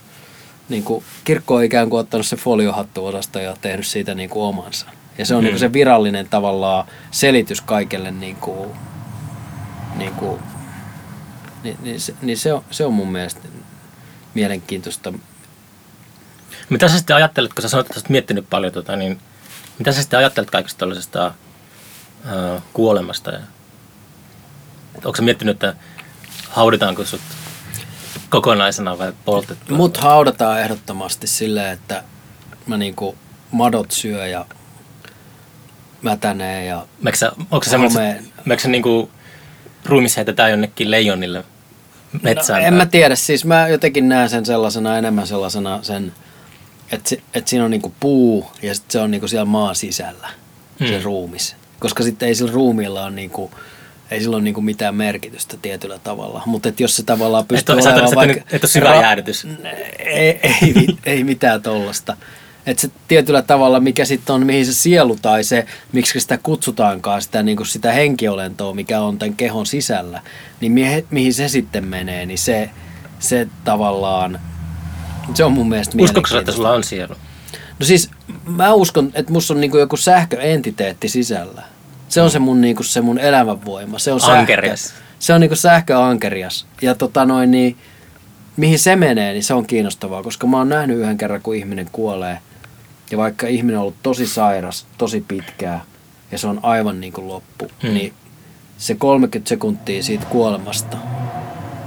niin 0.69 0.85
kuin, 0.85 1.05
kirkko 1.25 1.55
on 1.55 1.65
ikään 1.65 1.91
kuin 1.91 2.01
ottanut 2.01 2.27
se 2.27 2.37
foliohattuosasto 2.37 3.39
ja 3.41 3.57
tehnyt 3.61 3.87
siitä 3.87 4.15
niin 4.15 4.31
kuin 4.31 4.45
omansa. 4.45 4.87
Ja 5.19 5.27
se 5.27 5.35
on 5.35 5.41
Mm. 5.41 5.45
niin 5.45 5.53
kuin 5.53 5.61
se 5.61 5.73
virallinen 5.73 6.29
tavallaan 6.29 6.87
selitys 7.11 7.61
kaikelle 7.61 8.11
niin 8.11 8.37
kuin, 8.37 8.71
niin 9.97 10.13
kuin, 10.13 10.41
niin, 11.63 11.77
niin, 11.83 12.01
se, 12.01 12.15
niin 12.23 12.39
se, 12.39 12.53
on, 12.53 12.65
se 12.71 12.85
on 12.85 12.93
mun 12.95 13.13
mielestä 13.13 13.41
mielenkiintoista. 14.35 15.13
Mitä 16.71 16.89
sä 16.89 16.97
sitten 16.99 17.17
ajattelet, 17.17 17.53
kun 17.53 17.63
sä 17.63 17.69
sanoit, 17.69 17.87
että 17.87 18.01
sä 18.01 18.07
miettinyt 18.09 18.51
paljon, 18.51 18.73
tota, 18.73 18.97
niin 18.97 19.21
mitä 19.79 19.93
sä 19.93 20.01
sitten 20.01 20.19
ajattelet 20.19 20.51
kaikesta 20.51 20.79
tällaisesta 20.79 21.35
ää, 22.25 22.61
kuolemasta? 22.73 23.31
Ja, 23.31 23.41
onko 25.05 25.23
miettinyt, 25.23 25.55
että 25.55 25.75
hauditaanko 26.49 27.05
sut 27.05 27.21
kokonaisena 28.29 28.99
vai 28.99 29.13
poltettua? 29.25 29.77
Mut 29.77 29.97
haudataan 29.97 30.61
ehdottomasti 30.61 31.27
silleen, 31.27 31.73
että 31.73 32.05
mä 32.67 32.77
niinku 32.77 33.17
madot 33.51 33.91
syö 33.91 34.27
ja 34.27 34.47
mätänee 36.03 36.65
ja 36.65 36.87
Meikö 37.03 37.19
sä, 37.19 37.33
onko 37.51 37.65
se 37.65 37.71
semmoinen, 37.71 38.25
se 38.59 38.69
niinku 38.69 39.11
ruumis 39.85 40.17
heitetään 40.17 40.51
jonnekin 40.51 40.91
leijonille 40.91 41.45
metsään? 42.23 42.61
No, 42.61 42.67
en 42.67 42.75
mä 42.75 42.87
tiedä, 42.87 43.15
siis 43.15 43.45
mä 43.45 43.69
jotenkin 43.69 44.09
näen 44.09 44.29
sen 44.29 44.47
sellaisena 44.47 44.99
enemmän 44.99 45.27
sellaisena 45.27 45.79
sen, 45.83 46.13
että, 46.93 47.17
että 47.35 47.51
siinä 47.51 47.65
on 47.65 47.71
niinku 47.71 47.95
puu 48.01 48.51
ja 48.63 48.75
sitten 48.75 48.93
se 48.93 49.01
on 49.01 49.11
niinku 49.11 49.29
siellä 49.29 49.45
maan 49.45 49.77
sisällä, 49.77 50.29
mm. 50.81 50.87
se 50.87 50.99
Mm. 50.99 51.05
ruumis. 51.05 51.57
Koska 51.79 52.03
sitten 52.03 52.29
ei 52.29 52.35
sillä 52.35 52.53
ruumiilla 52.53 53.03
ole 53.03 53.11
niinku, 53.11 53.51
ei 54.11 54.21
sillä 54.21 54.37
ole 54.37 54.45
niinku 54.45 54.61
mitään 54.61 54.95
merkitystä 54.95 55.57
tietyllä 55.62 55.99
tavalla. 55.99 56.42
Mutta 56.47 56.73
jos 56.79 56.97
se 56.97 57.03
tavallaan 57.03 57.47
pystyy 57.47 57.79
et 57.79 57.87
ole, 57.87 57.92
olemaan 57.92 58.09
sä 58.09 58.23
et 58.23 58.31
ole, 58.31 58.45
et 58.53 58.64
ole 58.64 58.71
syvä 58.71 58.95
jäädytys. 58.95 59.47
ei, 59.99 60.40
ei, 60.42 60.87
ei 61.07 61.25
mitään 61.25 61.62
tollasta. 61.62 62.16
Että 62.66 62.81
se 62.81 62.90
tietyllä 63.09 63.42
tavalla, 63.42 63.81
mikä 63.81 64.05
sitten 64.05 64.35
on, 64.35 64.47
mihin 64.47 64.66
se 64.66 64.73
sielu 64.73 65.16
tai 65.23 65.45
se, 65.45 65.66
miksi 65.92 66.21
sitä 66.21 66.38
kutsutaankaan, 66.42 67.23
sitä, 67.23 67.42
niin 67.42 67.57
kuin 67.57 67.66
sitä 67.66 67.92
henkiolentoa, 67.92 68.75
mikä 68.75 69.01
on 69.01 69.19
tämän 69.19 69.37
kehon 69.37 69.66
sisällä, 69.66 70.23
niin 70.61 70.73
mihin, 70.73 71.07
mihin 71.11 71.35
se 71.35 71.49
sitten 71.49 71.85
menee, 71.85 72.27
niin 72.27 72.38
se, 72.38 72.71
se 73.19 73.49
tavallaan, 73.64 74.40
se 75.35 75.45
on 75.45 75.53
mun 75.53 75.69
mielestä 75.69 75.97
Uskotko 76.01 76.29
sä, 76.29 76.38
että 76.38 76.53
sulla 76.53 76.73
on 76.73 76.85
sielu? 76.85 77.14
No 77.79 77.87
siis 77.87 78.11
mä 78.47 78.73
uskon, 78.73 79.11
että 79.14 79.33
musta 79.33 79.55
on 79.55 79.61
niinku 79.61 79.79
joku 79.79 79.97
sähköentiteetti 79.97 81.09
sisällä. 81.09 81.62
Se 82.09 82.21
on 82.23 82.31
se 82.31 82.38
mun, 82.38 82.61
niinku, 82.61 82.83
se 82.83 83.01
mun 83.01 83.19
elämänvoima. 83.19 83.99
Se 83.99 84.12
on 84.12 84.21
sähkö. 84.21 84.38
Ankerias. 84.38 84.95
Se 85.19 85.33
on 85.35 85.40
niinku 85.40 85.57
sähköankerias. 85.57 86.66
Ja 86.83 86.95
tota 86.95 87.25
noin, 87.25 87.51
niin, 87.51 87.77
mihin 88.57 88.79
se 88.79 88.97
menee, 88.97 89.33
niin 89.33 89.45
se 89.45 89.55
on 89.55 89.66
kiinnostavaa, 89.66 90.23
koska 90.23 90.47
mä 90.47 90.57
oon 90.59 90.69
nähnyt 90.69 90.99
yhden 90.99 91.19
kerran, 91.19 91.42
kun 91.42 91.57
ihminen 91.57 91.88
kuolee. 91.92 92.38
Ja 93.11 93.19
vaikka 93.19 93.47
ihminen 93.47 93.77
on 93.77 93.83
ollut 93.83 94.03
tosi 94.03 94.27
sairas, 94.27 94.87
tosi 94.99 95.25
pitkää, 95.29 95.85
ja 96.33 96.38
se 96.38 96.47
on 96.47 96.61
aivan 96.62 97.01
niin 97.01 97.12
kuin 97.12 97.29
loppu, 97.29 97.69
Hmm. 97.83 97.95
niin 97.95 98.12
se 98.79 98.95
30 98.95 99.49
sekuntia 99.49 100.03
siitä 100.03 100.25
kuolemasta, 100.27 100.97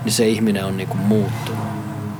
niin 0.03 0.13
se 0.13 0.27
ihminen 0.27 0.65
on 0.65 0.77
niin 0.77 0.87
kuin 0.89 0.99
muuttunut. 0.99 1.63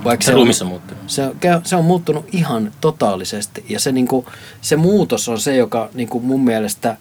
Vaikka 0.04 0.26
Se 0.26 0.32
ruumis 0.32 0.62
on 0.62 0.68
muuttunut. 0.68 1.02
se 1.06 1.22
on, 1.26 1.34
se 1.64 1.76
on 1.76 1.84
muuttunut 1.84 2.26
ihan 2.32 2.72
totaalisesti. 2.80 3.64
Ja 3.68 3.80
se, 3.80 3.92
niinku, 3.92 4.26
se 4.60 4.76
muutos 4.76 5.28
on 5.28 5.40
se, 5.40 5.56
joka 5.56 5.88
niinku 5.94 6.20
mun 6.20 6.44
mielestä 6.44 6.96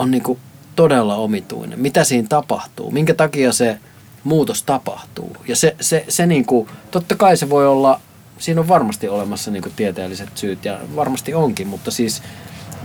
on 0.00 0.10
niinku 0.10 0.38
todella 0.76 1.14
omituinen. 1.14 1.80
Mitä 1.80 2.04
siinä 2.04 2.28
tapahtuu? 2.28 2.90
Minkä 2.90 3.14
takia 3.14 3.52
se 3.52 3.78
muutos 4.24 4.62
tapahtuu? 4.62 5.36
Ja 5.48 5.56
se, 5.56 5.76
se, 5.80 6.04
se 6.08 6.26
niinku, 6.26 6.68
totta 6.90 7.16
kai 7.16 7.36
se 7.36 7.50
voi 7.50 7.66
olla, 7.66 8.00
siinä 8.38 8.60
on 8.60 8.68
varmasti 8.68 9.08
olemassa 9.08 9.50
niinku 9.50 9.70
tieteelliset 9.76 10.28
syyt 10.34 10.64
ja 10.64 10.78
varmasti 10.96 11.34
onkin, 11.34 11.66
mutta 11.66 11.90
siis 11.90 12.22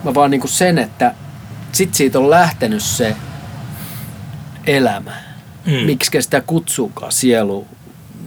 mä 0.04 0.14
vaan 0.14 0.32
niinku 0.32 0.48
sen, 0.48 0.78
että 0.78 1.16
sit 1.72 1.94
siitä 1.94 2.20
on 2.20 2.30
lähtenyt 2.30 2.84
se 2.84 3.16
elämä. 4.68 5.14
Mm. 5.66 5.74
Miksi 5.74 6.22
sitä 6.22 6.42
kutsuukaan 6.42 7.12
sielu 7.12 7.68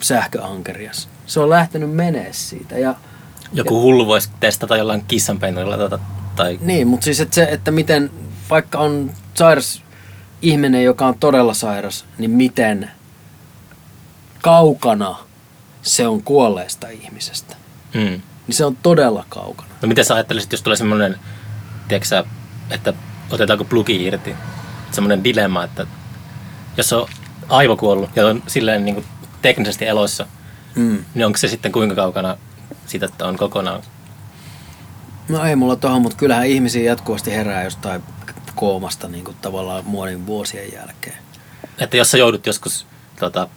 sähköankerias. 0.03 1.09
Se 1.27 1.41
on 1.41 1.51
lähtenyt 1.51 1.91
menee 1.91 2.33
siitä. 2.33 2.79
Ja, 2.79 2.95
Joku 3.53 3.81
hullu 3.81 4.07
voisi 4.07 4.31
testata 4.41 4.77
jollain 4.77 5.05
kissanpennoilla 5.09 5.77
tota, 5.77 5.99
tai 6.37 6.59
niin, 6.63 6.89
mutta 6.89 7.05
siis 7.05 7.21
että 7.21 7.35
se, 7.35 7.49
että 7.51 7.71
miten, 7.71 8.11
vaikka 8.51 8.79
on 8.79 9.11
sairas 9.35 9.83
ihminen, 10.43 10.85
joka 10.85 11.07
on 11.07 11.19
todella 11.19 11.55
sairas, 11.55 12.05
niin 12.19 12.31
miten 12.31 12.91
kaukana 14.43 15.17
se 15.83 16.09
on 16.09 16.23
kuolleesta 16.23 16.89
ihmisestä. 16.89 17.57
mm. 17.95 18.01
niin 18.01 18.55
se 18.55 18.65
on 18.65 18.77
todella 18.77 19.25
kaukana. 19.29 19.69
No 19.83 19.89
miten 19.89 20.05
sä 20.05 20.15
ajattelisit, 20.15 20.53
jos 20.53 20.63
tulee 20.63 20.77
semmoinen, 20.77 21.17
tiedätkö 21.89 22.25
että 22.71 22.93
otetaanko 23.31 23.65
plugi 23.65 24.05
irti? 24.05 24.35
Semmoinen 24.91 25.25
dilemma, 25.25 25.65
että 25.65 25.87
jos 26.77 26.93
on 26.93 27.09
aivokuollut 27.49 28.11
ja 28.17 28.27
on 28.27 28.43
silleen 28.47 28.85
niin 28.85 28.95
kuin 28.95 29.07
teknisesti 29.43 29.87
eloissa, 29.87 30.27
Mm. 30.75 31.05
niin 31.15 31.27
onko 31.27 31.39
se 31.39 31.49
sitten 31.49 31.73
kuinka 31.73 31.95
kaukana 31.95 32.37
siitä, 32.87 33.07
että 33.07 33.27
on 33.27 33.37
kokonaan? 33.37 33.83
No 35.29 35.45
ei 35.45 35.57
mulla 35.57 35.77
tohon, 35.77 36.03
mutta 36.03 36.17
kyllähän 36.17 36.47
ihmisiä 36.47 36.83
jatkuvasti 36.91 37.31
herää 37.33 37.65
jostain 37.65 38.03
koomasta 38.59 39.09
niin 39.09 39.25
kuin 39.25 39.37
tavallaan 39.43 39.83
muodin 39.87 40.27
vuosien 40.27 40.73
jälkeen. 40.73 41.19
Että 41.79 41.97
jos 41.97 42.11
sä 42.11 42.19
joudut 42.19 42.47
joskus 42.47 42.87
tota, 43.21 43.49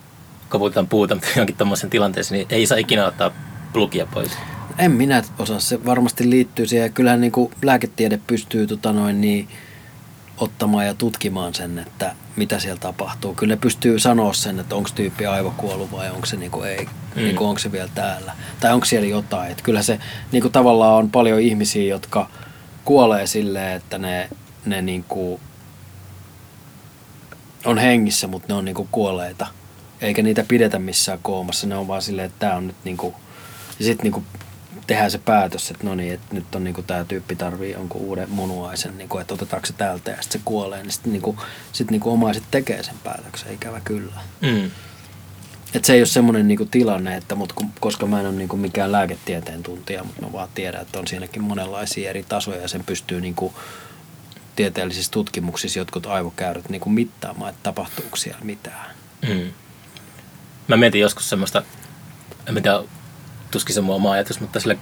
koputetaan 0.50 0.88
puuta 0.88 1.18
jonkin 1.36 1.56
tommosen 1.56 1.90
tilanteeseen, 1.90 2.38
niin 2.38 2.48
ei 2.50 2.68
saa 2.68 2.78
ikinä 2.78 3.06
ottaa 3.06 3.32
plugia 3.74 4.06
pois. 4.06 4.32
En 4.78 4.92
minä 4.92 5.24
osaa, 5.40 5.60
se 5.60 5.86
varmasti 5.86 6.30
liittyy 6.30 6.68
siihen. 6.68 6.94
Kyllähän 6.94 7.22
niin 7.22 7.32
kuin 7.32 7.52
lääketiede 7.62 8.20
pystyy 8.28 8.68
tota 8.68 8.94
noin, 8.94 9.22
niin, 9.22 9.48
ottamaan 10.38 10.86
ja 10.86 10.94
tutkimaan 10.94 11.54
sen, 11.54 11.80
että 11.80 12.16
mitä 12.36 12.60
siellä 12.60 12.80
tapahtuu. 12.80 13.34
Kyllä 13.34 13.54
ne 13.56 13.62
pystyy 13.62 14.00
sanoa 14.00 14.34
sen, 14.34 14.60
että 14.60 14.76
onko 14.76 14.90
tyyppi 14.96 15.26
aivokuollut 15.26 15.92
vai 15.92 16.10
onko 16.10 16.26
se 16.26 16.38
niin 16.38 16.52
kuin 16.52 16.70
ei, 16.70 16.86
mm. 16.86 17.22
niin 17.24 17.36
kuin 17.36 17.48
onko 17.48 17.60
se 17.60 17.72
vielä 17.72 17.90
täällä. 17.96 18.34
Tai 18.60 18.74
onko 18.74 18.86
siellä 18.86 19.08
jotain. 19.08 19.52
Että 19.52 19.64
kyllä 19.64 19.82
se 19.82 20.00
niin 20.32 20.42
kuin 20.42 20.52
tavallaan 20.52 20.94
on 20.94 21.12
paljon 21.12 21.40
ihmisiä, 21.40 21.84
jotka 21.84 22.30
kuolee 22.86 23.28
silleen, 23.28 23.72
että 23.72 23.98
ne, 23.98 24.30
ne 24.66 24.82
niin 24.82 25.06
kuin 25.08 25.42
on 27.66 27.78
hengissä, 27.78 28.28
mutta 28.28 28.48
ne 28.48 28.54
on 28.54 28.66
niin 28.66 28.76
kuin 28.76 28.90
kuolleita. 28.92 29.48
Eikä 30.02 30.22
niitä 30.22 30.44
pidetä 30.48 30.80
missään 30.80 31.20
koomassa. 31.22 31.68
Ne 31.68 31.78
on 31.78 31.88
vaan 31.88 32.02
silleen, 32.02 32.26
että 32.26 32.40
tämä 32.40 32.56
on 32.56 32.68
nyt 32.68 32.76
niin 32.84 32.98
kuin, 32.98 33.16
ja 33.80 33.86
sitten 33.86 34.04
niin 34.04 34.14
kuin 34.14 34.26
tehdään 34.88 35.12
se 35.12 35.18
päätös, 35.18 35.72
että 35.72 35.88
no 35.88 35.96
niin, 35.96 36.14
että 36.14 36.36
nyt 36.36 36.56
on 36.56 36.64
niinku 36.64 36.82
tämä 36.82 37.06
tyyppi 37.06 37.36
tarvii 37.36 37.72
jonkun 37.72 38.02
uuden 38.02 38.30
munuaisen, 38.30 38.98
niinku, 38.98 39.18
että 39.18 39.34
otetaanko 39.34 39.66
se 39.66 39.74
täältä 39.74 40.12
ja 40.12 40.22
sitten 40.22 40.42
se 40.42 40.46
kuolee, 40.46 40.84
niin 40.84 40.92
sitten 40.92 41.12
niinku, 41.12 41.38
sit 41.72 41.92
niinku 41.92 42.12
omaiset 42.12 42.44
tekee 42.52 42.84
sen 42.84 42.96
päätöksen, 43.04 43.54
ikävä 43.54 43.80
kyllä. 43.80 44.22
Mm. 44.42 44.72
Et 45.74 45.86
se 45.86 45.94
ei 45.94 46.00
ole 46.00 46.06
semmoinen 46.06 46.48
niinku 46.48 46.66
tilanne, 46.66 47.18
että 47.18 47.36
mut 47.36 47.54
kun, 47.54 47.70
koska 47.80 48.06
mä 48.06 48.20
en 48.20 48.26
ole 48.26 48.36
niinku 48.36 48.58
mikään 48.58 48.92
lääketieteen 48.92 49.64
tuntija, 49.64 50.04
mutta 50.04 50.22
mä 50.22 50.32
vaan 50.32 50.50
tiedän, 50.56 50.82
että 50.82 51.00
on 51.00 51.08
siinäkin 51.08 51.44
monenlaisia 51.44 52.10
eri 52.10 52.24
tasoja 52.24 52.62
ja 52.62 52.68
sen 52.68 52.84
pystyy 52.84 53.22
niinku 53.22 53.54
tieteellisissä 54.56 55.12
tutkimuksissa 55.12 55.80
jotkut 55.80 56.06
aivokäyrät 56.06 56.70
niinku 56.70 56.90
mittaamaan, 56.90 57.50
että 57.50 57.64
tapahtuuko 57.64 58.16
siellä 58.16 58.40
mitään. 58.44 58.92
Mm. 59.28 59.52
Mä 60.68 60.78
mietin 60.78 61.02
joskus 61.02 61.30
semmoista, 61.30 61.64
en 62.48 62.54
mä 62.54 62.62
tiedä, 62.62 62.80
tuskin 63.52 63.76
se 63.76 63.82
mun 63.82 63.96
oma 63.96 64.12
ajatus, 64.12 64.40
mutta 64.40 64.60
sille 64.60 64.78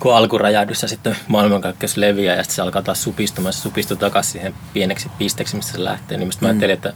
kun 0.00 0.12
on 0.12 0.18
alkuräjähdys 0.18 0.82
ja 0.82 0.88
sitten 0.88 1.16
maailmankaikkeus 1.28 1.96
leviää 1.96 2.36
ja 2.36 2.42
sitten 2.42 2.56
se 2.56 2.62
alkaa 2.62 2.82
taas 2.82 3.02
supistumaan, 3.02 3.52
se 3.52 3.60
supistuu 3.60 3.96
takaisin 3.96 4.32
siihen 4.32 4.54
pieneksi 4.72 5.08
pisteeksi, 5.18 5.56
mistä 5.56 5.72
se 5.72 5.84
lähtee, 5.84 6.18
niin 6.18 6.28
mistä 6.28 6.42
mä 6.42 6.48
Mm. 6.48 6.50
ajattelin, 6.50 6.74
että 6.74 6.92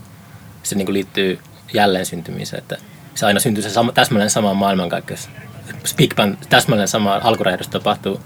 se 0.63 0.75
niinku 0.75 0.93
liittyy 0.93 1.39
jälleen 1.73 2.05
syntymiseen, 2.05 2.61
että 2.61 2.77
se 3.15 3.25
aina 3.25 3.39
syntyy 3.39 3.63
se 3.63 3.69
sama, 3.69 3.91
täsmälleen 3.91 4.29
sama 4.29 4.53
maailmankaikkeus. 4.53 5.29
Big 5.97 6.15
Bang, 6.15 6.35
täsmälleen 6.49 6.87
sama 6.87 7.19
alkuräjähdys 7.23 7.67
tapahtuu 7.67 8.19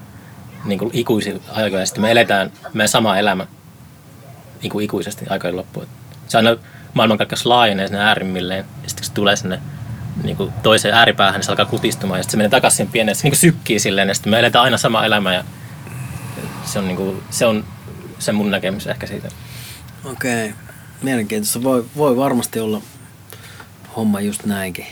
niin 0.64 0.78
kuin 0.78 0.90
ikuisia 0.92 1.34
aikoja 1.52 1.82
ja 1.82 1.86
sitten 1.86 2.02
me 2.02 2.10
eletään 2.10 2.52
meidän 2.72 2.88
sama 2.88 3.18
elämä 3.18 3.46
niin 4.62 4.70
kuin 4.70 4.84
ikuisesti 4.84 5.24
aikojen 5.28 5.56
loppuun. 5.56 5.86
Se 6.28 6.36
aina 6.36 6.56
maailmankaikkeus 6.94 7.46
laajenee 7.46 7.86
sinne 7.86 8.00
äärimmilleen 8.00 8.64
ja 8.82 8.88
sitten 8.88 9.02
kun 9.02 9.06
se 9.06 9.12
tulee 9.12 9.36
sinne 9.36 9.60
niin 10.22 10.36
kuin 10.36 10.52
toiseen 10.62 10.94
ääripäähän, 10.94 11.34
niin 11.34 11.44
se 11.44 11.52
alkaa 11.52 11.66
kutistumaan 11.66 12.18
ja 12.18 12.22
sitten 12.22 12.30
se 12.32 12.36
menee 12.36 12.50
takaisin 12.50 12.88
pieneen, 12.88 13.16
se 13.16 13.22
niin 13.22 13.32
kuin 13.32 13.40
sykkii 13.40 13.78
silleen 13.78 14.08
ja 14.08 14.14
sitten 14.14 14.30
me 14.30 14.38
eletään 14.38 14.64
aina 14.64 14.78
sama 14.78 15.04
elämä 15.04 15.34
ja 15.34 15.44
se 16.64 16.78
on, 16.78 16.86
niin 16.88 16.96
kuin, 16.96 17.22
se 17.30 17.46
on 17.46 17.64
se 18.18 18.32
mun 18.32 18.50
näkemys 18.50 18.86
ehkä 18.86 19.06
siitä. 19.06 19.28
Okei, 20.04 20.44
okay. 20.44 20.56
mielenkiintoista. 21.02 21.62
Voi, 21.62 21.84
voi 21.96 22.16
varmasti 22.16 22.60
olla 22.60 22.82
homma 23.96 24.20
just 24.20 24.44
näinkin. 24.44 24.86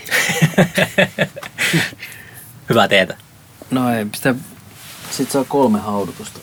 Hyvää 2.69 2.87
teetä. 2.87 3.17
No 3.71 3.93
ei, 3.93 4.05
sitä, 4.15 4.35
sit 5.11 5.31
saa 5.31 5.43
kolme 5.43 5.79
haudutusta. 5.79 6.39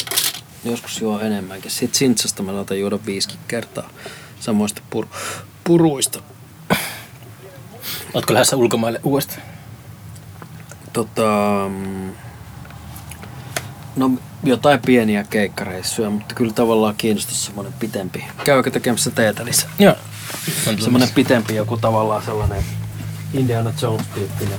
Joskus 0.65 1.01
juo 1.01 1.21
enemmänkin. 1.21 1.71
Sitten 1.71 1.99
sintsasta 1.99 2.43
mä 2.43 2.53
saatan 2.53 2.81
juoda 2.81 2.99
viisikin 3.07 3.39
kertaa 3.49 3.91
samoista 4.41 4.83
pur, 4.91 5.07
puruista. 5.65 6.23
Ootko 8.15 8.35
lähdössä 8.35 8.57
ulkomaille 8.57 9.01
uudestaan? 9.03 9.43
Tota, 10.93 11.27
mm, 11.69 12.13
no 13.97 14.11
jotain 14.45 14.81
pieniä 14.81 15.25
keikkareissuja, 15.25 16.11
mutta 16.11 16.35
kyllä 16.35 16.53
tavallaan 16.53 16.95
kiinnostus 16.97 17.45
semmoinen 17.45 17.73
pitempi. 17.73 18.25
Käykö 18.45 18.71
tekemässä 18.71 19.11
teetä 19.11 19.45
lisää? 19.45 19.71
Joo. 19.79 19.95
Semmoinen 20.79 21.09
pitempi 21.15 21.55
joku 21.55 21.77
tavallaan 21.77 22.23
sellainen 22.25 22.65
Indiana 23.35 23.73
Jones-tyyppinen. 23.83 24.59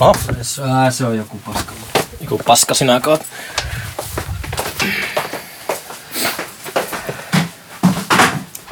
Oh, 0.00 0.16
Se, 0.42 0.62
ää, 0.62 0.90
se 0.90 1.04
on 1.04 1.16
joku 1.16 1.38
paska. 1.46 1.72
joku 2.20 2.38
paska 2.46 2.74
sinä 2.74 3.00
kaat. 3.00 3.26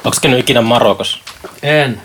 Onks 0.04 0.20
käynyt 0.20 0.40
ikinä 0.40 0.62
Marokossa? 0.62 1.18
En. 1.62 2.02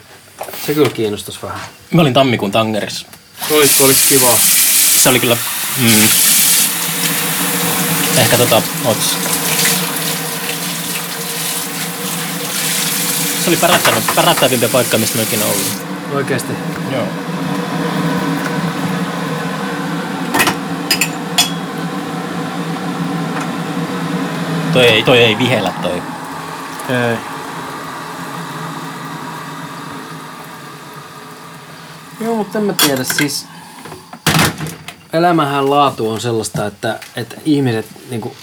Se 0.66 0.74
kyllä 0.74 0.90
kiinnostus 0.90 1.44
vähän. 1.44 1.60
Mä 1.94 2.02
olin 2.02 2.14
tammikuun 2.14 2.52
Tangerissa. 2.52 3.06
Olis, 3.52 3.82
olis 3.82 4.06
kiva. 4.10 4.38
Se 5.04 5.10
oli 5.10 5.20
kyllä... 5.20 5.38
Mm, 5.78 6.04
ehkä 8.18 8.38
tota... 8.38 8.62
Ots. 8.86 9.18
Se 13.44 13.50
oli 13.50 13.58
pärättävimpiä 14.16 14.70
paikka, 14.70 14.98
mistä 14.98 15.18
mä 15.18 15.24
ikinä 15.24 15.46
ollut. 15.46 15.72
Oikeesti. 16.14 16.54
Joo. 16.92 17.08
Toi 24.74 24.88
ei, 24.88 25.04
toi 25.04 25.24
ei 25.24 25.38
vihellä 25.38 25.74
toi. 25.82 26.02
Ei. 26.90 27.18
Joo, 32.22 32.36
mutta 32.36 32.58
en 32.58 32.66
mä 32.66 32.74
tiedä, 32.74 33.04
siis 33.04 33.46
elämähän 35.14 35.70
laatu 35.70 36.10
on 36.10 36.22
sellaista, 36.22 36.66
että, 36.66 37.00
että 37.16 37.36
ihmiset 37.46 37.86
niinku 38.10 38.36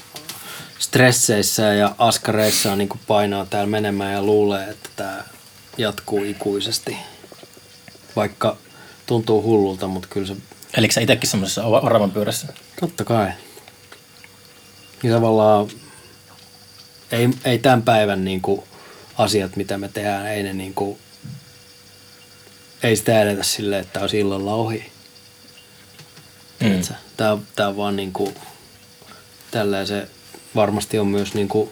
stresseissä 0.78 1.62
ja 1.62 1.94
askareissa 1.98 2.76
niinku 2.76 2.98
painaa 3.06 3.46
täällä 3.46 3.70
menemään 3.70 4.12
ja 4.12 4.22
luulee, 4.22 4.70
että 4.70 4.88
tämä 4.96 5.24
jatkuu 5.78 6.24
ikuisesti. 6.24 6.96
Vaikka 8.16 8.56
tuntuu 9.06 9.42
hullulta, 9.42 9.86
mutta 9.86 10.08
kyllä 10.10 10.26
se 10.26 10.36
Elikö 10.76 10.94
sä 10.94 11.00
itekin 11.00 11.30
semmosessa 11.30 11.62
ora- 11.62 11.86
oravan 11.86 12.10
pyörässä? 12.10 12.52
Totta 12.80 13.04
kai. 13.04 13.30
Ja 15.02 15.14
tavallaan 15.14 15.68
ei, 17.12 17.28
ei 17.44 17.58
tämän 17.58 17.82
päivän 17.82 18.24
niin 18.24 18.40
kuin, 18.40 18.62
asiat, 19.18 19.56
mitä 19.56 19.78
me 19.78 19.88
tehdään, 19.88 20.26
ei 20.26 20.42
ne 20.42 20.52
niin 20.52 20.74
kuin, 20.74 20.98
ei 22.82 22.96
sitä 22.96 23.22
edetä 23.22 23.42
silleen, 23.42 23.80
että 23.82 24.00
olisi 24.00 24.18
illalla 24.18 24.54
ohi. 24.54 24.92
Mm. 26.60 26.82
Tämä, 27.16 27.38
tämä 27.56 27.68
on 27.68 27.76
vaan 27.76 27.96
niin 27.96 28.12
kuin, 28.12 28.34
tälleen 29.50 29.86
se 29.86 30.08
varmasti 30.54 30.98
on 30.98 31.06
myös 31.06 31.34
niin 31.34 31.48
kuin, 31.48 31.70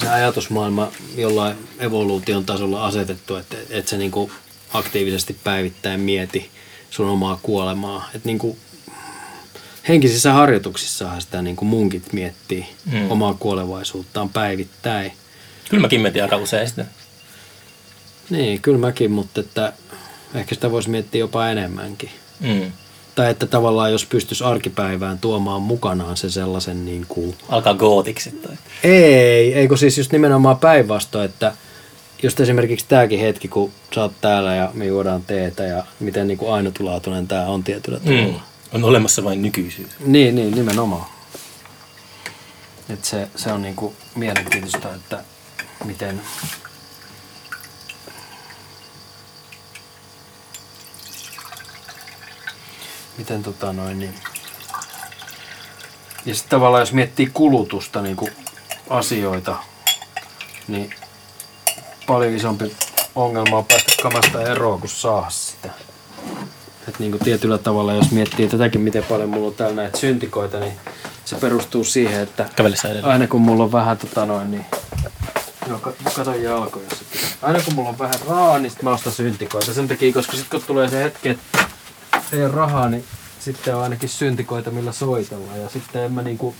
se 0.00 0.08
ajatusmaailma 0.08 0.92
jollain 1.16 1.68
evoluution 1.78 2.44
tasolla 2.44 2.86
asetettu, 2.86 3.36
että, 3.36 3.56
että 3.70 3.90
se 3.90 3.96
niin 3.96 4.10
kuin 4.10 4.32
aktiivisesti 4.72 5.36
päivittäin 5.44 6.00
mieti 6.00 6.50
sun 6.90 7.08
omaa 7.08 7.38
kuolemaa. 7.42 8.10
Että 8.14 8.28
niin 8.28 8.38
kuin 8.38 8.58
henkisissä 9.88 10.32
harjoituksissahan 10.32 11.22
sitä 11.22 11.42
niin 11.42 11.56
kuin 11.56 11.68
munkit 11.68 12.12
miettii 12.12 12.66
Mm. 12.92 12.98
mm. 12.98 13.10
omaa 13.10 13.34
kuolevaisuuttaan 13.34 14.28
päivittäin. 14.28 15.12
Kyllä 15.70 15.80
mäkin 15.80 16.00
mietin 16.00 16.22
aika 16.22 16.36
usein 16.36 16.68
sitä. 16.68 16.84
Niin, 18.30 18.60
kyllä 18.60 18.78
mäkin, 18.78 19.10
mutta 19.10 19.40
että 19.40 19.72
ehkä 20.34 20.54
sitä 20.54 20.70
voisi 20.70 20.90
miettiä 20.90 21.18
jopa 21.18 21.48
enemmänkin. 21.48 22.10
Mm. 22.40 22.72
Tai 23.14 23.30
että 23.30 23.46
tavallaan 23.46 23.92
jos 23.92 24.06
pystyisi 24.06 24.44
arkipäivään 24.44 25.18
tuomaan 25.18 25.62
mukanaan 25.62 26.16
se 26.16 26.30
sellaisen 26.30 26.84
niin 26.84 27.06
kuin... 27.08 27.36
Alkaa 27.48 27.74
gootiksi 27.74 28.30
tai... 28.30 28.56
Ei, 28.84 29.54
eikö 29.54 29.76
siis 29.76 29.98
just 29.98 30.12
nimenomaan 30.12 30.58
päinvastoin, 30.58 31.24
että 31.24 31.52
just 32.22 32.40
esimerkiksi 32.40 32.86
tämäkin 32.88 33.20
hetki, 33.20 33.48
kun 33.48 33.72
sä 33.94 34.02
oot 34.02 34.12
täällä 34.20 34.54
ja 34.54 34.70
me 34.74 34.86
juodaan 34.86 35.22
teetä 35.22 35.62
ja 35.62 35.84
miten 36.00 36.26
niin 36.26 36.38
kuin 36.38 36.52
ainutlaatuinen 36.52 37.28
tämä 37.28 37.46
on 37.46 37.64
tietyllä 37.64 38.00
tavalla. 38.00 38.26
Mm. 38.26 38.53
On 38.74 38.84
olemassa 38.84 39.24
vain 39.24 39.42
nykyisyys. 39.42 39.90
Niin, 40.00 40.34
niin, 40.34 40.54
nimenomaan. 40.54 41.06
Et 42.88 43.04
se, 43.04 43.28
se 43.36 43.52
on 43.52 43.62
niinku 43.62 43.96
mielenkiintoista, 44.14 44.94
että 44.94 45.24
miten... 45.84 46.22
miten 53.18 53.42
tota 53.42 53.72
noin 53.72 53.98
niin. 53.98 54.14
Ja 56.26 56.34
sitten 56.34 56.50
tavallaan 56.50 56.82
jos 56.82 56.92
miettii 56.92 57.30
kulutusta 57.34 58.02
niin 58.02 58.16
kuin 58.16 58.32
asioita, 58.90 59.56
niin 60.68 60.94
paljon 62.06 62.34
isompi 62.34 62.76
ongelma 63.14 63.56
on 63.58 63.64
päästä 63.64 63.92
kamasta 64.02 64.42
eroon 64.42 64.80
kuin 64.80 64.90
saa 64.90 65.30
sitä. 65.30 65.83
Et 66.88 66.98
niin 66.98 67.10
kuin 67.10 67.24
tietyllä 67.24 67.58
tavalla, 67.58 67.92
jos 67.94 68.10
miettii 68.10 68.48
tätäkin, 68.48 68.80
miten 68.80 69.04
paljon 69.04 69.28
mulla 69.28 69.46
on 69.46 69.54
täällä 69.54 69.76
näitä 69.76 69.98
syntikoita, 69.98 70.60
niin 70.60 70.72
se 71.24 71.36
perustuu 71.36 71.84
siihen, 71.84 72.20
että 72.20 72.48
aina 73.02 73.26
kun 73.26 73.40
mulla 73.40 73.64
on 73.64 73.72
vähän 73.72 73.98
tota 73.98 74.26
noin, 74.26 74.50
niin 74.50 74.66
Joo, 75.68 75.78
ka- 75.78 75.92
kato 76.16 76.34
jalkoja 76.34 76.90
sitten. 76.98 77.20
Aina 77.42 77.60
kun 77.64 77.74
mulla 77.74 77.88
on 77.88 77.98
vähän 77.98 78.14
rahaa, 78.28 78.58
niin 78.58 78.72
mä 78.82 78.90
ostan 78.90 79.12
syntikoita. 79.12 79.74
Sen 79.74 79.88
takia, 79.88 80.12
koska 80.12 80.36
sit 80.36 80.46
kun 80.50 80.62
tulee 80.66 80.88
se 80.88 81.02
hetki, 81.04 81.28
että 81.28 81.58
ei 82.32 82.44
ole 82.44 82.52
rahaa, 82.54 82.88
niin 82.88 83.04
sitten 83.40 83.76
on 83.76 83.82
ainakin 83.82 84.08
syntikoita, 84.08 84.70
millä 84.70 84.92
soitella. 84.92 85.56
Ja 85.56 85.68
sitten 85.68 86.02
en 86.02 86.12
mä 86.12 86.22
niinku 86.22 86.54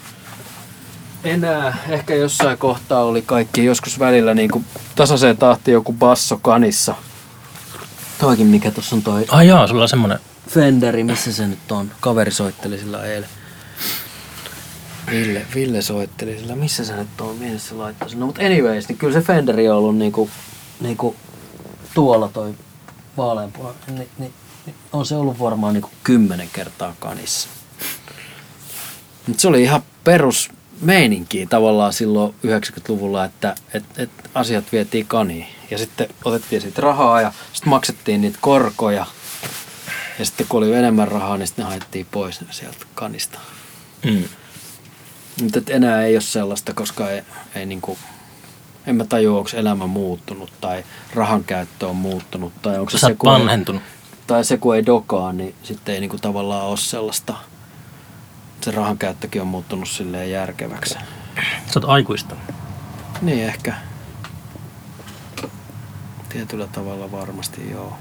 enää, 1.25 1.77
ehkä 1.89 2.15
jossain 2.15 2.59
kohtaa 2.59 3.05
oli 3.05 3.23
kaikki 3.23 3.65
joskus 3.65 3.99
välillä 3.99 4.35
niinku 4.35 4.63
tasaiseen 4.95 5.37
tahtiin 5.37 5.73
joku 5.73 5.93
basso 5.93 6.39
kanissa. 6.43 6.95
Toikin 8.25 8.47
mikä 8.47 8.71
tuossa 8.71 8.97
on 8.97 9.03
toi 9.03 9.25
Ai 9.29 9.49
jaa, 9.49 9.67
sulla 9.67 9.83
on 9.83 9.89
semmonen. 9.89 10.19
Fenderi, 10.49 11.05
missä 11.05 11.33
se 11.33 11.47
nyt 11.47 11.73
on? 11.73 11.91
Kaveri 12.01 12.31
soitteli 12.31 12.79
sillä 12.79 13.05
eilen. 13.05 13.29
Ville, 15.11 15.47
Ville 15.55 15.83
soitteli 15.83 16.39
sillä, 16.39 16.57
missä 16.57 16.85
se 16.85 16.97
nyt 16.97 17.21
on, 17.21 17.37
mihin 17.37 17.61
se 17.61 17.75
laittoi 17.75 18.11
sen. 18.11 18.21
No 18.21 18.27
mutta 18.27 18.43
anyways, 18.43 18.89
niin 18.89 18.99
kyllä 18.99 19.13
se 19.13 19.21
Fenderi 19.21 19.69
on 19.69 19.77
ollut 19.77 19.97
niinku, 19.97 20.31
niinku 20.81 21.17
tuolla 21.95 22.29
toi 22.29 22.55
vaaleanpuna. 23.17 23.75
Ni, 23.87 24.09
ni, 24.19 24.31
ni, 24.67 24.75
on 24.93 25.07
se 25.07 25.17
ollut 25.17 25.39
varmaan 25.39 25.75
niinku 25.75 25.91
kymmenen 26.05 26.49
kertaa 26.53 26.95
kanissa. 27.01 27.49
Mutta 29.27 29.41
se 29.41 29.49
oli 29.49 29.63
ihan 29.63 29.83
perus 30.05 30.51
meininkiä 30.81 31.47
tavallaan 31.47 31.93
silloin 31.93 32.35
90-luvulla, 32.47 33.25
että 33.25 33.55
et, 33.75 33.85
et 33.97 34.11
asiat 34.35 34.65
vietiin 34.73 35.07
kaniin. 35.07 35.47
Ja 35.71 35.79
sitten 35.79 36.09
otettiin 36.25 36.63
siitä 36.63 36.83
rahaa 36.83 37.21
ja 37.21 37.33
sitten 37.53 37.71
maksettiin 37.71 38.21
niitä 38.21 38.39
korkoja. 38.41 39.07
Ja 40.19 40.25
sitten 40.25 40.47
kun 40.49 40.59
oli 40.59 40.75
enemmän 40.75 41.09
rahaa, 41.09 41.37
niin 41.37 41.47
sitten 41.47 41.65
ne 41.65 41.69
haettiin 41.69 42.07
pois 42.11 42.41
sieltä 42.51 42.87
kanista. 42.95 43.39
Mm. 44.05 44.25
Mutta 45.43 45.61
enää 45.69 46.03
ei 46.03 46.15
ole 46.15 46.21
sellaista, 46.21 46.75
koska 46.75 47.11
ei, 47.11 47.23
ei 47.55 47.67
niinku, 47.67 47.99
en 48.87 48.97
mä 48.97 49.05
tajua, 49.05 49.39
onko 49.39 49.51
elämä 49.55 49.87
muuttunut 49.87 50.53
tai 50.61 50.85
rahan 51.15 51.45
käyttö 51.45 51.89
on 51.89 51.97
muuttunut 51.97 52.53
tai 52.63 52.79
onko 52.79 52.91
se, 52.91 52.99
se 52.99 53.15
kun 53.19 53.33
ei, 53.33 53.41
vanhentunut. 53.41 53.83
tai 54.27 54.45
se 54.45 54.57
kun 54.57 54.77
ei 54.77 54.87
dokaa, 54.87 55.33
niin 55.33 55.55
sitten 55.63 55.95
ei 55.95 56.01
niinku 56.01 56.19
tavallaan 56.19 56.67
ole 56.67 56.77
sellaista. 56.77 57.35
Se 58.61 58.71
rahan 58.71 58.99
käyttökin 58.99 59.43
on 59.43 59.49
muuttunut 59.49 59.89
silleen 59.89 60.31
järkeväksi. 60.31 60.95
Sä 61.67 61.81
oot 61.81 61.85
aikuista. 61.85 62.37
Niin 63.23 63.47
ehkä. 63.47 63.75
Tietyllä 66.35 66.67
tavalla 66.67 67.13
varmasti 67.13 67.71
joo. 67.71 67.99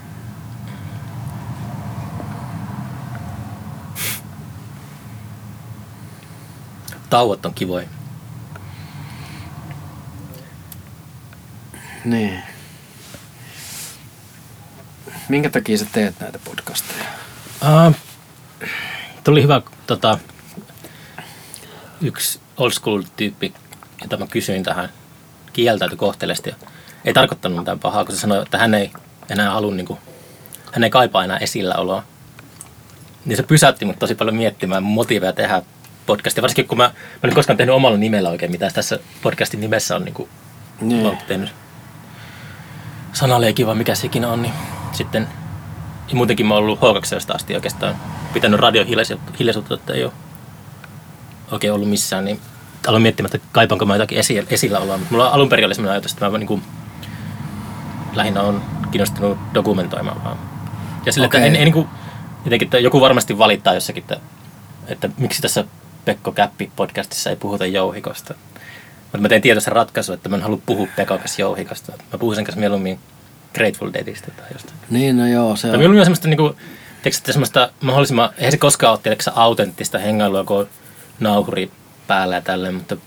Tauot 7.09 7.45
on 7.45 7.53
kivoja. 7.53 7.87
Niin. 12.05 12.43
Minkä 15.29 15.49
takia 15.49 15.77
sä 15.77 15.85
teet 15.91 16.19
näitä 16.19 16.39
podcasteja? 16.39 17.05
Uh, 17.61 17.95
tuli 19.23 19.43
hyvä 19.43 19.61
tota, 19.87 20.19
yksi 22.01 22.39
old 22.57 22.71
school 22.71 23.01
tyyppi, 23.15 23.53
jota 24.01 24.17
mä 24.17 24.27
kysyin 24.27 24.63
tähän, 24.63 24.89
kieltäytyi 25.53 25.97
kohteleesti. 25.97 26.55
Ei 27.05 27.13
tarkoittanut 27.13 27.57
mitään 27.59 27.79
pahaa, 27.79 28.05
kun 28.05 28.15
se 28.15 28.19
sanoi, 28.21 28.41
että 28.41 28.57
hän 28.57 28.73
ei 28.73 28.91
enää 29.29 29.51
halua, 29.51 29.75
niin 29.75 29.85
kuin, 29.85 29.99
hän 30.71 30.83
ei 30.83 30.89
kaipaa 30.89 31.23
enää 31.23 31.37
esilläoloa. 31.37 32.03
Niin 33.25 33.37
se 33.37 33.43
pysäytti 33.43 33.85
mut 33.85 33.99
tosi 33.99 34.15
paljon 34.15 34.35
miettimään 34.35 34.83
motiiveja 34.83 35.33
tehdä 35.33 35.61
podcastia. 36.05 36.41
Varsinkin 36.41 36.67
kun 36.67 36.77
mä, 36.77 36.83
mä 36.83 36.89
en 37.23 37.29
ole 37.29 37.33
koskaan 37.33 37.57
tehnyt 37.57 37.75
omalla 37.75 37.97
nimellä 37.97 38.29
oikein 38.29 38.51
mitään. 38.51 38.73
Tässä 38.73 38.99
podcastin 39.21 39.59
nimessä 39.59 39.95
on 39.95 40.03
niin 40.05 40.13
kuin, 40.13 40.29
Niin. 40.81 41.17
tehnyt 41.27 41.49
sanaleikki 43.13 43.67
vai 43.67 43.75
mikä 43.75 43.95
se 43.95 44.07
ikinä 44.07 44.29
on, 44.29 44.41
niin 44.41 44.53
sitten 44.91 45.27
ja 46.09 46.15
muutenkin 46.15 46.45
mä 46.45 46.53
oon 46.53 46.63
ollut 46.63 46.79
H2 46.79 47.35
asti 47.35 47.55
oikeastaan 47.55 47.95
pitänyt 48.33 48.59
radio 48.59 48.85
hiljaisuutta, 49.39 49.73
että 49.73 49.93
ei 49.93 50.03
ole 50.03 50.11
oikein 51.51 51.73
ollut 51.73 51.89
missään, 51.89 52.25
niin 52.25 52.39
aloin 52.87 53.01
miettimään, 53.03 53.35
että 53.35 53.47
kaipaanko 53.51 53.85
mä 53.85 53.95
jotakin 53.95 54.17
esi- 54.19 54.47
esillä 54.49 54.79
olla. 54.79 54.97
Mutta 54.97 55.11
mulla 55.11 55.27
alun 55.27 55.49
perin 55.49 55.65
oli 55.65 55.75
sellainen 55.75 55.93
ajatus, 55.93 56.11
että 56.13 56.29
mä 56.29 56.37
niin 56.37 56.47
kuin, 56.47 56.63
lähinnä 58.15 58.41
on 58.41 58.61
kiinnostunut 58.91 59.37
dokumentoimaan 59.53 60.23
vaan. 60.23 60.37
Ja 61.05 61.11
sille, 61.11 61.27
okay. 61.27 61.39
Että 61.39 61.47
en, 61.47 61.55
en, 61.55 61.63
niin 61.63 61.73
kuin, 61.73 61.87
jotenkin, 62.45 62.65
että 62.65 62.79
joku 62.79 63.01
varmasti 63.01 63.37
valittaa 63.37 63.73
jossakin, 63.73 64.03
että, 64.03 64.19
että 64.87 65.09
miksi 65.17 65.41
tässä 65.41 65.65
Pekko 66.05 66.31
Käppi 66.31 66.71
podcastissa 66.75 67.29
ei 67.29 67.35
puhuta 67.35 67.65
jouhikosta. 67.65 68.33
Mutta 69.03 69.17
mä 69.17 69.29
tein 69.29 69.41
tietoisen 69.41 69.73
ratkaisun, 69.73 70.15
että 70.15 70.29
mä 70.29 70.35
en 70.35 70.41
halua 70.41 70.59
puhua 70.65 70.87
Pekon 70.95 71.19
kanssa 71.19 71.41
jouhikosta. 71.41 71.91
Mä 71.91 72.19
puhun 72.19 72.35
sen 72.35 72.43
kanssa 72.43 72.59
mieluummin 72.59 72.99
Grateful 73.53 73.93
Deadistä 73.93 74.31
tai 74.31 74.45
jostain. 74.53 74.77
Niin, 74.89 75.17
no 75.17 75.27
joo, 75.27 75.55
se 75.55 75.67
on. 75.67 75.71
mieluummin 75.77 75.99
on 75.99 76.05
semmoista, 76.05 76.27
niinku, 76.27 76.55
tiedätkö, 77.01 77.17
että 77.17 77.31
semmoista 77.31 77.69
mahdollisimman, 77.81 78.29
eihän 78.37 78.51
se 78.51 78.57
koskaan 78.57 78.91
ole 78.91 78.99
tiedätkö, 79.03 79.31
autenttista 79.35 79.97
hengailua, 79.97 80.43
kun 80.43 80.57
on 80.57 80.69
nauhuri 81.19 81.71
päällä 82.07 82.35
ja 82.35 82.41
tälleen, 82.41 82.73
mutta 82.73 82.97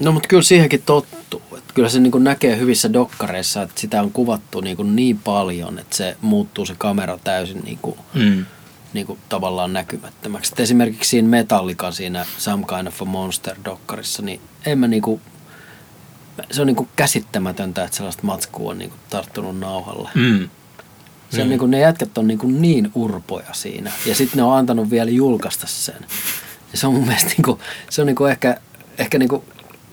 No 0.00 0.12
mutta 0.12 0.28
kyllä 0.28 0.42
siihenkin 0.42 0.82
tottuu. 0.86 1.42
Että 1.58 1.74
kyllä 1.74 1.88
se 1.88 2.00
niin 2.00 2.24
näkee 2.24 2.58
hyvissä 2.58 2.92
dokkareissa, 2.92 3.62
että 3.62 3.80
sitä 3.80 4.02
on 4.02 4.12
kuvattu 4.12 4.60
niin, 4.60 4.96
niin 4.96 5.18
paljon, 5.18 5.78
että 5.78 5.96
se 5.96 6.16
muuttuu 6.20 6.66
se 6.66 6.74
kamera 6.78 7.18
täysin 7.24 7.62
niin 7.64 7.78
kuin, 7.82 7.98
mm, 8.14 8.44
niin 8.92 9.06
kuin 9.06 9.18
tavallaan 9.28 9.72
näkymättömäksi. 9.72 10.52
Et 10.54 10.60
esimerkiksi 10.60 11.10
siinä 11.10 11.28
Metallican 11.28 11.92
siinä 11.92 12.26
Some 12.38 12.64
Kind 12.68 12.86
of 12.86 13.02
a 13.02 13.04
Monster-dokkarissa, 13.04 14.22
niin 14.22 14.40
en 14.66 14.78
mä 14.78 14.88
niinku, 14.88 15.20
se 16.50 16.60
on 16.60 16.66
niinku 16.66 16.88
käsittämätöntä, 16.96 17.84
että 17.84 17.96
sellaista 17.96 18.22
matskua 18.22 18.70
on 18.70 18.78
niinku 18.78 18.96
tarttunut 19.10 19.58
nauhalle. 19.58 20.10
mm, 20.14 20.48
Se 21.30 21.42
on 21.42 21.48
niinku, 21.48 21.66
ne 21.66 21.78
jätkät 21.80 22.18
on 22.18 22.26
niinku 22.26 22.46
niin 22.46 22.90
urpoja 22.94 23.52
siinä. 23.52 23.92
Ja 24.06 24.14
sitten 24.14 24.36
ne 24.36 24.42
on 24.42 24.56
antanut 24.58 24.90
vielä 24.90 25.10
julkaista 25.10 25.66
sen. 25.66 26.06
Ja 26.72 26.78
se 26.78 26.86
on 26.86 26.94
mun 26.94 27.06
mielestä 27.06 27.28
niinku, 27.28 27.60
se 27.90 28.00
on 28.02 28.06
niinku 28.06 28.24
ehkä, 28.24 28.60
ehkä 28.98 29.18
niinku, 29.18 29.44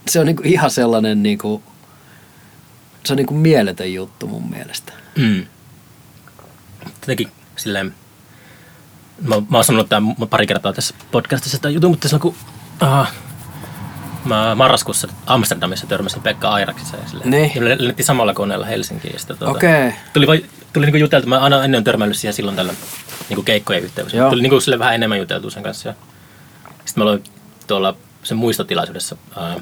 se 0.07 0.19
on 0.19 0.25
niinku 0.25 0.41
ihan 0.45 0.71
sellainen 0.71 1.23
niinku, 1.23 1.63
se 3.05 3.13
on 3.13 3.17
niinku 3.17 3.33
mieletön 3.33 3.93
juttu 3.93 4.27
mun 4.27 4.49
mielestä. 4.49 4.93
mm. 5.15 5.45
Jotenkin 7.01 7.31
silleen, 7.55 7.95
mä, 9.21 9.35
mä 9.49 9.57
oon 9.57 9.63
sanonut 9.63 9.89
tämän 9.89 10.15
pari 10.29 10.47
kertaa 10.47 10.73
tässä 10.73 10.95
podcastissa 11.11 11.57
tämän 11.59 11.73
jutun, 11.73 11.91
mutta 11.91 12.07
silloin 12.07 12.21
kun 12.21 12.35
uh, 12.81 13.07
mä 14.25 14.55
marraskuussa 14.55 15.07
Amsterdamissa 15.25 15.87
törmäsin 15.87 16.21
Pekka 16.21 16.49
Airaksissa 16.49 16.97
ja 16.97 17.07
silleen, 17.09 17.31
Niin. 17.31 17.51
ja 17.55 17.63
lennettiin 17.65 18.05
samalla 18.05 18.33
koneella 18.33 18.65
Helsinkiin. 18.65 19.13
Ja 19.13 19.19
sitten, 19.19 19.37
tuota, 19.37 19.51
Okei. 19.57 19.87
Okay. 19.87 19.99
Tuli, 20.13 20.27
vai, 20.27 20.45
tuli 20.73 20.85
niinku 20.85 20.97
juteltu, 20.97 21.27
mä 21.27 21.39
aina 21.39 21.63
ennen 21.63 21.77
on 21.77 21.83
törmällyt 21.83 22.17
siihen 22.17 22.33
silloin 22.33 22.55
tällä 22.55 22.73
niinku 23.29 23.43
keikkojen 23.43 23.83
yhteydessä. 23.83 24.17
Joo. 24.17 24.29
Tuli 24.29 24.41
niinku 24.41 24.59
sille 24.59 24.79
vähän 24.79 24.95
enemmän 24.95 25.19
juteltu 25.19 25.49
sen 25.49 25.63
kanssa. 25.63 25.89
Ja 25.89 25.95
sitten 26.85 27.03
mä 27.03 27.03
aloin 27.03 27.23
tuolla 27.67 27.95
sen 28.23 28.37
muistotilaisuudessa 28.37 29.17
ää, 29.35 29.55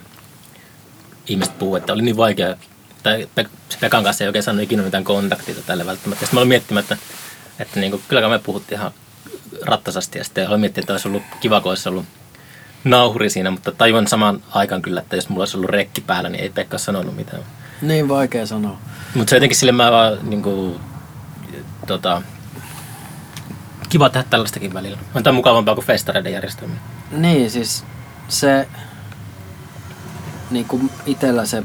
ihmiset 1.31 1.59
puhuu, 1.59 1.75
että 1.75 1.93
oli 1.93 2.01
niin 2.01 2.17
vaikea, 2.17 2.55
tai 3.03 3.27
Pek- 3.39 3.77
Pekan 3.79 4.03
kanssa 4.03 4.23
ei 4.23 4.27
oikein 4.27 4.43
saanut 4.43 4.63
ikinä 4.63 4.83
mitään 4.83 5.03
kontaktia 5.03 5.55
tälle 5.65 5.85
välttämättä. 5.85 6.25
Sitten 6.25 6.35
mä 6.35 6.39
aloin 6.39 6.47
miettimään, 6.47 6.83
että, 6.83 6.97
että 7.59 7.79
niinku, 7.79 8.01
kyllä 8.07 8.29
me 8.29 8.39
puhuttiin 8.39 8.79
ihan 8.79 8.91
rattasasti 9.65 10.17
ja 10.17 10.23
sitten 10.23 10.47
aloin 10.47 10.61
miettiä, 10.61 10.81
että 10.81 10.93
olisi 10.93 11.07
ollut 11.07 11.23
kiva, 11.39 11.61
kun 11.61 11.71
olisi 11.71 11.89
ollut 11.89 12.05
nauhuri 12.83 13.29
siinä, 13.29 13.51
mutta 13.51 13.71
tajuan 13.71 14.07
samaan 14.07 14.43
aikaan 14.51 14.81
kyllä, 14.81 15.01
että 15.01 15.15
jos 15.15 15.29
mulla 15.29 15.41
olisi 15.41 15.57
ollut 15.57 15.69
rekki 15.69 16.01
päällä, 16.01 16.29
niin 16.29 16.43
ei 16.43 16.49
Pekka 16.49 16.77
sanonut 16.77 17.15
mitään. 17.15 17.43
Niin 17.81 18.09
vaikea 18.09 18.45
sanoa. 18.45 18.77
Mutta 19.15 19.29
se 19.29 19.35
jotenkin 19.35 19.57
sille 19.57 19.71
mä 19.71 19.91
vaan 19.91 20.17
niinku, 20.23 20.81
tota, 21.87 22.21
kiva 23.89 24.09
tehdä 24.09 24.27
tällaistakin 24.29 24.73
välillä. 24.73 24.97
On 25.15 25.23
tämä 25.23 25.35
mukavampaa 25.35 25.75
kuin 25.75 25.87
festareiden 25.87 26.33
järjestäminen. 26.33 26.81
Niin, 27.11 27.51
siis 27.51 27.83
se, 28.27 28.67
niin 30.51 30.65
kuin 30.65 30.89
itellä 31.05 31.45
se 31.45 31.63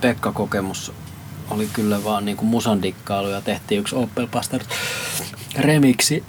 Pekka-kokemus 0.00 0.92
oli 1.50 1.68
kyllä 1.72 2.04
vaan 2.04 2.24
niin 2.24 2.36
kuin 2.36 2.48
musandikkailu 2.48 3.28
ja 3.28 3.40
tehtiin 3.40 3.80
yksi 3.80 3.96
Opel 3.96 4.26
Pastor 4.26 4.60
remiksi 5.58 6.24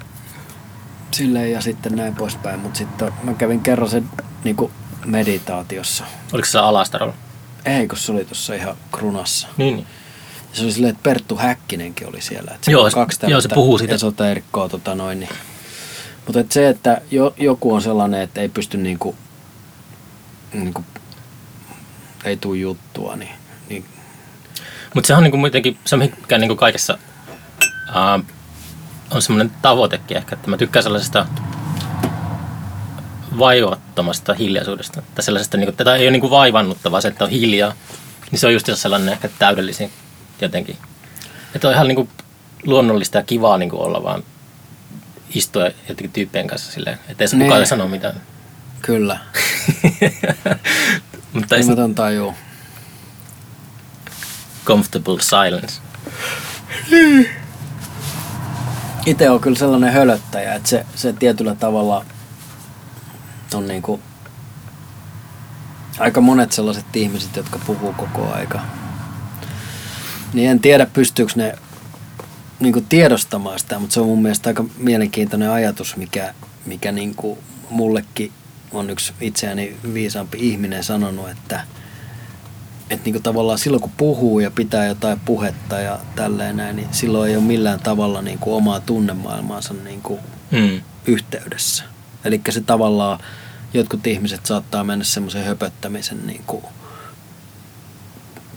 silleen 1.12 1.52
ja 1.52 1.62
sitten 1.62 1.96
näin 1.96 2.16
poispäin. 2.16 2.60
Mutta 2.60 2.78
sitten 2.78 3.12
mä 3.24 3.34
kävin 3.34 3.60
kerran 3.62 3.90
sen 3.90 4.10
niin 4.44 4.56
kuin 4.56 4.72
meditaatiossa. 5.06 6.04
Oliko 6.34 6.46
se 6.46 6.60
Alastarolla? 6.60 7.14
Ei, 7.66 7.88
kun 7.88 7.98
se 7.98 8.12
oli 8.12 8.26
tuossa 8.26 8.54
ihan 8.54 8.76
krunassa. 8.92 9.48
Niin, 9.58 9.76
niin. 9.76 9.88
Se 10.54 10.64
oli 10.64 10.72
silleen, 10.72 10.92
että 10.92 11.04
Perttu 11.04 11.36
Häkkinenkin 11.38 12.10
oli 12.10 12.22
siellä. 12.22 12.52
Että 12.56 12.72
Joo, 12.72 12.90
se- 12.90 12.94
kaksi 12.94 13.20
joo, 13.28 13.42
se 13.42 13.50
puhuu 13.50 13.78
siitä. 13.78 13.96
esoterikkoa 13.96 14.70
tota 14.70 14.96
noin, 14.96 15.20
niin 15.20 15.30
Mutta 16.26 16.40
et 16.40 16.52
se, 16.52 16.70
että 16.70 17.02
jo, 17.12 17.34
joku 17.38 17.74
on 17.74 17.82
sellainen, 17.82 18.22
että 18.22 18.42
ei 18.42 18.50
pysty 18.50 18.78
niinku, 18.78 19.16
niinku 20.54 20.84
ei 22.26 22.38
tuu 22.38 22.54
juttua, 22.54 23.16
niin, 23.16 23.32
niin 23.70 23.86
Mutta 24.94 25.08
se 25.08 25.14
on 25.16 25.24
niinku 25.24 25.38
muutenkin, 25.38 25.78
se 25.86 25.98
mikä 25.98 26.38
niinku 26.38 26.56
kaikessa 26.56 26.98
uh, 27.90 28.26
on 29.12 29.22
semmoinen 29.22 29.52
tavoitekin 29.62 30.18
ehkä, 30.18 30.36
että 30.36 30.50
mä 30.50 30.58
tykkään 30.58 30.84
sellaisesta 30.84 31.26
vaivattomasta 33.40 34.34
hiljaisuudesta. 34.34 35.02
Tai 35.16 35.24
sellaisesta, 35.24 35.58
niinku, 35.58 35.72
tätä 35.72 35.96
ei 35.96 36.06
ole 36.06 36.12
niinku 36.12 36.30
vaivannuttavaa 36.30 37.02
se, 37.02 37.08
että 37.08 37.24
on 37.24 37.30
hiljaa. 37.30 37.74
Niin 38.32 38.40
se 38.40 38.48
on 38.48 38.54
just 38.54 38.70
sellainen 38.74 39.14
ehkä 39.14 39.30
täydellisin 39.40 39.92
jotenkin. 40.42 40.78
Että 41.56 41.68
on 41.68 41.74
ihan 41.74 41.88
niinku 41.88 42.10
luonnollista 42.66 43.18
ja 43.18 43.24
kivaa 43.24 43.58
niinku 43.58 43.82
olla 43.82 44.04
vaan 44.04 44.24
istua 45.36 45.64
jotenkin 45.66 46.12
tyyppien 46.12 46.48
kanssa 46.48 46.72
silleen, 46.72 47.00
että 47.10 47.24
ei 47.24 47.28
se 47.28 47.38
Niin. 47.38 47.48
kukaan 47.48 47.68
sano 47.68 47.88
mitään. 47.88 48.22
kyllä. 48.82 49.18
Mutta 51.36 51.56
ei 51.56 51.76
ton 51.76 51.96
tajuu. 51.96 52.34
comfortable 54.66 55.22
silence. 55.22 55.82
Itse 59.06 59.30
on 59.30 59.40
kyllä 59.40 59.58
sellainen 59.58 59.94
hölöttäjä, 59.94 60.54
että 60.54 60.70
se, 60.70 60.86
se 60.96 61.14
tietyllä 61.14 61.56
tavalla 61.56 62.06
on 63.54 63.68
niinku 63.68 64.00
aika 66.00 66.22
monet 66.22 66.52
sellaiset 66.52 66.96
ihmiset, 66.96 67.36
jotka 67.36 67.60
puhuu 67.66 67.94
koko 67.94 68.34
aika. 68.34 68.60
Niin 70.34 70.50
en 70.50 70.60
tiedä, 70.60 70.86
pystyykö 70.86 71.32
ne 71.36 71.56
niinku 72.60 72.82
tiedostamaan 72.82 73.60
sitä, 73.60 73.80
mutta 73.80 73.94
se 73.94 74.00
on 74.00 74.08
mun 74.08 74.22
mielestä 74.22 74.50
aika 74.50 74.66
mielenkiintoinen 74.78 75.50
ajatus, 75.50 75.96
mikä, 75.96 76.34
mikä 76.66 76.92
niinku 76.92 77.38
mullekin 77.70 78.32
on 78.72 78.90
yksi 78.90 79.14
itseäni 79.22 79.78
viisaampi 79.94 80.38
ihminen 80.42 80.84
sanonut, 80.84 81.30
että 81.30 81.62
että 82.90 83.06
niinku 83.06 83.20
tavallaan 83.20 83.60
silloin 83.60 83.82
kun 83.82 83.92
puhuu 83.98 84.40
ja 84.40 84.52
pitää 84.52 84.86
jotain 84.86 85.20
puhetta 85.20 85.80
ja 85.80 86.00
tälleen 86.16 86.58
näin, 86.58 86.76
niin 86.76 86.88
silloin 86.92 87.30
ei 87.30 87.36
ole 87.38 87.44
millään 87.46 87.80
tavalla 87.80 88.22
niinku 88.22 88.56
omaa 88.56 88.80
tunnemaailmaansa 88.80 89.74
niinku 89.74 90.20
Mm. 90.52 90.82
yhteydessä. 91.08 91.84
Eli 92.26 92.42
se 92.50 92.62
tavallaan, 92.62 93.20
jotkut 93.74 94.08
ihmiset 94.08 94.46
saattaa 94.46 94.84
mennä 94.84 95.06
semmoisen 95.06 95.46
höpöttämisen 95.46 96.28
niinku 96.28 96.64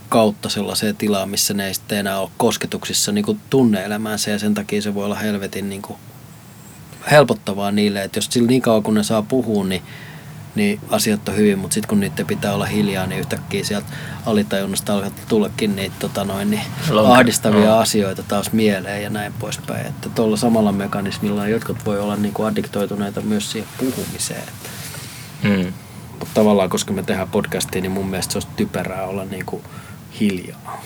kautta 0.08 0.48
sellaiseen 0.48 0.96
tilaan, 0.96 1.30
missä 1.30 1.54
ne 1.54 1.66
ei 1.66 1.74
sitten 1.74 1.98
enää 1.98 2.20
ole 2.20 2.30
kosketuksissa 2.36 3.12
niinku 3.12 3.38
tunne-elämäänsä 3.50 4.30
ja 4.30 4.38
sen 4.38 4.54
takia 4.54 4.82
se 4.82 4.94
voi 4.94 5.04
olla 5.04 5.14
helvetin 5.14 5.68
niinku 5.68 5.98
helpottavaa 7.10 7.70
niille, 7.72 8.02
että 8.02 8.18
jos 8.18 8.26
sillä 8.30 8.48
niin 8.48 8.62
kauan 8.62 8.82
kun 8.82 8.94
ne 8.94 9.02
saa 9.02 9.22
puhua, 9.22 9.64
niin, 9.64 9.82
niin 10.54 10.80
asiat 10.90 11.28
on 11.28 11.36
hyvin, 11.36 11.58
mutta 11.58 11.74
sitten 11.74 11.88
kun 11.88 12.00
niiden 12.00 12.26
pitää 12.26 12.54
olla 12.54 12.66
hiljaa, 12.66 13.06
niin 13.06 13.20
yhtäkkiä 13.20 13.64
sieltä 13.64 13.86
alitajunnasta 14.26 14.94
alkaa 14.94 15.10
tullakin 15.28 15.76
niitä 15.76 15.96
tota 15.98 16.24
noin, 16.24 16.50
niin 16.50 16.62
Lonke- 16.88 17.12
ahdistavia 17.12 17.68
no. 17.68 17.78
asioita 17.78 18.22
taas 18.22 18.52
mieleen 18.52 19.02
ja 19.02 19.10
näin 19.10 19.32
poispäin. 19.32 19.86
Että 19.86 20.08
tuolla 20.08 20.36
samalla 20.36 20.72
mekanismilla 20.72 21.48
jotkut 21.48 21.86
voi 21.86 22.00
olla 22.00 22.16
niin 22.16 22.34
kuin 22.34 22.46
addiktoituneita 22.48 23.20
myös 23.20 23.52
siihen 23.52 23.68
puhumiseen. 23.78 24.40
Että, 24.42 24.68
Mm. 25.42 25.72
mutta 26.10 26.34
tavallaan, 26.34 26.70
koska 26.70 26.92
me 26.92 27.02
tehdään 27.02 27.28
podcastia, 27.28 27.80
niin 27.82 27.90
mun 27.92 28.06
mielestä 28.06 28.32
se 28.32 28.36
olisi 28.38 28.48
typerää 28.56 29.06
olla 29.06 29.24
niin 29.24 29.46
kuin 29.46 29.62
hiljaa. 30.20 30.84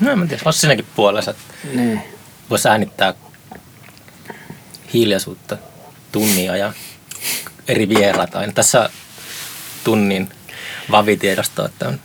No 0.00 0.10
en 0.10 0.28
tiedä, 0.28 0.42
olisi 0.44 0.58
siinäkin 0.60 0.86
puolessa, 0.96 1.34
Niin. 1.74 2.00
voisi 2.50 2.68
äänittää 2.68 3.14
hiljaisuutta 4.94 5.56
tunnia 6.12 6.56
ja 6.56 6.72
eri 7.68 7.88
vieraat 7.88 8.34
aina. 8.34 8.52
Tässä 8.52 8.90
tunnin 9.84 10.28
vavitiedosto, 10.90 11.64
että 11.64 11.88
on, 11.88 12.00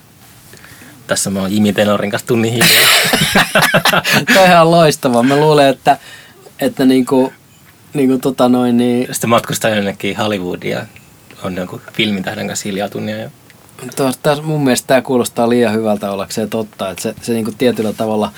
tässä 1.06 1.30
mä 1.30 1.40
oon 1.40 1.52
Jimi 1.52 1.72
Tenorin 1.72 2.10
kanssa 2.10 2.26
tunnin 2.26 2.52
hiljaa. 2.52 2.90
Toi 4.34 4.54
on 4.60 4.70
loistava. 4.70 5.22
Mä 5.22 5.36
luulen, 5.36 5.68
että, 5.68 5.98
että 6.60 6.84
niinku, 6.84 7.32
niinku 7.94 8.18
tota 8.18 8.48
noin, 8.48 8.76
niin, 8.76 9.08
Sitten 9.12 9.30
matkustaa 9.30 9.70
jonnekin 9.70 10.16
Hollywoodiin 10.16 10.72
ja 10.72 10.86
on 11.42 11.56
jonkun 11.56 11.80
filmitähden 11.92 12.46
kanssa 12.46 12.68
hiljaa 12.68 12.88
tunnia. 12.88 13.16
Ja... 13.16 13.30
Tuossa, 13.96 14.20
tässä 14.22 14.42
mun 14.42 14.64
mielestä 14.64 14.86
tämä 14.86 15.02
kuulostaa 15.02 15.48
liian 15.48 15.74
hyvältä 15.74 16.10
ollakseen 16.10 16.50
totta. 16.50 16.90
Että 16.90 17.02
se, 17.02 17.14
se 17.22 17.32
niinku 17.32 17.52
tietyllä 17.58 17.92
tavalla 17.92 18.32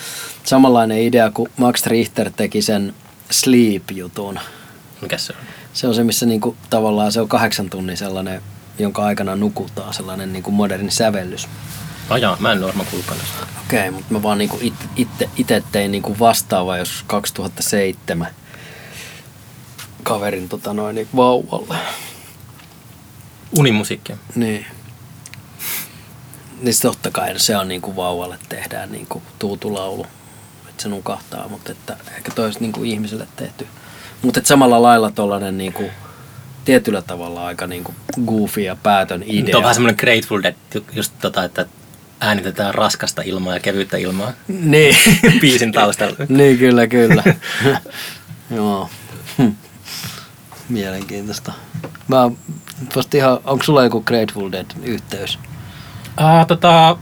samanlainen 0.44 0.98
idea 0.98 1.30
kuin 1.30 1.50
Max 1.56 1.86
Richter 1.86 2.30
teki 2.30 2.62
sen 2.62 2.94
Sleep-jutun. 3.30 4.38
Mikä 5.00 5.18
se 5.18 5.32
on? 5.32 5.44
Se 5.72 5.88
on 5.88 5.94
se, 5.94 6.04
missä 6.04 6.26
niinku, 6.26 6.56
tavallaan 6.70 7.12
se 7.12 7.20
on 7.20 7.28
kahdeksan 7.28 7.70
tunnin 7.70 7.96
sellainen, 7.96 8.42
jonka 8.78 9.04
aikana 9.04 9.36
nukutaan, 9.36 9.94
sellainen 9.94 10.32
niinku 10.32 10.50
moderni 10.50 10.90
sävellys. 10.90 11.48
Ajaa, 12.10 12.36
mä 12.40 12.52
en 12.52 12.58
ole 12.58 12.66
varmaan 12.66 12.86
tästä. 13.06 13.46
Okei, 13.66 13.90
mutta 13.90 14.12
mä 14.12 14.22
vaan 14.22 14.38
niinku 14.38 14.58
itse, 14.60 14.84
itse, 14.96 15.30
itse 15.36 15.62
tein 15.72 15.90
niinku 15.90 16.16
vastaava 16.18 16.76
jos 16.76 17.04
2007 17.06 18.28
kaverin 20.02 20.48
tota 20.48 20.74
noin, 20.74 20.94
niin 20.94 21.08
vauvalle. 21.16 21.78
Unimusiikkia. 23.58 24.16
Niin. 24.34 24.66
Niin 26.62 26.74
totta 26.82 27.10
kai 27.10 27.38
se 27.38 27.56
on 27.56 27.68
niinku 27.68 27.96
vauvalle 27.96 28.38
tehdään 28.48 28.92
niinku 28.92 29.22
tuutulaulu, 29.38 30.06
se 30.84 30.88
nukahtaa, 30.88 31.48
mutta 31.48 31.72
että 31.72 31.96
ehkä 32.16 32.32
toi 32.34 32.44
olisi 32.44 32.60
niinku 32.60 32.84
ihmiselle 32.84 33.26
tehty. 33.36 33.66
Mutta 34.22 34.40
samalla 34.44 34.82
lailla 34.82 35.10
tollanen 35.10 35.58
niinku 35.58 35.84
tietyllä 36.64 37.02
tavalla 37.02 37.46
aika 37.46 37.66
niinku 37.66 37.94
goofy 38.26 38.60
ja 38.60 38.76
päätön 38.82 39.22
idea. 39.26 39.50
Tuo 39.50 39.58
on 39.58 39.62
vähän 39.62 39.74
semmoinen 39.74 39.96
Grateful 40.00 40.42
Dead, 40.42 40.54
ju- 40.74 40.86
just 40.92 41.12
tota, 41.20 41.44
että 41.44 41.66
äänitetään 42.20 42.74
raskasta 42.74 43.22
ilmaa 43.22 43.54
ja 43.54 43.60
kevyyttä 43.60 43.96
ilmaa 43.96 44.32
Niin. 44.48 44.96
biisin 45.40 45.72
taustalla. 45.72 46.16
niin, 46.28 46.58
kyllä, 46.58 46.86
kyllä. 46.86 47.22
Joo. 48.50 48.90
Hm. 49.38 49.50
Mielenkiintoista. 50.68 51.52
Mä 52.08 52.30
vasta 52.96 53.16
ihan, 53.16 53.38
onko 53.44 53.64
sulla 53.64 53.84
joku 53.84 54.00
Grateful 54.00 54.52
Dead 54.52 54.66
yhteys? 54.82 55.38
Uh, 56.20 56.46
tota, 56.46 56.96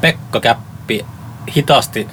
Pekka 0.00 0.40
Käppi 0.40 1.06
hitaasti, 1.56 2.08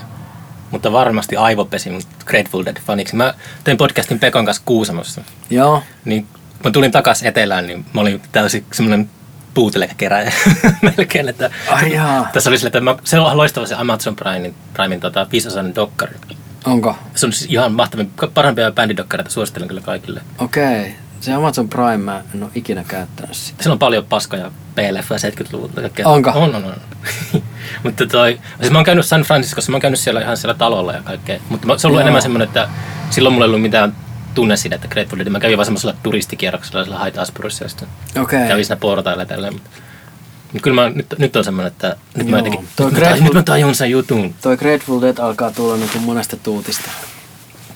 mutta 0.75 0.91
varmasti 0.91 1.35
aivopesi 1.37 1.89
mut 1.89 2.07
Grateful 2.25 2.65
Dead 2.65 2.77
faniksi. 2.87 3.15
Mä 3.15 3.33
tein 3.63 3.77
podcastin 3.77 4.19
Pekon 4.19 4.45
kanssa 4.45 4.63
Kuusamossa. 4.65 5.21
Joo. 5.49 5.83
Niin 6.05 6.27
kun 6.27 6.39
mä 6.63 6.71
tulin 6.71 6.91
takas 6.91 7.23
etelään, 7.23 7.67
niin 7.67 7.85
mä 7.93 8.01
olin 8.01 8.21
täysin 8.31 8.65
semmoinen 8.73 9.09
puutelekeräjä 9.53 10.31
melkein. 10.97 11.29
Että 11.29 11.49
Ai 11.69 11.93
jaa. 11.93 12.29
tässä 12.33 12.49
oli 12.49 12.57
sille, 12.57 12.67
että 12.67 12.81
mä, 12.81 12.95
se 13.03 13.19
on 13.19 13.37
loistava 13.37 13.65
se 13.65 13.75
Amazon 13.75 14.15
Primein, 14.15 14.55
Primein 14.73 15.01
tota, 15.01 15.27
viisosainen 15.31 15.75
dokkari. 15.75 16.15
Onko? 16.65 16.97
Se 17.15 17.25
on 17.25 17.33
siis 17.33 17.51
ihan 17.51 17.71
mahtavia, 17.71 18.05
parhaimpia 18.33 18.71
bändidokkareita, 18.71 19.31
suosittelen 19.31 19.67
kyllä 19.67 19.81
kaikille. 19.81 20.21
Okei. 20.37 20.95
Se 21.21 21.33
Amazon 21.33 21.69
Prime, 21.69 21.97
mä 21.97 22.21
en 22.35 22.43
ole 22.43 22.51
ikinä 22.55 22.83
käyttänyt 22.87 23.35
sitä. 23.35 23.63
Siellä 23.63 23.73
on 23.73 23.79
paljon 23.79 24.05
paskoja 24.05 24.51
PLF 24.75 25.11
70-luvulta. 25.11 25.81
kaikkea. 25.81 26.07
Onko? 26.07 26.29
On, 26.29 26.55
on, 26.55 26.65
on. 26.65 26.75
Mutta 27.83 28.07
toi, 28.07 28.39
siis 28.59 28.71
mä 28.71 28.77
oon 28.77 28.85
käynyt 28.85 29.05
San 29.05 29.21
Franciscossa, 29.21 29.71
mä 29.71 29.75
oon 29.75 29.81
käynyt 29.81 29.99
siellä 29.99 30.21
ihan 30.21 30.37
siellä 30.37 30.53
talolla 30.53 30.93
ja 30.93 31.01
kaikkea. 31.03 31.39
Mutta 31.49 31.67
mä- 31.67 31.77
se 31.77 31.87
on 31.87 31.89
ollut 31.89 31.99
Joo. 31.99 32.01
enemmän 32.01 32.21
semmoinen, 32.21 32.47
että 32.47 32.69
silloin 33.09 33.33
mulla 33.33 33.45
ei 33.45 33.49
ollut 33.49 33.61
mitään 33.61 33.95
tunne 34.35 34.57
siitä, 34.57 34.75
että 34.75 34.87
Grateful. 34.87 35.29
Mä 35.29 35.39
kävin 35.39 35.57
vaan 35.57 35.65
semmoisella 35.65 35.95
turistikierroksella 36.03 36.83
siellä 36.85 37.03
Hyde 37.05 37.19
Asburyssa 37.19 37.65
ja 37.65 37.69
sitten 37.69 37.87
Okei. 38.21 38.47
kävin 38.47 38.65
siinä 38.65 38.79
portailla 38.79 39.21
ja 39.21 39.25
tälleen. 39.25 39.61
Kyllä 40.61 40.81
mä, 40.81 40.89
nyt, 40.89 41.05
nyt 41.17 41.35
on 41.35 41.43
semmoinen, 41.43 41.71
että 41.71 41.95
nyt 42.17 42.27
mä 42.27 42.37
Joo. 42.37 42.45
jotenkin, 42.45 42.67
Toi 42.75 42.91
nyt, 42.91 42.99
mä, 43.01 43.09
Grateful- 43.09 43.23
nyt 43.23 43.33
mä 43.33 43.43
tajun 43.43 43.75
sen 43.75 43.91
jutun. 43.91 44.35
Toi 44.41 44.57
Grateful 44.57 45.01
Dead 45.01 45.17
alkaa 45.17 45.51
tulla 45.51 45.75
niinku 45.77 45.99
monesta 45.99 46.37
tuutista. 46.37 46.89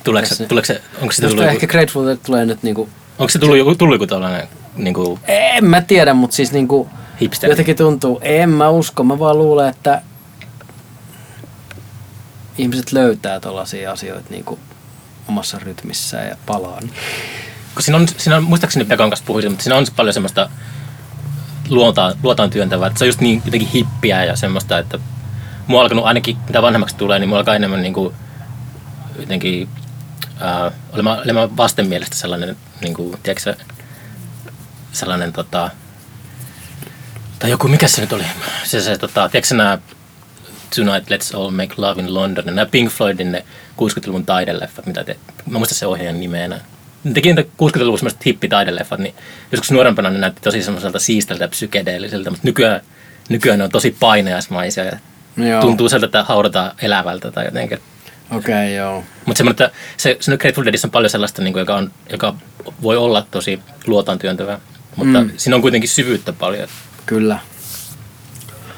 Tuleeko, 0.04 0.28
se, 0.36 0.46
tuleeko 0.46 0.66
se, 0.66 0.82
onko 0.94 1.06
Musta 1.06 1.28
tullut, 1.28 1.46
ehkä 1.46 1.68
Grateful 1.68 2.06
Dead 2.06 2.18
tulee 2.26 2.46
nyt 2.46 2.64
niinku... 2.64 2.90
onko 3.20 3.30
se 3.30 3.40
tullut 3.40 3.58
joku, 3.58 3.76
tullut 3.76 3.96
joku 3.96 4.08
tällainen 4.08 4.48
niin 4.76 4.94
kuin 4.94 5.20
En 5.28 5.66
mä 5.66 5.82
tiedä, 5.82 6.14
mutta 6.14 6.36
siis 6.36 6.52
niinku... 6.52 6.90
hipster? 7.22 7.50
Jotenkin 7.50 7.76
tuntuu, 7.76 8.20
en 8.24 8.50
mä 8.50 8.70
usko, 8.70 9.04
mä 9.04 9.20
vaan 9.20 9.38
luulen, 9.38 9.70
että 9.70 10.02
ihmiset 12.58 12.92
löytää 12.92 13.40
tollaisia 13.40 13.92
asioita 13.92 14.30
niinku 14.30 14.60
omassa 15.30 15.60
rytmissään 15.60 16.28
ja 16.28 16.36
palaa. 16.46 16.80
Niin. 16.80 16.94
kun 17.74 17.84
siinä 17.84 17.98
on, 17.98 18.08
siinä 18.08 18.38
on, 18.38 18.44
muistaakseni 18.44 18.86
Pekon 18.86 19.10
kanssa 19.10 19.26
puhuisin, 19.26 19.52
mutta 19.52 19.64
siinä 19.64 19.78
on 19.78 19.86
paljon 19.96 20.14
semmoista 20.14 20.50
luontaan, 21.70 22.16
luotaan 22.24 22.50
työntävää, 22.50 22.88
että 22.88 23.00
se 23.00 23.06
on 23.06 23.10
just 23.10 23.22
niin 23.22 23.42
jotenkin 23.46 23.70
hippiä 23.70 24.24
ja 24.24 24.36
semmoista, 24.36 24.80
että 24.80 25.00
mua 25.68 25.80
on 25.80 25.84
alkanut 25.84 26.06
ainakin, 26.06 26.38
mitä 26.48 26.62
vanhemmaksi 26.62 26.96
tulee, 26.96 27.20
niin 27.20 27.30
mua 27.30 27.38
alkaa 27.38 27.56
enemmän 27.56 27.82
niin 27.82 27.94
kuin, 27.94 28.14
jotenkin 29.20 29.70
äh, 30.42 30.74
olemaan, 30.94 31.20
olemaan 31.24 31.58
vastenmielistä 31.58 32.16
sellainen, 32.16 32.58
niin 32.82 32.94
kuin, 32.94 33.18
tiedätkö 33.24 33.44
se, 33.44 33.58
sellainen 34.92 35.34
tota, 35.34 35.70
tai 37.40 37.50
joku, 37.50 37.68
mikä 37.68 37.88
se 37.88 38.02
nyt 38.02 38.14
oli, 38.14 38.24
se, 38.64 38.82
se 38.82 38.98
tota, 38.98 39.30
tiedätkö 39.30 39.56
nämä 39.56 39.78
Tonight 40.76 41.10
Let's 41.12 41.38
All 41.38 41.52
Make 41.52 41.74
Love 41.78 42.02
in 42.02 42.14
London, 42.14 42.46
nämä 42.46 42.66
Pink 42.66 42.92
Floydin 42.92 43.32
ne 43.32 43.46
60-luvun 43.82 44.26
taideleffat, 44.26 44.86
mitä 44.86 45.04
te, 45.04 45.18
mä 45.50 45.58
muistan 45.58 45.78
se 45.78 45.88
ohjaajan 45.88 46.20
nimeä 46.20 46.46
enää. 46.46 46.60
ne 47.04 47.14
teki 47.14 47.34
niitä 47.34 47.50
60-luvulla 47.50 47.98
semmoiset 47.98 48.26
hippitaideleffat, 48.26 49.00
niin 49.00 49.16
joskus 49.52 49.72
nuorempana 49.72 50.10
ne 50.10 50.20
näytti 50.20 50.42
tosi 50.42 50.64
semmoiselta 50.64 51.00
siisteltä 51.00 51.44
ja 51.44 51.48
psykedeelliseltä, 51.48 52.30
mutta 52.30 52.48
nykyään, 52.48 52.82
nykyään 53.30 53.60
ne 53.60 53.66
on 53.66 53.72
tosi 53.72 53.96
painajaismaisia 54.00 54.86
ja 54.86 54.98
Joo. 55.38 55.62
tuntuu 55.62 55.90
sieltä, 55.90 56.06
että 56.06 56.24
haudataan 56.24 56.72
elävältä 56.82 57.32
tai 57.32 57.46
jotenkin. 57.46 57.80
Okei, 58.32 58.54
okay, 58.54 58.70
joo. 58.70 59.04
Mutta 59.26 59.38
semmoinen, 59.38 59.66
että 59.66 59.78
se, 59.98 60.18
se 60.20 60.38
Grateful 60.38 60.66
Deadissä 60.66 60.88
on 60.88 60.92
paljon 60.92 61.10
sellaista, 61.10 61.42
niin 61.42 61.54
kuin, 61.54 61.62
joka, 61.62 61.76
on, 61.76 61.92
joka 62.12 62.36
voi 62.82 62.98
olla 62.98 63.28
tosi 63.32 63.60
luotaan 63.88 64.20
työntävää, 64.20 64.60
mutta 64.96 65.20
Mm. 65.20 65.26
mm. 65.28 65.34
siinä 65.38 65.56
on 65.56 65.62
kuitenkin 65.62 65.90
syvyyttä 65.90 66.34
paljon. 66.34 66.70
Kyllä. 67.06 67.40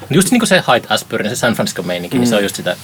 Just 0.10 0.32
niin 0.32 0.40
kuin 0.40 0.48
se 0.48 0.64
Hyde 0.68 0.88
Asbury, 0.90 1.30
se 1.30 1.36
San 1.36 1.54
Francisco 1.54 1.84
meininki, 1.84 2.18
mm. 2.18 2.22
niin 2.22 2.30
se 2.30 2.36
on 2.36 2.44
just 2.44 2.56
sitä. 2.56 2.76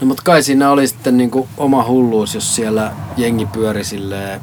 No 0.00 0.06
mutta 0.06 0.22
kai 0.22 0.42
siinä 0.42 0.70
oli 0.70 0.86
sitten 0.88 1.16
niinku 1.16 1.48
oma 1.56 1.84
hulluus, 1.84 2.34
jos 2.34 2.56
siellä 2.56 2.92
jengi 3.16 3.46
pyöri 3.46 3.84
silleen 3.84 4.40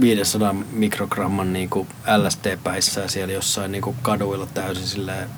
500 0.00 0.52
mikrogramman 0.72 1.52
niinku 1.52 1.86
LSD-päissä 2.16 3.00
ja 3.00 3.08
siellä 3.08 3.32
jossain 3.34 3.72
niinku 3.72 3.96
kaduilla 4.02 4.46
täysin 4.54 4.86
silleen 4.86 5.28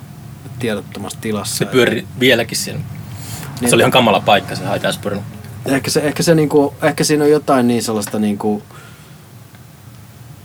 tiedottomassa 0.58 1.18
tilassa. 1.20 1.56
Se 1.56 1.64
pyöri 1.64 2.06
vieläkin 2.20 2.58
siinä. 2.58 2.80
Niin. 3.60 3.70
Se 3.70 3.74
oli 3.74 3.82
ihan 3.82 3.90
kamala 3.90 4.20
paikka 4.20 4.54
se 4.56 4.64
Asbury. 4.88 5.20
Ehkä, 5.66 5.90
se, 5.90 6.00
ehkä, 6.00 6.22
se 6.22 6.34
niinku, 6.34 6.74
ehkä 6.82 7.04
siinä 7.04 7.24
on 7.24 7.30
jotain 7.30 7.68
niin 7.68 7.82
sellaista 7.82 8.18
niinku, 8.18 8.62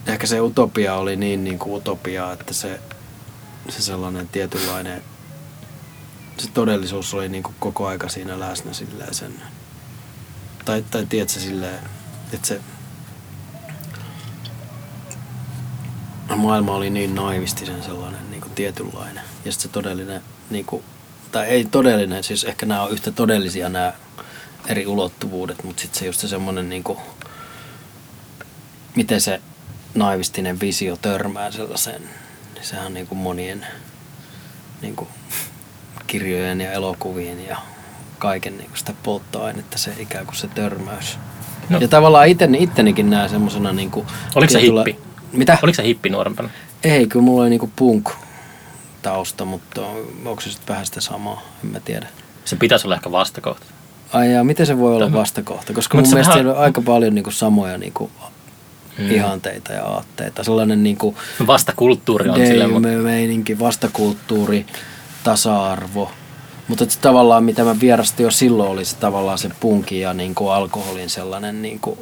ehkä 0.07 0.27
se 0.27 0.41
utopia 0.41 0.95
oli 0.95 1.15
niin 1.15 1.43
niinku 1.43 1.75
utopiaa, 1.75 2.33
että 2.33 2.53
se, 2.53 2.79
se 3.69 3.81
sellainen 3.81 4.27
tietynlainen, 4.27 5.01
se 6.37 6.49
todellisuus 6.53 7.13
oli 7.13 7.29
niinku 7.29 7.53
koko 7.59 7.87
aika 7.87 8.09
siinä 8.09 8.39
läsnä 8.39 8.73
silleen 8.73 9.13
sen, 9.13 9.33
tai, 10.65 10.85
tai 10.91 11.05
tiedätkö 11.05 11.39
silleen, 11.39 11.79
että 12.33 12.47
se 12.47 12.61
maailma 16.35 16.75
oli 16.75 16.89
niin 16.89 17.15
naivistisen 17.15 17.83
sellainen 17.83 18.31
niinku 18.31 18.49
tietynlainen. 18.55 19.23
Ja 19.45 19.51
sitten 19.51 19.69
se 19.69 19.73
todellinen, 19.73 20.21
niinku, 20.49 20.83
tai 21.31 21.47
ei 21.47 21.65
todellinen, 21.65 22.23
siis 22.23 22.43
ehkä 22.43 22.65
nämä 22.65 22.83
on 22.83 22.91
yhtä 22.91 23.11
todellisia 23.11 23.69
nämä 23.69 23.93
eri 24.67 24.87
ulottuvuudet, 24.87 25.63
mutta 25.63 25.81
sitten 25.81 25.99
se 25.99 26.05
just 26.05 26.19
se 26.19 26.27
semmoinen 26.27 26.69
niinku, 26.69 26.97
miten 28.95 29.21
se 29.21 29.41
naivistinen 29.95 30.59
visio 30.59 30.97
törmää 30.97 31.51
sellaiseen, 31.51 32.01
niin 32.53 32.65
sehän 32.65 32.85
on 32.85 32.93
niinku 32.93 33.15
monien 33.15 33.65
niinku, 34.81 35.07
kirjojen 36.07 36.61
ja 36.61 36.71
elokuvien 36.71 37.47
ja 37.47 37.57
kaiken 38.19 38.57
niinku 38.57 38.77
sitä 38.77 38.93
polttoainetta, 39.03 39.77
se 39.77 39.93
ikään 39.99 40.25
kuin 40.25 40.35
se 40.35 40.47
törmäys. 40.47 41.19
No. 41.69 41.79
Ja 41.79 41.87
tavallaan 41.87 42.27
itteni, 42.27 42.63
ittenikin 42.63 43.09
näen 43.09 43.29
semmosena 43.29 43.73
niinku... 43.73 44.05
Oliko 44.35 44.53
se 44.53 44.61
hippi? 44.61 44.99
Mitä? 45.31 45.57
Oliko 45.63 45.75
se 45.75 45.83
hippi 45.83 46.09
nuorempana? 46.09 46.49
Ei, 46.83 47.07
kyllä 47.07 47.25
mulla 47.25 47.41
oli 47.41 47.49
niinku 47.49 47.71
punk 47.75 48.09
tausta, 49.01 49.45
mutta 49.45 49.81
onko 50.25 50.41
se 50.41 50.49
sitten 50.51 50.67
vähän 50.67 50.85
sitä 50.85 51.01
samaa, 51.01 51.41
en 51.63 51.69
mä 51.71 51.79
tiedä. 51.79 52.07
Se 52.45 52.55
pitäisi 52.55 52.87
olla 52.87 52.95
ehkä 52.95 53.11
vastakohta. 53.11 53.65
Ai 54.13 54.33
ja 54.33 54.43
miten 54.43 54.65
se 54.65 54.77
voi 54.77 54.95
olla 54.95 55.13
vastakohta? 55.13 55.73
Koska 55.73 55.97
Mut 55.97 56.05
mun 56.05 56.13
mielestä 56.13 56.33
vähän- 56.35 56.47
on 56.47 56.57
aika 56.57 56.81
paljon 56.81 57.15
niinku 57.15 57.31
samoja 57.31 57.77
niinku 57.77 58.11
Mm. 58.97 59.11
ihanteita 59.11 59.73
ja 59.73 59.85
aatteita. 59.85 60.43
Sellainen 60.43 60.83
niinku 60.83 61.15
Vastakulttuuri 61.47 62.29
on 62.29 62.35
silleen, 62.47 62.71
mutta 62.73 62.87
meininki, 62.89 63.59
vastakulttuuri, 63.59 64.65
tasa-arvo. 65.23 66.11
Mutta 66.67 66.85
tavallaan, 67.01 67.43
mitä 67.43 67.63
mä 67.63 67.79
vierastin 67.79 68.23
jo 68.23 68.31
silloin, 68.31 68.69
oli 68.69 68.85
se 68.85 68.95
tavallaan 68.95 69.37
se 69.37 69.49
punkin 69.59 70.01
ja 70.01 70.13
niinku 70.13 70.47
alkoholin 70.49 71.09
sellainen 71.09 71.61
niinku, 71.61 71.97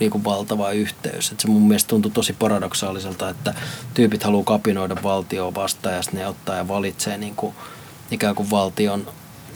niinku 0.00 0.24
valtava 0.24 0.70
yhteys. 0.70 1.32
Et 1.32 1.40
se 1.40 1.48
mun 1.48 1.68
mielestä 1.68 1.88
tuntui 1.88 2.10
tosi 2.10 2.32
paradoksaaliselta, 2.32 3.28
että 3.28 3.54
tyypit 3.94 4.22
haluaa 4.22 4.44
kapinoida 4.44 4.96
valtioon 5.02 5.54
vastaan 5.54 5.94
ja 5.94 6.02
sitten 6.02 6.20
ne 6.20 6.26
ottaa 6.26 6.56
ja 6.56 6.68
valitsee 6.68 7.18
niinku, 7.18 7.54
ikään 8.10 8.34
kuin 8.34 8.50
valtion 8.50 9.06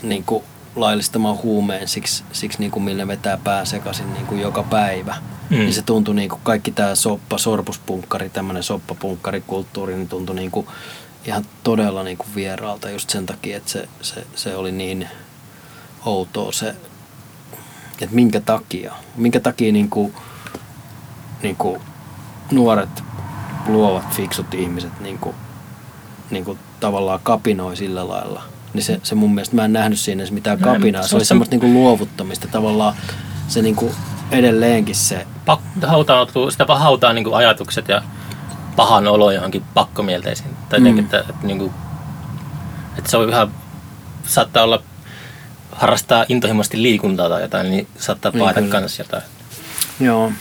niinku, 0.02 0.44
laillistamaan 0.76 1.42
huumeen 1.42 1.88
siksi, 1.88 2.24
siksi 2.32 2.58
niinku, 2.58 2.80
millä 2.80 3.02
ne 3.02 3.08
vetää 3.08 3.36
pää 3.44 3.64
sekaisin 3.64 4.14
niinku, 4.14 4.34
joka 4.34 4.62
päivä. 4.62 5.16
Mm. 5.50 5.56
Niin 5.56 5.74
se 5.74 5.82
tuntui 5.82 6.14
niinku, 6.14 6.40
kaikki 6.42 6.70
tämä 6.70 6.94
soppa, 6.94 7.38
sorbuspunkkari, 7.38 8.30
tämmöinen 8.30 8.62
soppapunkkarikulttuuri, 8.62 9.94
niin 9.94 10.08
tuntui 10.08 10.36
niinku, 10.36 10.68
ihan 11.24 11.44
todella 11.62 12.02
niinku, 12.02 12.26
vieraalta 12.34 12.90
just 12.90 13.10
sen 13.10 13.26
takia, 13.26 13.56
että 13.56 13.70
se, 13.70 13.88
se, 14.02 14.26
se 14.34 14.56
oli 14.56 14.72
niin 14.72 15.08
outoa 16.06 16.52
se, 16.52 16.74
että 18.00 18.14
minkä 18.14 18.40
takia, 18.40 18.94
minkä 19.16 19.40
takia 19.40 19.72
niinku, 19.72 20.12
niinku, 21.42 21.82
nuoret, 22.50 23.04
luovat, 23.66 24.10
fiksut 24.10 24.54
ihmiset 24.54 25.00
niinku, 25.00 25.34
niinku, 26.30 26.58
tavallaan 26.80 27.20
kapinoi 27.22 27.76
sillä 27.76 28.08
lailla. 28.08 28.42
Niin 28.74 28.82
se, 28.84 29.00
se 29.02 29.14
mun 29.14 29.34
mielestä, 29.34 29.56
mä 29.56 29.64
en 29.64 29.72
nähnyt 29.72 29.98
siinä 30.00 30.22
edes 30.22 30.32
mitään 30.32 30.58
kapinaa. 30.58 31.02
se 31.02 31.16
oli 31.16 31.24
se- 31.24 31.28
semmoista 31.28 31.52
niinku 31.56 31.72
luovuttamista. 31.72 32.48
Tavallaan 32.48 32.94
se 33.48 33.62
niinku 33.62 33.94
edelleenkin 34.30 34.94
se, 34.94 35.26
pak- 35.46 35.86
hautautuu, 35.86 36.50
sitä 36.50 36.66
hautaa 36.68 37.12
niin 37.12 37.34
ajatukset 37.34 37.88
ja 37.88 38.02
pahan 38.76 39.08
olo 39.08 39.30
johonkin 39.30 39.62
pakkomielteisiin. 39.74 40.50
Tai 40.68 40.80
Mm. 40.80 40.86
mm. 40.88 40.98
että, 40.98 41.18
että, 41.18 41.34
niin 41.42 41.58
kuin, 41.58 41.72
että 42.98 43.10
se 43.10 43.16
on 43.16 43.28
ihan, 43.28 43.50
saattaa 44.26 44.64
olla, 44.64 44.82
harrastaa 45.72 46.24
intohimoisesti 46.28 46.82
liikuntaa 46.82 47.28
tai 47.28 47.42
jotain, 47.42 47.70
niin 47.70 47.88
saattaa 47.98 48.32
Niin, 48.32 48.44
paeta 48.44 48.60
kyllä. 48.60 48.72
kans 48.72 48.98
jotain. 48.98 49.22
joo, 50.00 50.32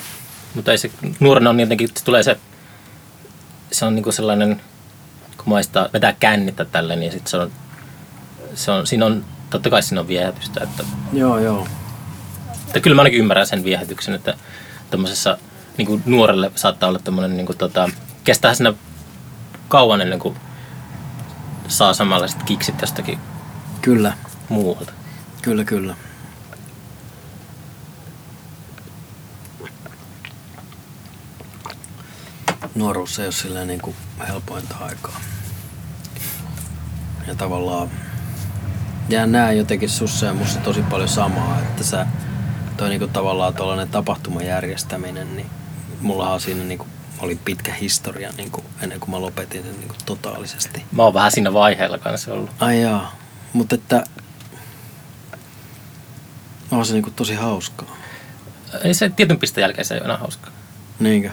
Mutta 0.56 0.72
ei 0.72 0.78
se, 0.78 0.92
nuorena 1.20 1.50
on 1.50 1.60
jotenkin, 1.60 1.90
se 1.96 2.04
tulee 2.04 2.24
se, 2.24 2.38
se 3.72 3.86
on 3.86 3.96
niinku 3.96 4.12
sellainen, 4.12 4.62
kun 5.38 5.50
maistaa, 5.50 5.90
vetää 5.94 6.14
kännittä 6.14 6.66
tälle, 6.66 6.96
niin 6.96 7.12
sit 7.12 7.28
se 7.28 7.38
on, 7.38 7.52
se 8.56 8.72
on, 8.72 8.88
siinä 8.88 9.06
on, 9.06 9.26
totta 9.50 9.70
kai 9.70 9.84
siinä 9.84 10.02
on 10.02 10.08
viehätystä, 10.08 10.64
että, 10.64 10.84
joo, 11.14 11.40
joo. 11.40 11.68
että 12.68 12.80
kyllä 12.80 12.96
mä 12.96 13.02
ainakin 13.02 13.20
ymmärrän 13.20 13.48
sen 13.48 13.64
viehätyksen, 13.64 14.14
että 14.14 14.34
tämmöisessä 14.92 15.38
niinku 15.78 16.02
nuorelle 16.06 16.52
saattaa 16.56 16.90
olla 16.90 17.00
tämmöinen, 17.00 17.38
niinku, 17.38 17.54
tota, 17.54 17.90
kestää 18.24 18.54
siinä 18.54 18.74
kauan 19.68 20.02
ennen 20.02 20.20
kuin 20.20 20.36
saa 21.68 21.94
samanlaiset 21.94 22.44
kiksit 22.44 22.82
jostakin 22.82 23.20
Kyllä, 23.82 24.14
muualta. 24.50 24.94
kyllä, 25.42 25.64
kyllä. 25.64 25.96
Nuoruus 32.78 33.20
ei 33.20 33.26
ole 33.26 33.32
silleen 33.32 33.68
niin 33.68 33.82
kuin 33.82 33.96
helpointa 34.28 34.76
aikaa. 34.80 35.22
Ja 37.28 37.36
tavallaan 37.36 37.90
ja 39.10 39.28
näen 39.28 39.58
jotenkin 39.58 39.90
sussa 39.90 40.26
ja 40.26 40.34
musta 40.34 40.60
tosi 40.60 40.82
paljon 40.82 41.10
samaa, 41.10 41.60
että 41.60 41.84
sä 41.84 42.08
toi 42.78 42.90
niinku 42.90 43.08
tavallaan 43.08 43.54
tuollainen 43.54 43.90
tapahtuman 43.90 44.46
järjestäminen, 44.46 45.36
niin 45.36 45.50
mullahan 46.02 46.40
siinä 46.40 46.64
niinku 46.64 46.88
oli 47.20 47.40
pitkä 47.46 47.74
historia 47.74 48.32
niinku 48.38 48.64
ennen 48.82 49.00
kuin 49.00 49.12
mä 49.12 49.22
lopetin 49.22 49.64
sen 49.64 49.80
niinku 49.80 49.96
totaalisesti. 50.06 50.86
Mä 50.92 51.04
oon 51.04 51.14
vähän 51.14 51.32
siinä 51.32 51.54
vaiheella 51.54 51.98
kanssa 51.98 52.34
ollut. 52.34 52.50
Ai 52.60 52.82
jaa, 52.82 53.16
mutta 53.54 53.76
että 53.76 54.04
on 56.72 56.86
se 56.86 56.94
niinku 56.94 57.12
tosi 57.12 57.36
hauskaa. 57.36 57.98
Ei 58.84 58.94
se 58.94 59.10
tietyn 59.10 59.40
pisteen 59.40 59.64
jälkeen 59.64 59.86
se 59.86 59.94
ei 59.94 60.00
ole 60.00 60.06
enää 60.06 60.18
hauskaa. 60.18 60.52
Niinkö? 61.00 61.32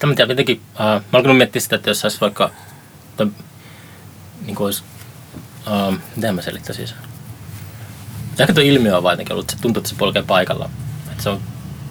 Tämä 0.00 0.14
tiedä, 0.14 0.32
jotenkin, 0.32 0.60
äh, 0.80 0.86
mä 0.86 1.18
alkanut 1.18 1.36
miettiä 1.36 1.60
sitä, 1.60 1.76
että 1.76 1.90
jos 1.90 2.00
saisi 2.00 2.20
vaikka, 2.20 2.50
tai, 3.16 3.26
niin 4.46 4.56
kuin 4.56 4.64
olisi, 4.64 4.82
äh, 5.66 5.98
miten 6.16 6.34
mä 6.34 6.42
selittäisin 6.42 6.88
sen? 6.88 6.96
Ehkä 8.38 8.54
tuo 8.54 8.62
ilmiö 8.62 8.96
on 8.96 9.02
vaan 9.02 9.12
jotenkin 9.12 9.32
ollut, 9.32 9.44
että 9.44 9.56
se 9.56 9.62
tuntuu, 9.62 9.80
että 9.80 9.90
se 9.90 9.96
polkee 9.96 10.22
paikalla. 10.22 10.70
Että 11.10 11.22
se 11.22 11.28
on 11.28 11.40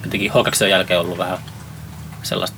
jotenkin 0.04 0.32
h 0.32 0.68
jälkeen 0.70 1.00
ollut 1.00 1.18
vähän 1.18 1.38
sellaista 2.22 2.56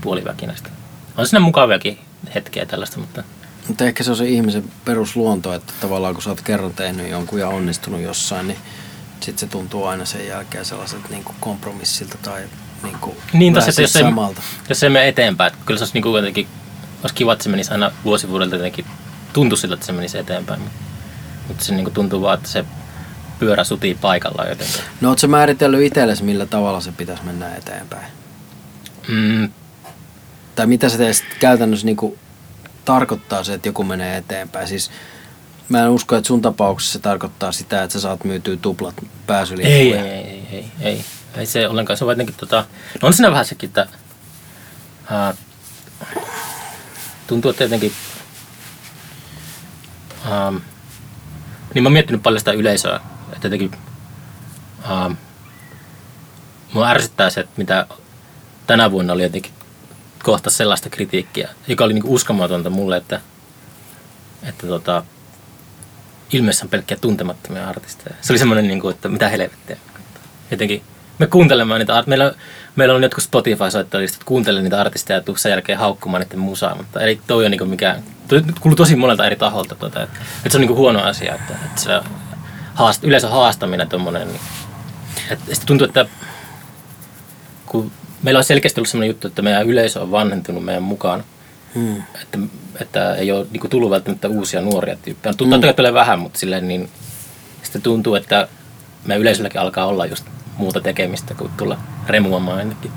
puoliväkinäistä. 0.00 0.70
On 1.16 1.26
siinä 1.26 1.40
mukaviakin 1.40 1.98
hetkiä 2.34 2.66
tällaista, 2.66 2.98
mutta 3.00 3.22
Mutta 3.68 3.84
ehkä 3.84 4.04
se 4.04 4.10
on 4.10 4.16
se 4.16 4.28
ihmisen 4.28 4.72
perusluonto, 4.84 5.52
että 5.52 5.72
tavallaan 5.80 6.14
kun 6.14 6.22
sä 6.22 6.30
oot 6.30 6.40
kerran 6.40 6.74
tehnyt 6.74 7.10
jonkun 7.10 7.40
ja 7.40 7.48
onnistunut 7.48 8.00
jossain, 8.00 8.48
niin 8.48 8.58
sit 9.20 9.38
se 9.38 9.46
tuntuu 9.46 9.84
aina 9.84 10.04
sen 10.04 10.26
jälkeen 10.26 10.64
sellaiselta 10.64 11.08
niinku 11.10 11.34
kompromissilta 11.40 12.18
tai 12.22 12.42
niinku 12.82 13.16
Niin, 13.32 13.54
vähän 13.54 13.66
tossa, 13.66 13.70
että 13.70 13.82
jos 13.82 13.96
ei, 13.96 14.02
samalta. 14.02 14.42
jos 14.68 14.80
se 14.80 14.86
ei 14.86 14.90
mene 14.90 15.08
eteenpäin, 15.08 15.52
että 15.52 15.64
kyllä 15.66 15.78
se 15.78 15.82
olisi 15.82 15.94
niin 15.94 16.02
kuin 16.02 16.16
jotenkin, 16.16 16.46
olisi 17.02 17.14
kiva, 17.14 17.32
että 17.32 17.42
se 17.42 17.50
menisi 17.50 17.70
aina 17.72 17.90
vuosi 18.04 18.28
vuodelta 18.28 18.56
jotenkin, 18.56 18.84
tuntuu 19.32 19.56
siltä, 19.58 19.74
että 19.74 19.86
se 19.86 19.92
menisi 19.92 20.18
eteenpäin. 20.18 20.60
Mutta 21.48 21.64
se 21.64 21.74
niin 21.74 21.84
kuin 21.84 21.94
tuntuu 21.94 22.20
vaan, 22.22 22.34
että 22.38 22.48
se 22.48 22.64
pyörä 23.38 23.64
sutii 23.64 23.94
paikallaan 23.94 24.48
jotenkin. 24.48 24.80
No 25.00 25.08
oot 25.08 25.18
sä 25.18 25.26
määritellyt 25.28 25.82
itsellesi, 25.86 26.24
millä 26.24 26.46
tavalla 26.46 26.80
se 26.80 26.92
pitäisi 26.92 27.22
mennä 27.24 27.54
eteenpäin? 27.56 28.06
Mm, 29.08 29.48
Tai 30.54 30.66
mitä 30.66 30.88
se 30.88 30.98
teistä 30.98 31.26
käytännössä 31.40 31.86
niinku 31.86 32.18
tarkoittaa 32.84 33.44
se, 33.44 33.54
että 33.54 33.68
joku 33.68 33.84
menee 33.84 34.16
eteenpäin? 34.16 34.68
Siis 34.68 34.90
mä 35.68 35.80
en 35.82 35.88
usko, 35.88 36.16
että 36.16 36.28
sun 36.28 36.42
tapauksessa 36.42 36.92
se 36.92 36.98
tarkoittaa 36.98 37.52
sitä, 37.52 37.82
että 37.82 37.92
sä 37.92 38.00
saat 38.00 38.24
myytyä 38.24 38.56
tuplat 38.56 38.94
pääsylippuja. 39.26 39.76
ei, 39.76 39.94
ei, 39.94 40.20
ei, 40.20 40.44
ei. 40.52 40.64
Ei 40.80 41.04
se 41.44 41.68
ollenkaan, 41.68 41.96
se 41.96 42.04
on 42.04 42.10
jotenkin 42.10 42.34
tota, 42.34 42.64
no 43.02 43.06
on 43.06 43.14
siinä 43.14 43.30
vähän 43.30 43.44
sekin, 43.44 43.68
että 43.68 43.86
ää, 45.10 45.34
tuntuu, 47.26 47.50
että 47.50 47.64
jotenkin, 47.64 47.92
ää, 50.30 50.52
niin 51.74 51.82
mä 51.82 51.86
oon 51.86 51.92
miettinyt 51.92 52.22
paljon 52.22 52.40
sitä 52.40 52.52
yleisöä, 52.52 53.00
että 53.32 53.46
jotenkin 53.46 53.70
ää, 54.82 55.10
mua 56.72 56.88
ärsyttää 56.88 57.30
se, 57.30 57.40
että 57.40 57.52
mitä 57.56 57.86
tänä 58.66 58.90
vuonna 58.90 59.12
oli 59.12 59.22
jotenkin 59.22 59.52
kohta 60.22 60.50
sellaista 60.50 60.90
kritiikkiä, 60.90 61.48
joka 61.66 61.84
oli 61.84 61.92
niinku 61.92 62.14
uskomatonta 62.14 62.70
mulle, 62.70 62.96
että, 62.96 63.20
että 64.42 64.66
tota, 64.66 65.04
ilmeessä 66.32 66.64
on 66.64 66.68
pelkkiä 66.68 66.96
tuntemattomia 67.00 67.68
artisteja. 67.68 68.16
Se 68.20 68.32
oli 68.32 68.38
semmoinen, 68.38 68.68
niinku, 68.68 68.88
että 68.88 69.08
mitä 69.08 69.28
helvettiä. 69.28 69.76
Jotenkin 70.50 70.82
me 71.20 71.26
kuuntelemaan 71.26 71.78
niitä, 71.78 72.04
meillä, 72.06 72.34
meillä 72.76 72.94
on 72.94 73.02
jotkut 73.02 73.24
Spotify-soittajat, 73.24 74.10
että 74.10 74.24
kuuntele 74.24 74.62
niitä 74.62 74.80
artisteja 74.80 75.18
ja 75.18 75.22
tuu 75.22 75.36
sen 75.36 75.50
jälkeen 75.50 75.78
haukkumaan 75.78 76.22
niiden 76.22 76.38
musaa, 76.38 76.74
mutta 76.74 77.00
ei 77.00 77.20
toi 77.26 77.44
on 77.44 77.50
niinku 77.50 77.66
mikään, 77.66 78.02
toi 78.28 78.42
kuuluu 78.60 78.76
tosi 78.76 78.96
monelta 78.96 79.26
eri 79.26 79.36
taholta, 79.36 79.74
tuota, 79.74 80.02
että, 80.02 80.18
että, 80.36 80.50
se 80.50 80.56
on 80.56 80.60
niinku 80.60 80.76
huono 80.76 81.02
asia, 81.02 81.34
että, 81.34 81.54
että 81.64 81.80
se 81.80 82.00
haast, 82.74 83.04
yleensä 83.04 83.28
haastaminen 83.28 83.88
tuommoinen, 83.88 84.28
niin, 84.28 84.40
että 85.30 85.44
sitten 85.44 85.66
tuntuu, 85.66 85.86
että 85.86 86.06
kun 87.66 87.92
meillä 88.22 88.38
on 88.38 88.44
selkeästi 88.44 88.80
ollut 88.80 88.88
sellainen 88.88 89.08
juttu, 89.08 89.26
että 89.26 89.42
meidän 89.42 89.66
yleisö 89.66 90.00
on 90.00 90.10
vanhentunut 90.10 90.64
meidän 90.64 90.82
mukaan. 90.82 91.24
Hmm. 91.74 92.02
Että, 92.22 92.38
että 92.80 93.14
ei 93.14 93.32
ole 93.32 93.46
niin 93.50 93.60
kuin, 93.60 93.70
tullut 93.70 93.90
välttämättä 93.90 94.28
uusia 94.28 94.60
nuoria 94.60 94.96
tyyppejä. 94.96 95.34
Tuntuu, 95.34 95.58
hmm. 95.58 95.64
että 95.64 95.76
tulee 95.76 95.94
vähän, 95.94 96.18
mutta 96.18 96.38
silleen, 96.38 96.68
niin 96.68 96.90
sitten 97.62 97.82
tuntuu, 97.82 98.14
että 98.14 98.48
meidän 99.04 99.20
yleisölläkin 99.20 99.60
alkaa 99.60 99.86
olla 99.86 100.06
just 100.06 100.24
muuta 100.60 100.80
tekemistä 100.80 101.34
kuin 101.34 101.50
tulla 101.56 101.78
remuamaan 102.06 102.58
ainakin. 102.58 102.90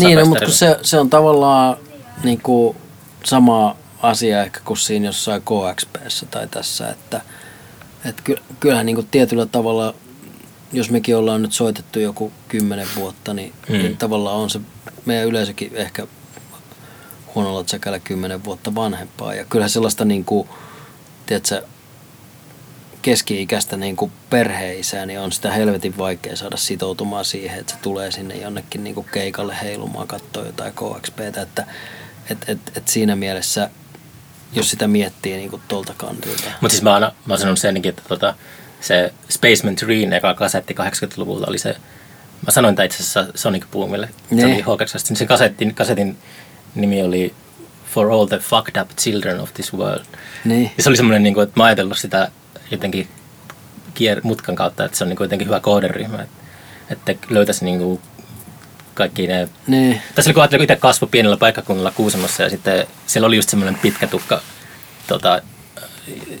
Niin, 0.00 0.18
no, 0.18 0.26
mutta 0.26 0.50
se, 0.50 0.78
se 0.82 1.00
on 1.00 1.10
tavallaan 1.10 1.76
niin 2.24 2.40
kuin 2.40 2.76
sama 3.24 3.76
asia 4.02 4.42
ehkä 4.42 4.60
kuin 4.64 4.76
siinä 4.76 5.06
jossain 5.06 5.42
KXPssä 5.42 6.26
tai 6.30 6.48
tässä, 6.48 6.88
että, 6.88 7.20
että 8.04 8.22
kyllähän 8.60 8.86
niin 8.86 8.96
kuin 8.96 9.08
tietyllä 9.10 9.46
tavalla 9.46 9.94
jos 10.72 10.90
mekin 10.90 11.16
ollaan 11.16 11.42
nyt 11.42 11.52
soitettu 11.52 12.00
joku 12.00 12.32
kymmenen 12.48 12.88
vuotta, 12.96 13.34
niin, 13.34 13.52
hmm. 13.68 13.78
niin 13.78 13.96
tavallaan 13.96 14.36
on 14.36 14.50
se 14.50 14.60
meidän 15.06 15.26
yleisökin 15.26 15.70
ehkä 15.74 16.06
huonolla 17.34 17.64
tsekällä 17.64 17.98
kymmenen 17.98 18.44
vuotta 18.44 18.74
vanhempaa. 18.74 19.34
Ja 19.34 19.44
kyllä 19.44 19.68
sellaista 19.68 20.04
niin 20.04 20.24
kuin, 20.24 20.48
tiedätkö, 21.26 21.62
keski-ikäistä 23.04 23.76
niin 23.76 23.96
kuin 23.96 24.12
perheisää, 24.30 25.06
niin 25.06 25.20
on 25.20 25.32
sitä 25.32 25.52
helvetin 25.52 25.98
vaikea 25.98 26.36
saada 26.36 26.56
sitoutumaan 26.56 27.24
siihen, 27.24 27.60
että 27.60 27.72
se 27.72 27.78
tulee 27.82 28.10
sinne 28.10 28.34
jonnekin 28.34 28.84
niin 28.84 28.94
kuin 28.94 29.06
keikalle 29.12 29.56
heilumaan 29.62 30.08
katsoa 30.08 30.46
jotain 30.46 30.72
KXPtä. 30.72 31.42
Että 31.42 31.66
et, 32.30 32.38
et, 32.48 32.58
et 32.76 32.88
siinä 32.88 33.16
mielessä, 33.16 33.70
jos 34.52 34.70
sitä 34.70 34.88
miettii 34.88 35.36
niin 35.36 35.50
kuin 35.50 35.62
tuolta 35.68 35.94
kantilta. 35.96 36.42
Mutta 36.60 36.68
siis 36.68 36.82
mä 36.82 36.92
oon, 36.92 37.02
mä 37.02 37.12
oon 37.28 37.38
sanonut 37.38 37.58
senkin, 37.58 37.90
että 37.90 38.02
tota, 38.08 38.34
se 38.80 39.12
Spaceman 39.30 39.76
3, 39.76 40.16
eka 40.16 40.34
kasetti 40.34 40.74
80-luvulta 40.74 41.46
oli 41.48 41.58
se, 41.58 41.76
mä 42.46 42.52
sanoin 42.52 42.76
tämän 42.76 42.86
itse 42.86 42.96
asiassa 42.96 43.26
Sonic 43.34 43.64
Boomille, 43.72 44.08
se 44.36 44.46
oli 44.46 44.62
h 44.62 44.66
niin 45.08 45.16
se 45.16 45.26
kasetin, 45.26 45.74
kasetin 45.74 46.16
nimi 46.74 47.02
oli 47.02 47.34
For 47.94 48.10
All 48.10 48.26
the 48.26 48.38
Fucked 48.38 48.82
Up 48.82 48.90
Children 48.96 49.40
of 49.40 49.54
This 49.54 49.74
World. 49.74 50.04
Niin. 50.44 50.70
Ja 50.76 50.82
se 50.82 50.88
oli 50.88 50.96
semmoinen, 50.96 51.22
niin 51.22 51.34
kuin, 51.34 51.44
että 51.44 51.60
mä 51.60 51.64
ajatellut 51.64 51.98
sitä 51.98 52.30
jotenkin 52.70 53.08
kier, 53.94 54.20
mutkan 54.22 54.54
kautta, 54.54 54.84
että 54.84 54.96
se 54.96 55.04
on 55.04 55.08
niin 55.08 55.16
kuin 55.16 55.24
jotenkin 55.24 55.48
hyvä 55.48 55.60
kohderyhmä, 55.60 56.22
että, 56.22 57.12
että 57.12 57.26
löytäisi 57.30 57.64
niin 57.64 57.78
kuin 57.78 58.00
kaikki 58.94 59.26
ne... 59.26 59.48
Niin. 59.66 60.02
Tässä 60.14 60.28
oli 60.28 60.34
kun 60.34 60.42
ajattelin, 60.42 60.62
itse 60.64 60.76
kasvoi 60.76 61.08
pienellä 61.08 61.36
paikkakunnalla 61.36 61.90
Kuusamossa 61.90 62.42
ja 62.42 62.50
sitten 62.50 62.86
siellä 63.06 63.26
oli 63.26 63.36
just 63.36 63.48
semmoinen 63.48 63.80
pitkä 63.82 64.06
tukka, 64.06 64.40
tota, 65.06 65.42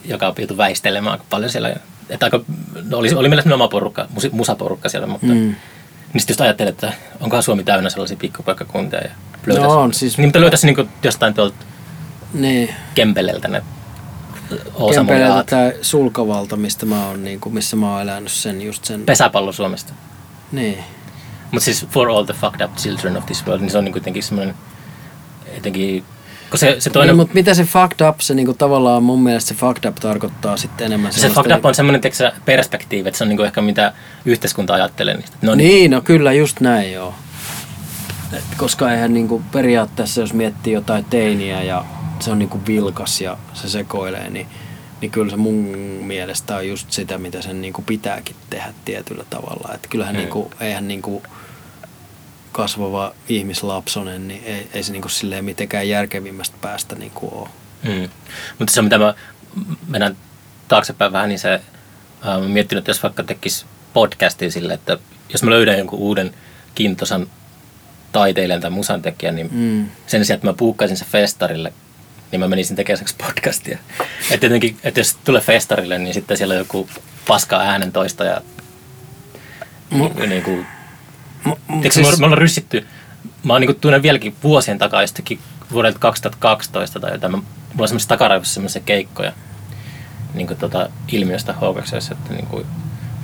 joka 0.04 0.34
joutui 0.38 0.56
väistelemään 0.56 1.20
paljon 1.30 1.50
siellä 1.50 1.76
että 2.08 2.26
aika, 2.26 2.40
no 2.90 2.98
oli, 2.98 3.14
oli 3.14 3.28
meillä 3.28 3.54
oma 3.54 3.68
porukka, 3.68 4.08
musaporukka 4.32 4.88
siellä, 4.88 5.06
mutta 5.06 5.26
mm. 5.26 5.32
niin 5.32 5.56
sitten 6.18 6.32
just 6.32 6.40
ajattelin, 6.40 6.72
että 6.72 6.92
onkohan 7.20 7.42
Suomi 7.42 7.64
täynnä 7.64 7.90
sellaisia 7.90 8.16
pikkupaikkakuntia 8.16 9.00
ja 9.00 9.10
löytäisi, 9.46 9.68
no 9.68 9.80
on, 9.80 9.94
siis... 9.94 10.18
niin, 10.18 10.26
mutta 10.26 10.40
löytäisi 10.40 10.66
niin 10.66 10.88
jostain 11.02 11.34
tuolta 11.34 11.56
niin. 12.34 12.74
Kempeleltä 12.94 13.48
ne 13.48 13.62
Kempeleltä 14.94 15.44
tai 15.50 15.72
Sulkavalta, 15.82 16.56
mistä 16.56 16.86
mä 16.86 17.06
oon, 17.06 17.24
niin 17.24 17.40
kuin, 17.40 17.54
missä 17.54 17.76
mä 17.76 17.92
oon 17.92 18.02
elänyt 18.02 18.32
sen 18.32 18.62
just 18.62 18.84
sen... 18.84 19.00
Pesäpallo 19.06 19.52
Suomesta. 19.52 19.92
Niin. 20.52 20.78
Mutta 21.50 21.64
siis 21.64 21.86
For 21.90 22.08
All 22.08 22.24
the 22.24 22.34
Fucked 22.34 22.64
Up 22.64 22.76
Children 22.76 23.16
of 23.16 23.26
This 23.26 23.46
World, 23.46 23.60
niin 23.60 23.70
se 23.70 23.78
on 23.78 23.84
niin 23.84 23.92
kuitenkin 23.92 24.22
semmoinen 24.22 24.54
jotenkin 25.54 26.04
kun 26.50 26.58
se, 26.58 26.76
se 26.78 26.90
toinen... 26.90 27.08
Niin, 27.08 27.16
mutta 27.16 27.34
mitä 27.34 27.54
se 27.54 27.64
fucked 27.64 28.08
up, 28.08 28.20
se 28.20 28.34
niinku 28.34 28.54
tavallaan 28.54 29.02
mun 29.02 29.22
mielestä 29.22 29.48
se 29.48 29.54
fucked 29.54 29.88
up 29.88 29.96
tarkoittaa 29.96 30.56
sitten 30.56 30.86
enemmän 30.86 31.12
Se 31.12 31.28
fucked 31.28 31.56
up 31.56 31.64
on 31.64 31.74
semmoinen 31.74 32.00
teksä, 32.00 32.32
perspektiivi, 32.44 33.08
että 33.08 33.18
se 33.18 33.24
on 33.24 33.28
niinku 33.28 33.42
ehkä 33.42 33.62
mitä 33.62 33.92
yhteiskunta 34.24 34.74
ajattelee 34.74 35.16
niistä. 35.16 35.36
No 35.42 35.54
niin, 35.54 35.68
niin, 35.68 35.90
no 35.90 36.00
kyllä 36.00 36.32
just 36.32 36.60
näin 36.60 36.92
joo. 36.92 37.14
Et 38.32 38.44
koska 38.56 38.92
eihän 38.92 39.14
niinku 39.14 39.42
periaatteessa, 39.52 40.20
jos 40.20 40.32
miettii 40.32 40.72
jotain 40.72 41.04
teiniä 41.04 41.62
ja 41.62 41.84
se 42.20 42.30
on 42.30 42.38
niinku 42.38 42.60
vilkas 42.66 43.20
ja 43.20 43.36
se 43.54 43.68
sekoilee, 43.68 44.30
niin, 44.30 44.46
niin 45.00 45.10
kyllä 45.10 45.30
se 45.30 45.36
mun 45.36 45.54
mielestä 46.02 46.56
on 46.56 46.68
just 46.68 46.92
sitä, 46.92 47.18
mitä 47.18 47.42
sen 47.42 47.60
niinku 47.60 47.82
pitääkin 47.82 48.36
tehdä 48.50 48.74
tietyllä 48.84 49.24
tavalla. 49.30 49.74
Että 49.74 49.88
kyllähän 49.88 50.14
hmm. 50.14 50.20
niinku, 50.20 50.50
eihän 50.60 50.88
niinku, 50.88 51.22
kasvava 52.54 53.14
ihmislapsonen, 53.28 54.28
niin 54.28 54.44
ei, 54.44 54.68
ei 54.72 54.82
se 54.82 54.92
niin 54.92 55.02
kuin 55.02 55.12
silleen 55.12 55.44
mitenkään 55.44 55.88
järkevimmästä 55.88 56.56
päästä 56.60 56.94
niin 56.94 57.10
kuin 57.10 57.32
ole. 57.34 57.48
Mm. 57.82 58.08
Mutta 58.58 58.74
se, 58.74 58.82
mitä 58.82 58.98
mä 58.98 59.14
mennään 59.88 60.16
taaksepäin 60.68 61.12
vähän, 61.12 61.28
niin 61.28 61.38
se, 61.38 61.54
äh, 61.54 62.40
mä 62.40 62.48
miettinyt, 62.48 62.82
että 62.82 62.90
jos 62.90 63.02
vaikka 63.02 63.22
tekisi 63.22 63.66
podcastin 63.92 64.52
sille, 64.52 64.74
että 64.74 64.98
jos 65.32 65.42
mä 65.42 65.50
löydän 65.50 65.78
jonkun 65.78 65.98
uuden 65.98 66.34
kiintosan 66.74 67.26
taiteilijan 68.12 68.60
tai 68.60 68.70
musantekijän, 68.70 69.36
niin 69.36 69.48
mm. 69.52 69.88
sen 70.06 70.24
sijaan, 70.24 70.36
että 70.36 70.46
mä 70.46 70.52
puukkaisin 70.52 70.96
se 70.96 71.04
festarille, 71.04 71.72
niin 72.34 72.40
mä 72.40 72.48
menisin 72.48 72.76
tekemään 72.76 73.04
podcastia. 73.18 73.78
Että 74.20 74.38
tietenkin, 74.38 74.76
että 74.84 75.00
jos 75.00 75.16
tulee 75.24 75.40
festarille, 75.40 75.98
niin 75.98 76.14
sitten 76.14 76.36
siellä 76.36 76.52
on 76.52 76.58
joku 76.58 76.88
paska 77.28 77.56
äänentoista 77.60 78.24
ja 78.24 78.40
mm. 79.90 80.28
niin 80.28 80.42
kuin, 80.42 80.66
M- 81.44 81.82
Eikö 81.82 81.94
siis... 81.94 82.18
me 82.18 82.26
ollaan 82.26 82.38
ryssitty, 82.38 82.86
mä 83.42 83.52
oon 83.52 83.60
niinku 83.60 83.74
tunnen 83.80 84.02
vieläkin 84.02 84.36
vuosien 84.42 84.78
takaa 84.78 85.02
jostakin 85.02 85.38
vuodelta 85.72 85.98
2012 85.98 87.00
tai 87.00 87.12
jotain. 87.12 87.32
Mulla 87.32 87.46
on 87.78 87.88
semmoisia 87.88 88.08
takaraivossa 88.08 88.54
semmoisia 88.54 88.82
keikkoja 88.86 89.32
niin 90.34 90.46
kuin 90.46 90.58
tota, 90.58 90.88
ilmiöstä 91.08 91.52
HKX, 91.52 92.10
että 92.10 92.32
niin 92.32 92.46
kuin, 92.46 92.66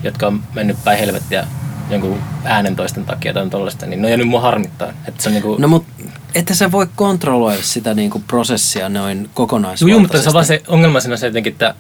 jotka 0.03 0.27
on 0.27 0.43
mennyt 0.55 0.85
päin 0.85 0.99
helvettiä 0.99 1.47
jonkun 1.91 2.19
äänentoisten 2.45 3.05
takia 3.05 3.33
tai 3.33 3.51
tollaista, 3.51 3.87
niin 3.87 4.03
ne 4.03 4.13
on 4.13 4.19
nyt 4.19 4.29
mua 4.29 4.41
harmittaa. 4.41 4.89
Että 5.09 5.23
se 5.23 5.29
on 5.29 5.33
niin 5.33 5.43
kuin... 5.43 5.61
No 5.61 5.69
mutta 5.69 5.93
että 6.35 6.55
sä 6.55 6.73
voi 6.73 6.87
kontrolloida 6.97 7.63
sitä 7.63 7.95
niin 7.95 8.11
kuin 8.11 8.25
prosessia 8.27 8.89
noin 8.89 9.31
kokonaisvaltaisesti. 9.35 9.91
Joo, 9.91 10.01
mutta 10.01 10.23
se 10.23 10.29
on 10.29 10.33
vaan 10.33 10.45
se 10.45 10.63
ongelma 10.69 11.01
siinä 11.01 11.17
se 11.17 11.27
jotenkin, 11.27 11.53
että 11.53 11.75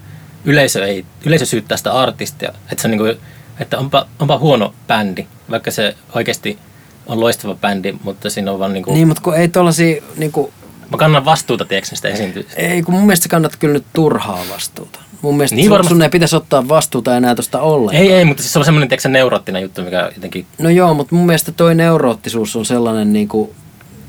yleisö, 0.45 0.87
ei, 0.87 1.05
yleisö 1.25 1.47
syyttää 1.47 1.77
sitä 1.77 1.93
artistia. 1.93 2.53
Että 2.73 2.83
se 2.83 2.89
on 2.89 2.91
niin 2.91 2.99
kuin, 2.99 3.17
että 3.61 3.79
onpa, 3.79 4.07
onpa 4.19 4.39
huono 4.39 4.75
bändi, 4.87 5.27
vaikka 5.51 5.71
se 5.71 5.97
oikeasti 6.15 6.59
on 7.07 7.21
loistava 7.21 7.55
bändi, 7.55 7.95
mutta 8.05 8.31
siinä 8.31 8.53
on 8.53 8.59
vaan 8.59 8.73
niinku... 8.73 8.93
Niin, 8.93 9.09
mutta 9.09 9.23
kun 9.23 9.37
ei 9.37 9.49
tollasia 9.49 10.03
niinku... 10.17 10.53
Mä 10.91 10.97
kannan 10.97 11.25
vastuuta, 11.25 11.65
tiedätkö, 11.65 11.97
sitä 11.97 12.09
esiintyjistä. 12.09 12.55
Ei, 12.57 12.83
kun 12.83 12.95
mun 12.95 13.07
mielestä 13.07 13.29
kannat 13.29 13.57
kyllä 13.57 13.75
nyt 13.75 13.87
turhaa 13.93 14.45
vastuuta. 14.51 15.01
Mun 15.23 15.37
mielestä 15.37 15.57
niin 15.57 15.65
sun, 15.65 15.71
varmasti... 15.71 15.95
sun 15.95 16.03
ei 16.03 16.09
pitäisi 16.09 16.37
ottaa 16.37 16.69
vastuuta 16.69 17.17
enää 17.17 17.35
tosta 17.35 17.61
ollenkaan. 17.61 18.03
Ei, 18.03 18.13
ei, 18.13 18.25
mutta 18.25 18.43
siis 18.43 18.53
se 18.53 18.59
on 18.59 18.65
semmoinen, 18.65 18.89
tiedätkö, 18.89 19.09
neuroottinen 19.09 19.63
juttu, 19.63 19.83
mikä 19.83 20.11
jotenkin... 20.15 20.47
No 20.59 20.71
joo, 20.71 20.95
mutta 20.95 21.15
mun 21.15 21.27
mielestä 21.27 21.53
toi 21.53 21.75
neuroottisuus 21.75 22.57
on 22.57 22.65
sellainen 22.65 23.13
niinku 23.13 23.55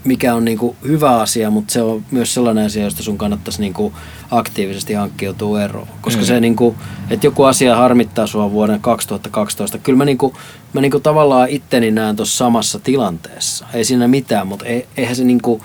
mikä 0.04 0.36
on 0.36 0.46
niinku 0.46 0.76
hyvä 0.84 1.20
asia, 1.20 1.50
mutta 1.50 1.74
se 1.74 1.82
on 1.82 2.06
myös 2.12 2.34
sellainen 2.34 2.66
asia, 2.66 2.84
josta 2.84 3.04
sun 3.04 3.18
kannattaisi 3.18 3.62
niinku 3.62 3.94
aktiivisesti 4.32 4.94
hankkiutua 4.94 5.62
eroon. 5.62 5.88
Koska 6.02 6.22
mm. 6.22 6.26
se, 6.26 6.40
niinku, 6.40 6.76
että 7.10 7.28
joku 7.28 7.44
asia 7.44 7.76
harmittaa 7.76 8.28
sua 8.28 8.52
vuoden 8.52 8.82
2012, 8.82 9.78
kyllä 9.78 9.98
mä, 9.98 10.06
niinku, 10.06 10.36
mä 10.74 10.82
niinku 10.82 11.00
tavallaan 11.00 11.50
itteni 11.50 11.92
näen 11.92 12.16
tuossa 12.16 12.38
samassa 12.38 12.80
tilanteessa. 12.80 13.66
Ei 13.74 13.84
siinä 13.84 14.08
mitään, 14.08 14.48
mutta 14.48 14.66
eihän 14.98 15.16
se 15.16 15.24
niinku, 15.24 15.62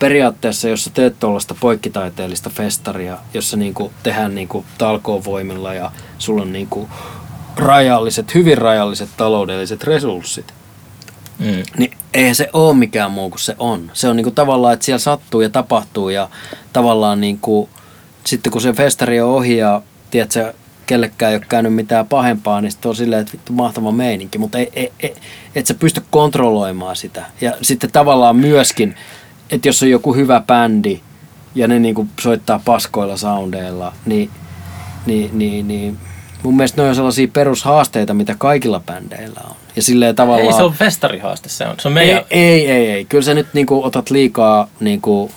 periaatteessa, 0.00 0.68
jos 0.68 0.84
sä 0.84 0.90
teet 0.94 1.20
tuollaista 1.20 1.54
poikkitaiteellista 1.60 2.50
festaria, 2.50 3.18
jossa 3.34 3.56
niinku 3.56 3.92
tehdään 4.02 4.34
niinku 4.34 4.64
talkovoimilla 4.78 5.74
ja 5.74 5.90
sulla 6.18 6.42
on 6.42 6.52
niinku 6.52 6.88
rajalliset, 7.56 8.34
hyvin 8.34 8.58
rajalliset 8.58 9.08
taloudelliset 9.16 9.84
resurssit, 9.84 10.54
mm. 11.38 11.62
niin 11.78 11.92
eihän 12.14 12.34
se 12.34 12.50
ole 12.52 12.76
mikään 12.76 13.10
muu 13.10 13.30
kuin 13.30 13.40
se 13.40 13.54
on. 13.58 13.90
Se 13.92 14.08
on 14.08 14.16
niinku 14.16 14.30
tavallaan, 14.30 14.74
että 14.74 14.86
siellä 14.86 14.98
sattuu 14.98 15.40
ja 15.40 15.50
tapahtuu 15.50 16.08
ja 16.08 16.28
tavallaan 16.72 17.20
niinku, 17.20 17.68
sitten 18.24 18.52
kun 18.52 18.60
se 18.60 18.72
festari 18.72 19.20
on 19.20 19.30
ohi 19.30 19.56
ja 19.56 19.82
tiedätkö, 20.10 20.54
kellekään 20.86 21.32
ei 21.32 21.36
ole 21.36 21.46
käynyt 21.48 21.74
mitään 21.74 22.06
pahempaa, 22.06 22.60
niin 22.60 22.72
sitten 22.72 22.88
on 22.88 22.96
silleen, 22.96 23.20
että 23.20 23.32
vittu 23.32 23.52
mahtava 23.52 23.92
meininki, 23.92 24.38
mutta 24.38 24.58
ei, 24.58 24.70
ei, 24.72 24.92
ei, 25.00 25.14
et 25.54 25.66
sä 25.66 25.74
pysty 25.74 26.02
kontrolloimaan 26.10 26.96
sitä. 26.96 27.24
Ja 27.40 27.52
sitten 27.62 27.92
tavallaan 27.92 28.36
myöskin, 28.36 28.96
että 29.50 29.68
jos 29.68 29.82
on 29.82 29.90
joku 29.90 30.14
hyvä 30.14 30.42
bändi 30.46 31.00
ja 31.54 31.68
ne 31.68 31.78
niinku 31.78 32.06
soittaa 32.20 32.60
paskoilla 32.64 33.16
soundeilla, 33.16 33.92
niin, 34.06 34.30
niin, 35.06 35.38
niin, 35.38 35.68
niin 35.68 35.98
mun 36.42 36.56
mielestä 36.56 36.82
ne 36.82 36.88
on 36.88 36.94
sellaisia 36.94 37.28
perushaasteita, 37.28 38.14
mitä 38.14 38.34
kaikilla 38.38 38.80
bändeillä 38.80 39.40
on. 39.44 39.56
Ja 39.76 39.82
silleen 39.82 40.16
tavallaan... 40.16 40.46
Ei 40.46 40.56
se 40.56 40.62
on 40.62 40.72
festarihaaste, 40.72 41.48
se 41.48 41.66
on. 41.66 41.74
Se 41.80 41.88
on 41.88 41.94
meidän... 41.94 42.22
Ei, 42.30 42.42
ei, 42.42 42.70
ei, 42.70 42.90
ei. 42.90 43.04
Kyllä 43.04 43.22
sä 43.22 43.34
nyt 43.34 43.46
niinku 43.52 43.84
otat 43.84 44.10
liikaa 44.10 44.68
niinku 44.80 45.30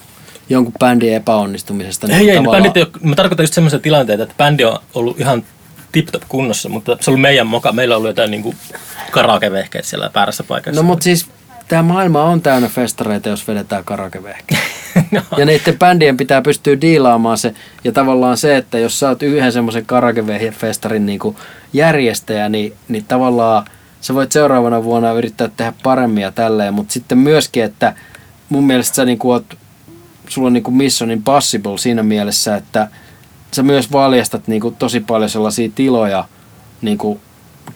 jonkun 0.50 0.74
bändin 0.80 1.14
epäonnistumisesta. 1.14 2.08
Ei, 2.08 2.30
ei, 2.30 2.36
tavallaan... 2.36 2.64
bändit 2.64 2.78
ei 2.78 2.84
ole, 2.84 3.10
mä 3.10 3.16
tarkoitan 3.16 3.44
just 3.44 3.54
semmoisia 3.54 3.80
tilanteita, 3.80 4.24
että 4.24 4.36
bändi 4.38 4.66
on 4.66 4.80
ollut 4.94 5.20
ihan 5.20 5.44
tip-top 5.92 6.24
kunnossa, 6.30 6.70
mutta 6.70 6.98
se 7.02 7.12
on 7.12 7.14
ollut 7.14 7.22
meidän 7.22 7.48
moka. 7.48 7.72
Meillä 7.72 7.96
on 7.96 7.98
ollut 7.98 8.10
jotain 8.10 8.32
niinku 8.32 8.56
karakevehkeet 9.12 9.86
siellä 9.86 10.12
väärässä 10.16 10.44
paikassa. 10.44 10.82
No 10.82 10.88
mutta 10.88 11.04
siis 11.04 11.28
tämä 11.68 11.84
maailma 11.84 12.24
on 12.24 12.42
täynnä 12.42 12.68
festareita, 12.68 13.30
jos 13.30 13.48
vedetään 13.48 13.84
karakevehkeet. 13.84 14.62
no. 15.12 15.22
Ja 15.38 15.46
niiden 15.46 15.80
bändien 15.80 16.18
pitää 16.18 16.42
pystyä 16.42 16.82
diilaamaan 16.82 17.38
se. 17.38 17.54
Ja 17.84 17.92
tavallaan 17.92 18.38
se, 18.38 18.58
että 18.58 18.80
jos 18.80 19.00
sä 19.00 19.10
oot 19.10 19.24
yhden 19.24 19.52
semmoisen 19.52 19.86
karakevehfestarin 19.86 21.06
niinku 21.06 21.36
järjestäjä, 21.74 22.50
niin, 22.50 22.74
niin 22.88 23.06
tavallaan 23.06 23.66
sä 24.02 24.14
voit 24.14 24.32
seuraavana 24.32 24.84
vuonna 24.84 25.12
yrittää 25.12 25.50
tehdä 25.58 25.74
paremmin 25.84 26.22
ja 26.22 26.32
tälleen. 26.32 26.74
Mutta 26.74 26.94
sitten 26.94 27.18
myöskin, 27.18 27.64
että 27.64 27.94
mun 28.50 28.64
mielestä 28.64 28.96
sä 28.96 29.06
niinku 29.06 29.32
oot 29.32 29.58
sulla 30.28 30.48
on 30.48 30.54
niin 30.54 30.64
kuin 30.64 30.76
Mission 30.76 31.12
Impossible 31.12 31.78
siinä 31.78 32.04
mielessä, 32.04 32.56
että 32.56 32.88
sä 33.52 33.64
myös 33.64 33.92
valjastat 33.92 34.48
niin 34.48 34.62
kuin 34.62 34.76
tosi 34.76 35.00
paljon 35.00 35.30
sellaisia 35.30 35.70
tiloja 35.76 36.26
niin 36.82 36.98
kuin 36.98 37.20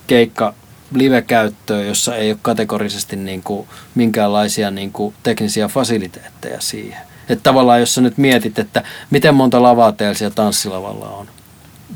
keikka 0.07 0.53
live-käyttöön, 0.93 1.87
jossa 1.87 2.15
ei 2.15 2.31
ole 2.31 2.39
kategorisesti 2.41 3.15
niin 3.15 3.43
kuin 3.43 3.67
minkäänlaisia 3.95 4.71
niin 4.71 4.91
kuin 4.91 5.15
teknisiä 5.23 5.67
fasiliteetteja 5.67 6.61
siihen. 6.61 7.01
Että 7.29 7.43
tavallaan 7.43 7.79
jos 7.79 7.93
sä 7.93 8.01
nyt 8.01 8.17
mietit, 8.17 8.59
että 8.59 8.83
miten 9.09 9.35
monta 9.35 9.61
lavaa 9.61 9.91
teillä 9.91 10.13
siellä 10.13 10.35
tanssilavalla 10.35 11.09
on? 11.09 11.27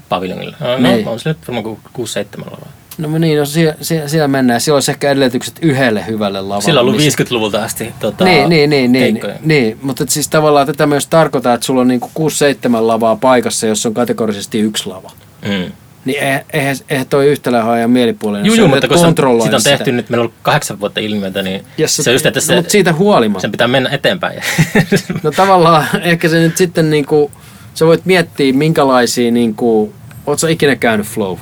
Paviljongilla. 0.09 0.57
No, 0.59 0.77
no 0.77 0.77
niin. 0.77 1.07
on 1.07 1.19
nyt 1.25 1.37
varmaan 1.47 1.77
6-7 2.45 2.45
lavaa. 2.45 2.71
No 2.97 3.17
niin, 3.17 3.39
no 3.39 3.45
siellä, 3.45 3.75
siellä, 3.81 4.07
siellä 4.07 4.27
mennään. 4.27 4.61
Siellä 4.61 4.75
olisi 4.75 4.91
ehkä 4.91 5.11
edellytykset 5.11 5.59
yhdelle 5.61 6.07
hyvälle 6.07 6.41
lavalle. 6.41 6.61
Sillä 6.61 6.79
on 6.79 6.87
ollut 6.87 7.01
50-luvulta 7.01 7.63
asti 7.63 7.93
tota, 7.99 8.25
niin, 8.25 8.49
niin, 8.49 8.69
niin, 8.69 8.91
niin, 8.91 9.19
niin, 9.41 9.79
mutta 9.81 10.03
siis 10.07 10.27
tavallaan 10.27 10.67
tätä 10.67 10.87
myös 10.87 11.07
tarkoittaa, 11.07 11.53
että 11.53 11.65
sulla 11.65 11.81
on 11.81 11.87
niinku 11.87 12.11
6-7 12.19 12.21
lavaa 12.87 13.15
paikassa, 13.15 13.67
jossa 13.67 13.89
on 13.89 13.93
kategorisesti 13.93 14.59
yksi 14.59 14.89
lava. 14.89 15.11
Mm. 15.45 15.71
Niin 16.05 16.23
eihän, 16.53 16.75
eihän 16.89 17.07
toi 17.07 17.27
yhtälä 17.27 17.63
hae 17.63 17.87
mielipuolinen. 17.87 18.45
Joo, 18.45 18.55
joo, 18.55 18.67
mutta 18.67 18.87
kun 18.87 18.97
se, 18.97 19.05
sitä 19.43 19.55
on 19.55 19.63
tehty 19.63 19.83
sitä. 19.85 19.91
nyt, 19.91 20.09
meillä 20.09 20.21
on 20.21 20.25
ollut 20.25 20.37
kahdeksan 20.41 20.79
vuotta 20.79 20.99
ilmiötä, 20.99 21.41
niin 21.41 21.65
yes, 21.79 21.95
se, 21.95 22.11
just, 22.11 22.25
että 22.25 22.39
se, 22.39 22.53
no, 22.53 22.57
mutta 22.57 22.71
siitä 22.71 22.93
huolimatta. 22.93 23.41
Sen 23.41 23.51
pitää 23.51 23.67
mennä 23.67 23.89
eteenpäin. 23.89 24.41
no 25.23 25.31
tavallaan 25.31 25.85
ehkä 26.01 26.29
se 26.29 26.39
nyt 26.39 26.57
sitten 26.57 26.89
niinku, 26.89 27.31
sä 27.73 27.85
voit 27.85 28.05
miettiä 28.05 28.53
minkälaisia, 28.53 29.31
niinku, 29.31 29.93
ootko 30.25 30.47
ikinä 30.47 30.75
käynyt 30.75 31.07
Flow? 31.07 31.37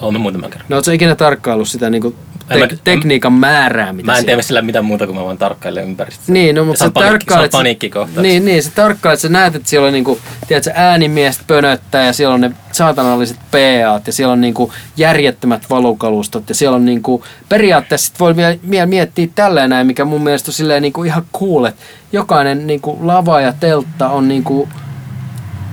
Olen 0.00 0.20
muutaman 0.20 0.50
kerran. 0.50 0.66
No 0.68 0.76
ootko 0.76 0.90
ikinä 0.90 1.14
tarkkaillut 1.14 1.68
sitä 1.68 1.90
niinku 1.90 2.14
te- 2.48 2.58
mä, 2.58 2.68
tekniikan 2.84 3.32
määrää, 3.32 3.92
mitä 3.92 4.06
Mä 4.12 4.18
en 4.18 4.24
tee 4.24 4.42
sillä 4.42 4.62
mitään 4.62 4.84
muuta 4.84 5.06
kuin 5.06 5.18
mä 5.18 5.24
vaan 5.24 5.38
tarkkailen 5.38 5.84
ympäristöä. 5.84 6.24
Niin, 6.32 6.54
no, 6.54 6.64
mutta 6.64 6.78
se, 6.78 6.84
sä 6.84 6.90
tarkkailet... 6.90 7.50
Se 7.50 7.56
on 7.56 7.60
paniikkikohtaus. 7.60 8.22
Niin, 8.22 8.44
niin, 8.44 8.62
sä 8.62 8.70
tarkkailet, 8.74 9.20
sä 9.20 9.28
näet, 9.28 9.54
että 9.54 9.68
siellä 9.68 9.86
on 9.86 9.92
niinku, 9.92 10.18
tiedätkö, 10.48 10.70
äänimiestä 10.74 11.44
pönöttää 11.46 12.06
ja 12.06 12.12
siellä 12.12 12.34
on 12.34 12.40
ne 12.40 12.50
saatanalliset 12.72 13.36
PAt 13.36 14.06
ja 14.06 14.12
siellä 14.12 14.32
on 14.32 14.40
niinku 14.40 14.72
järjettömät 14.96 15.70
valukalustot 15.70 16.48
ja 16.48 16.54
siellä 16.54 16.76
on 16.76 16.84
niinku, 16.84 17.24
periaatteessa 17.48 18.06
sit 18.06 18.20
voi 18.20 18.36
vielä, 18.36 18.56
vielä 18.70 18.86
miettiä 18.86 19.28
tälleen 19.34 19.70
näin, 19.70 19.86
mikä 19.86 20.04
mun 20.04 20.22
mielestä 20.22 20.48
on 20.48 20.54
silleen 20.54 20.82
niinku 20.82 21.04
ihan 21.04 21.26
cool, 21.38 21.64
että 21.64 21.82
jokainen 22.12 22.66
niinku 22.66 22.98
lava 23.02 23.40
ja 23.40 23.52
teltta 23.60 24.08
on 24.08 24.28
niinku 24.28 24.68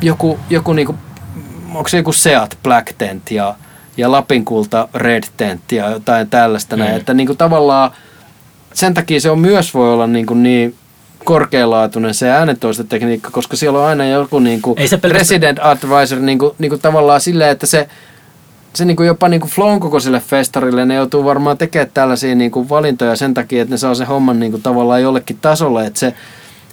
joku, 0.01 0.39
joku 0.49 0.73
niinku, 0.73 0.95
onko 1.73 1.89
se 1.89 1.97
joku 1.97 2.13
Seat 2.13 2.57
Black 2.63 2.93
Tent 2.97 3.31
ja 3.31 3.55
ja 3.97 4.11
Lapinkulta 4.11 4.87
Red 4.93 5.23
Tent 5.37 5.71
ja 5.71 5.89
jotain 5.89 6.29
tällaista. 6.29 6.75
Mm. 6.75 6.79
Näin. 6.79 6.95
Että 6.95 7.13
niin 7.13 7.27
kuin 7.27 7.37
tavallaan 7.37 7.91
sen 8.73 8.93
takia 8.93 9.21
se 9.21 9.29
on 9.29 9.39
myös 9.39 9.73
voi 9.73 9.93
olla 9.93 10.07
niin, 10.07 10.25
kuin 10.25 10.43
niin 10.43 10.75
korkealaatuinen 11.23 12.13
se 12.13 12.29
äänentoistotekniikka, 12.29 13.31
koska 13.31 13.55
siellä 13.55 13.79
on 13.79 13.85
aina 13.85 14.05
joku 14.05 14.39
niin 14.39 14.61
kuin 14.61 14.79
Ei 14.79 14.87
se 14.87 14.97
president 14.97 15.59
advisor 15.61 16.19
niin 16.19 16.39
kuin, 16.39 16.51
niin 16.59 16.69
kuin 16.69 16.81
tavallaan 16.81 17.21
silleen, 17.21 17.51
että 17.51 17.65
se, 17.65 17.87
se 18.73 18.85
niin 18.85 18.97
kuin 18.97 19.07
jopa 19.07 19.29
niin 19.29 19.41
kuin 19.41 19.51
Flown 19.51 19.79
kokoiselle 19.79 20.19
festarille, 20.19 20.85
ne 20.85 20.95
joutuu 20.95 21.25
varmaan 21.25 21.57
tekemään 21.57 21.91
tällaisia 21.93 22.35
niin 22.35 22.51
kuin 22.51 22.69
valintoja 22.69 23.15
sen 23.15 23.33
takia, 23.33 23.61
että 23.61 23.73
ne 23.73 23.77
saa 23.77 23.95
se 23.95 24.05
homman 24.05 24.39
niin 24.39 24.51
kuin 24.51 24.63
tavallaan 24.63 25.01
jollekin 25.01 25.37
tasolle, 25.41 25.85
että 25.85 25.99
se, 25.99 26.13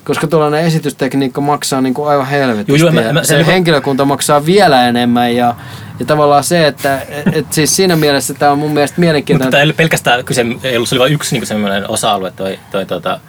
koska 0.05 0.27
tuollainen 0.27 0.65
esitystekniikka 0.65 1.41
maksaa 1.41 1.81
niin 1.81 1.95
kuin 1.95 2.09
aivan 2.09 2.27
helvetisti. 2.27 2.81
Joo, 2.81 2.93
mä, 2.93 3.13
mä, 3.13 3.25
se, 3.25 3.27
se 3.27 3.47
henkilökunta 3.47 4.05
maksaa 4.05 4.47
vielä 4.47 4.89
enemmän 4.89 5.37
ja, 5.37 5.55
ja 5.99 6.07
tavallaan 6.07 6.45
se, 6.45 6.67
että 6.67 7.03
et, 7.09 7.37
et 7.37 7.53
siis 7.53 7.77
siinä 7.77 7.97
mielessä 7.97 8.35
tämä 8.35 8.53
on 8.53 8.59
mun 8.59 8.73
mielestä 8.73 9.01
mielenkiintoinen. 9.01 9.47
Mutta 9.47 9.57
tämä 9.57 9.63
ei 9.63 9.73
pelkästään 9.73 10.25
kyse, 10.25 10.47
ei 10.63 10.77
ollut, 10.77 10.89
se 10.89 10.95
oli 10.95 11.01
vain 11.01 11.13
yksi 11.13 11.35
niin 11.35 11.47
semmoinen 11.47 11.91
osa-alue 11.91 12.31
toi, 12.31 12.59
toi, 12.71 12.87
tota, 12.87 13.21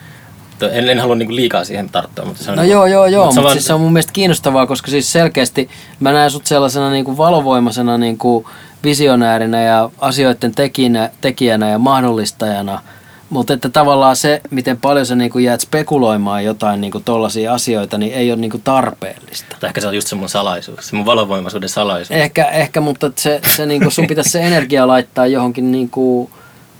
toi, 0.60 0.70
en, 0.74 0.90
en 0.90 1.00
halua 1.00 1.16
niin 1.16 1.36
liikaa 1.36 1.64
siihen 1.64 1.90
tarttua. 1.90 2.26
Mutta 2.26 2.44
se 2.44 2.52
on 2.52 2.58
no 2.58 2.64
niin 2.64 2.72
joo, 2.72 2.86
joo, 2.86 3.06
joo, 3.06 3.26
mutta, 3.26 3.42
mutta 3.42 3.54
siis 3.54 3.66
se 3.66 3.74
on 3.74 3.82
mun 3.82 3.94
mielestä 3.94 4.14
kiinnostavaa, 4.14 4.68
koska 4.68 4.92
siis 4.92 5.12
selkeästi 5.12 5.70
mä 6.00 6.12
näen 6.12 6.32
sut 6.32 6.46
sellaisena 6.46 6.90
niin 6.90 7.06
kuin 7.06 7.18
valovoimaisena 7.18 7.98
niin 7.98 8.18
kuin 8.18 8.46
visionäärinä 8.84 9.64
ja 9.64 9.90
asioiden 10.00 10.56
tekijänä, 10.56 11.10
tekijänä 11.22 11.70
ja 11.70 11.80
mahdollistajana– 11.80 12.82
mutta 13.32 13.54
että 13.54 13.70
tavallaan 13.70 14.16
se, 14.16 14.42
miten 14.50 14.78
paljon 14.78 15.06
sä 15.06 15.16
niinku 15.16 15.40
jäät 15.40 15.62
spekuloimaan 15.62 16.46
jotain 16.46 16.82
niinku 16.82 17.00
tollaisia 17.00 17.54
asioita, 17.54 17.98
niin 17.98 18.14
ei 18.14 18.32
ole 18.32 18.42
niinku 18.42 18.62
tarpeellista. 18.64 19.56
Tai 19.60 19.68
ehkä 19.68 19.82
se 19.82 19.88
on 19.88 19.96
just 19.96 20.08
se 20.08 20.16
mun 20.16 20.30
salaisuus, 20.30 20.88
se 20.88 20.96
mun 20.96 21.06
valovoimaisuuden 21.06 21.70
salaisuus. 21.70 22.20
Ehkä, 22.20 22.46
ehkä 22.46 22.82
mutta 22.82 23.12
se, 23.16 23.42
se 23.56 23.66
niinku, 23.66 23.90
sun 23.90 24.08
pitäisi 24.08 24.30
se 24.30 24.42
energia 24.42 24.88
laittaa 24.88 25.28
johonkin, 25.28 25.72
niinku, 25.72 26.32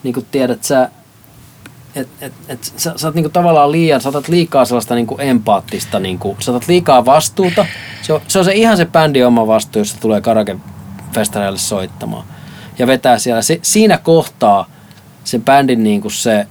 niinku 0.04 0.26
tiedät 0.32 0.64
sä, 0.64 0.90
et, 1.96 2.08
et, 2.22 2.34
et, 2.48 2.64
sä, 2.78 2.94
sä 2.96 3.08
oot 3.08 3.16
niinku 3.16 3.30
tavallaan 3.30 3.72
liian, 3.72 4.02
sä 4.02 4.10
otat 4.10 4.28
liikaa 4.28 4.66
sellaista 4.66 4.96
niinku 4.96 5.18
empaattista, 5.20 6.00
niinku, 6.00 6.38
sä 6.40 6.52
otat 6.52 6.68
liikaa 6.68 7.06
vastuuta. 7.06 7.66
Se 8.02 8.14
on, 8.14 8.22
se 8.28 8.40
on 8.40 8.46
se 8.46 8.54
ihan 8.54 8.78
se 8.78 8.86
bändi 8.86 9.24
oma 9.24 9.48
vastuu, 9.48 9.80
jos 9.80 9.90
se 9.90 10.00
tulee 10.00 10.22
karakefestareille 10.22 11.60
soittamaan. 11.60 12.26
Ja 12.80 12.88
vetää 12.88 13.20
siellä. 13.20 13.42
Se, 13.42 13.60
siinä 13.62 13.98
kohtaa 13.98 14.66
sen 15.24 15.42
bändin 15.42 15.84
niin 15.84 16.02
kuin 16.02 16.12
se, 16.12 16.48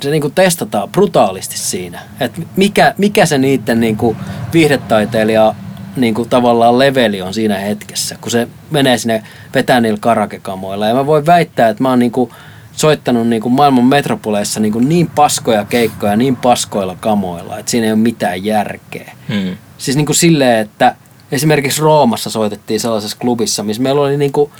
se 0.00 0.10
niin 0.10 0.20
kuin 0.20 0.34
testataan 0.34 0.88
brutaalisti 0.88 1.58
siinä. 1.58 2.00
Että 2.20 2.40
mikä, 2.56 2.94
mikä 2.98 3.26
se 3.26 3.38
niiden 3.38 3.80
niin 3.80 3.96
kuin 3.96 4.16
viihdetaiteilija 4.52 5.54
niin 5.96 6.14
kuin 6.14 6.28
tavallaan 6.28 6.78
leveli 6.78 7.22
on 7.22 7.34
siinä 7.34 7.58
hetkessä, 7.58 8.16
kun 8.20 8.30
se 8.30 8.48
menee 8.70 8.98
sinne 8.98 9.22
vetää 9.54 9.80
niillä 9.80 9.98
karakekamoilla. 10.00 10.86
Ja 10.86 10.94
mä 10.94 11.06
voin 11.06 11.26
väittää, 11.26 11.68
että 11.68 11.82
mä 11.82 11.90
oon 11.90 11.98
niin 11.98 12.12
kuin 12.12 12.30
soittanut 12.72 13.28
niin 13.28 13.42
kuin 13.42 13.52
maailman 13.52 13.84
metropoleissa 13.84 14.60
niin, 14.60 14.72
kuin 14.72 14.88
niin 14.88 15.10
paskoja 15.14 15.64
keikkoja 15.64 16.16
niin 16.16 16.36
paskoilla 16.36 16.96
kamoilla, 17.00 17.58
että 17.58 17.70
siinä 17.70 17.86
ei 17.86 17.92
ole 17.92 18.00
mitään 18.00 18.44
järkeä. 18.44 19.12
Hmm. 19.28 19.56
Siis 19.78 19.96
niin 19.96 20.06
kuin 20.06 20.16
silleen, 20.16 20.58
että 20.58 20.96
esimerkiksi 21.32 21.82
Roomassa 21.82 22.30
soitettiin 22.30 22.80
sellaisessa 22.80 23.16
klubissa, 23.20 23.62
missä 23.62 23.82
meillä 23.82 24.00
oli 24.00 24.16
niin 24.16 24.32
kuin, 24.32 24.50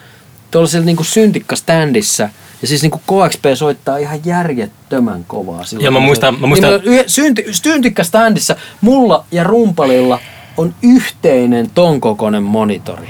tuollaisella 0.50 0.86
niin 0.86 0.96
kuin 0.96 1.06
syntikka-ständissä– 1.06 2.30
ja 2.66 2.68
siis 2.68 2.82
niinku 2.82 2.98
KXP 2.98 3.44
soittaa 3.54 3.96
ihan 3.96 4.20
järjettömän 4.24 5.24
kovaa. 5.24 5.64
Silloin, 5.64 5.84
ja 5.84 5.90
mä 5.90 6.00
muistan... 6.00 6.40
Mä 6.40 6.46
muistan... 6.46 6.80
Niin 6.86 7.04
synti, 7.06 7.44
syntikkäständissä 7.50 8.56
mulla 8.80 9.24
ja 9.32 9.44
rumpalilla 9.44 10.20
on 10.56 10.74
yhteinen 10.82 11.70
ton 11.70 12.00
kokoinen 12.00 12.42
monitori. 12.42 13.08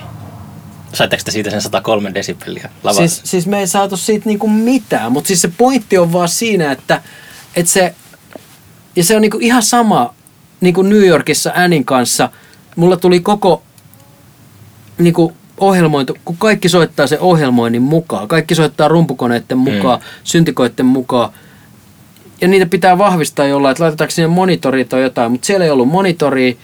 Saitteko 0.93 1.23
te 1.25 1.31
siitä 1.31 1.51
sen 1.51 1.61
103 1.61 2.15
desibeliä 2.15 2.71
lavassa? 2.83 3.09
Siis, 3.09 3.31
siis 3.31 3.47
me 3.47 3.61
ei 3.61 3.67
saatu 3.67 3.97
siitä 3.97 4.29
niinku 4.29 4.49
mitään, 4.49 5.13
mutta 5.13 5.29
siis 5.29 5.43
se 5.43 5.51
pointti 5.59 5.99
on 5.99 6.13
vaan 6.13 6.29
siinä, 6.29 6.73
että, 6.73 7.03
että 7.57 7.73
se... 7.73 7.95
Ja 8.97 9.05
se 9.05 9.17
on 9.17 9.23
niinku 9.23 9.39
ihan 9.41 9.63
sama 9.63 10.15
niinku 10.61 10.83
New 10.83 11.07
Yorkissa 11.07 11.53
Annin 11.55 11.85
kanssa. 11.85 12.31
Mulla 12.77 12.97
tuli 12.97 13.21
koko 13.21 13.63
niinku 14.99 15.33
ohjelmointu, 15.61 16.17
kun 16.25 16.37
kaikki 16.37 16.69
soittaa 16.69 17.07
se 17.07 17.19
ohjelmoinnin 17.21 17.83
mukaan, 17.83 18.29
kaikki 18.29 18.55
soittaa 18.55 18.89
rumpukoneiden 18.89 19.59
mukaan, 19.59 19.99
mm. 19.99 20.05
syntikoiden 20.25 20.87
mukaan, 20.87 21.31
ja 22.41 22.49
niitä 22.49 22.67
pitää 22.67 22.99
vahvistaa 22.99 23.47
jollain, 23.47 23.71
että 23.73 23.83
laitetaanko 23.83 24.11
sinne 24.11 24.29
monitori 24.29 24.85
tai 24.85 25.03
jotain, 25.03 25.33
mutta 25.33 25.47
siellä 25.47 25.65
ei 25.65 25.71
ollut 25.71 25.89
monitori, 25.89 26.59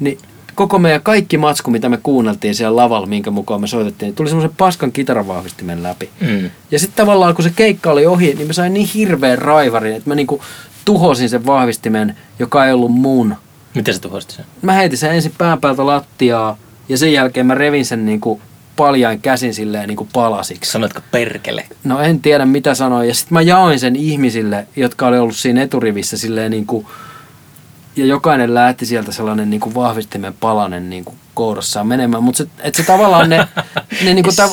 niin 0.00 0.18
koko 0.54 0.78
meidän 0.78 1.02
kaikki 1.02 1.38
matsku, 1.38 1.70
mitä 1.70 1.88
me 1.88 1.98
kuunneltiin 2.02 2.54
siellä 2.54 2.76
lavalla, 2.76 3.06
minkä 3.06 3.30
mukaan 3.30 3.60
me 3.60 3.66
soitettiin, 3.66 4.14
tuli 4.14 4.28
semmoisen 4.28 4.56
paskan 4.58 4.92
kitaravahvistimen 4.92 5.82
läpi. 5.82 6.10
Mm. 6.20 6.50
Ja 6.70 6.78
sitten 6.78 6.96
tavallaan, 6.96 7.34
kun 7.34 7.42
se 7.42 7.52
keikka 7.56 7.90
oli 7.90 8.06
ohi, 8.06 8.34
niin 8.34 8.46
mä 8.46 8.52
sain 8.52 8.74
niin 8.74 8.88
hirveän 8.94 9.38
raivarin, 9.38 9.96
että 9.96 10.10
mä 10.10 10.14
niinku 10.14 10.40
tuhosin 10.84 11.28
sen 11.28 11.46
vahvistimen, 11.46 12.16
joka 12.38 12.66
ei 12.66 12.72
ollut 12.72 12.92
mun. 12.92 13.36
Miten 13.74 13.94
se 13.94 14.00
tuhosti 14.00 14.34
sen? 14.34 14.44
Mä 14.62 14.72
heitin 14.72 14.98
sen 14.98 15.14
ensin 15.14 15.32
pään 15.38 15.60
päältä 15.60 15.86
lattiaa, 15.86 16.56
ja 16.88 16.98
sen 16.98 17.12
jälkeen 17.12 17.46
mä 17.46 17.54
revin 17.54 17.84
sen 17.84 18.06
niin 18.06 18.20
kuin 18.20 18.40
paljain 18.76 19.20
käsin 19.20 19.54
silleen 19.54 19.88
niin 19.88 19.96
kuin 19.96 20.08
palasiksi. 20.12 20.70
Sanoitko 20.70 21.00
perkele? 21.10 21.64
No 21.84 22.00
en 22.00 22.20
tiedä 22.20 22.46
mitä 22.46 22.74
sanoin. 22.74 23.08
Ja 23.08 23.14
sitten 23.14 23.34
mä 23.34 23.42
jaoin 23.42 23.78
sen 23.78 23.96
ihmisille, 23.96 24.66
jotka 24.76 25.06
oli 25.06 25.18
ollut 25.18 25.36
siinä 25.36 25.62
eturivissä 25.62 26.18
silleen 26.18 26.50
niin 26.50 26.66
kuin, 26.66 26.86
ja 27.96 28.06
jokainen 28.06 28.54
lähti 28.54 28.86
sieltä 28.86 29.12
sellainen 29.12 29.50
niin 29.50 29.60
kuin 29.60 29.74
vahvistimen 29.74 30.34
palanen 30.40 30.90
niin 30.90 31.04
kuin 31.04 31.16
kourassaan 31.34 31.86
menemään. 31.86 32.22
Mutta 32.22 32.38
se, 32.38 32.48
et 32.62 32.74
se 32.74 32.82
tavallaan 32.82 33.30
ne, 33.30 33.36
ne 34.04 34.14
niin 34.14 34.24
kuin, 34.24 34.36
tav, 34.36 34.50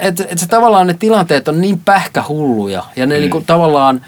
et, 0.00 0.20
et 0.20 0.38
se 0.38 0.46
tavallaan 0.46 0.86
ne 0.86 0.94
tilanteet 0.94 1.48
on 1.48 1.60
niin 1.60 1.80
pähkähulluja. 1.80 2.84
Ja 2.96 3.06
ne 3.06 3.14
mm. 3.14 3.20
niin 3.20 3.30
kuin, 3.30 3.44
tavallaan, 3.44 4.00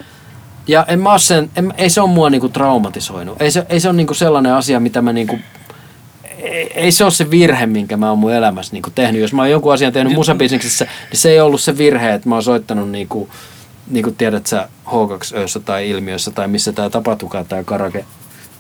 ja 0.67 0.85
en 0.89 1.01
mä 1.01 1.19
sen, 1.19 1.51
en, 1.57 1.75
ei 1.77 1.91
se 1.91 2.01
ole 2.01 2.11
mua 2.11 2.31
niin 2.31 2.41
kuin 2.41 2.53
traumatisoinut. 2.53 3.43
Ei 3.43 3.51
se, 3.51 3.67
ei 3.69 3.81
se 3.81 3.89
ole 3.89 3.97
niin 3.97 4.07
kuin 4.07 4.17
sellainen 4.17 4.55
asia, 4.55 4.81
mitä 4.81 5.03
mä 5.03 5.13
niin 5.13 5.27
kuin, 5.27 5.43
ei, 6.43 6.73
ei 6.75 6.93
se 6.93 7.05
ole 7.05 7.13
se 7.13 7.31
virhe, 7.31 7.67
minkä 7.67 7.97
mä 7.97 8.09
oon 8.09 8.19
mun 8.19 8.33
elämässä 8.33 8.73
niin 8.73 8.83
tehnyt. 8.95 9.21
Jos 9.21 9.33
mä 9.33 9.43
oon 9.43 9.51
jonkun 9.51 9.73
asian 9.73 9.93
tehnyt 9.93 10.13
musabisneksessä, 10.13 10.85
niin 10.85 11.19
se 11.19 11.31
ei 11.31 11.41
ollut 11.41 11.61
se 11.61 11.79
virhe, 11.79 12.15
että 12.15 12.29
mä 12.29 12.35
oon 12.35 12.43
soittanut 12.43 12.91
niin 12.91 13.09
kuin, 13.09 13.31
niin 13.91 14.03
kuin 14.03 14.17
tiedät 14.17 14.47
sä 14.47 14.69
H2Össä 14.87 15.61
tai 15.65 15.91
Ilmiössä 15.91 16.31
tai 16.31 16.49
missä 16.49 16.73
tämä 16.73 16.91
tapahtukaan 16.91 17.47
tämä 17.47 17.65
karake 17.65 18.05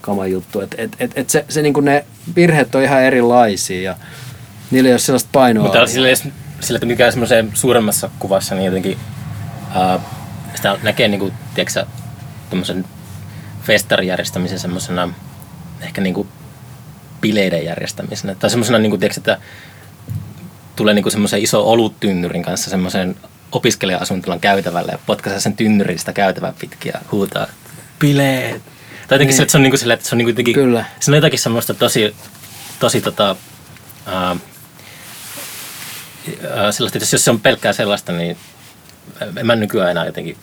kama 0.00 0.26
juttu. 0.26 0.60
Et, 0.60 0.74
et, 0.78 0.96
et, 0.98 1.12
et 1.14 1.30
se, 1.30 1.44
se 1.48 1.62
niin 1.62 1.74
kuin 1.74 1.84
ne 1.84 2.04
virheet 2.36 2.74
on 2.74 2.82
ihan 2.82 3.02
erilaisia 3.02 3.82
ja 3.82 3.96
niillä 4.70 4.88
ei 4.88 4.92
ole 4.92 4.98
sellaista 4.98 5.28
painoa. 5.32 5.64
Mutta 5.64 5.86
sillä, 5.86 6.08
sillä, 6.60 6.76
että 6.76 6.86
mikä 6.86 7.10
semmoiseen 7.10 7.50
suuremmassa 7.54 8.10
kuvassa, 8.18 8.54
niin 8.54 8.64
jotenkin 8.64 8.98
ää, 9.74 10.00
sitä 10.54 10.78
näkee 10.82 11.08
niin 11.08 11.20
kuin, 11.20 11.32
tiedätkö, 11.54 11.86
tämmöisen 12.50 12.84
festarin 13.62 14.08
järjestämisen 14.08 14.58
semmoisena 14.58 15.14
ehkä 15.80 16.00
niin 16.00 16.14
kuin 16.14 16.28
bileiden 17.20 17.64
järjestämisenä. 17.64 18.34
Tai 18.34 18.50
semmoisena, 18.50 18.78
niin 18.78 18.90
kuin, 18.90 19.00
tiedätkö, 19.00 19.20
että 19.20 19.38
tulee 20.76 20.94
niin 20.94 21.10
semmoisen 21.10 21.42
iso 21.42 21.70
oluttynnyrin 21.70 22.42
kanssa 22.42 22.70
semmoisen 22.70 23.16
opiskelija-asuntolan 23.52 24.40
käytävälle 24.40 24.92
ja 24.92 24.98
potkaisee 25.06 25.40
sen 25.40 25.56
tynnyrin 25.56 25.98
sitä 25.98 26.12
käytävää 26.12 26.52
pitkin 26.60 26.92
ja 26.94 27.00
huutaa 27.12 27.46
bileet. 27.98 28.62
Tai 28.62 29.16
jotenkin 29.16 29.26
niin. 29.26 29.36
se, 29.36 29.42
että 29.42 29.52
se 29.52 29.58
on, 29.58 29.62
niin 29.62 29.70
kuin 29.70 29.78
sille, 29.78 29.94
että 29.94 30.08
se 30.08 30.14
on 30.14 30.18
niin 30.18 30.26
kuin 30.26 30.32
jotenkin, 30.32 30.54
Kyllä. 30.54 30.84
se 31.00 31.10
on 31.10 31.14
jotakin 31.14 31.38
semmoista 31.38 31.74
tosi, 31.74 32.16
tosi 32.78 33.00
tota, 33.00 33.36
ää, 34.06 34.36
sellaista, 36.72 36.98
että 36.98 37.14
jos 37.14 37.24
se 37.24 37.30
on 37.30 37.40
pelkkää 37.40 37.72
sellaista, 37.72 38.12
niin 38.12 38.36
en 39.36 39.46
mä 39.46 39.56
nykyään 39.56 39.90
enää 39.90 40.06
jotenkin 40.06 40.36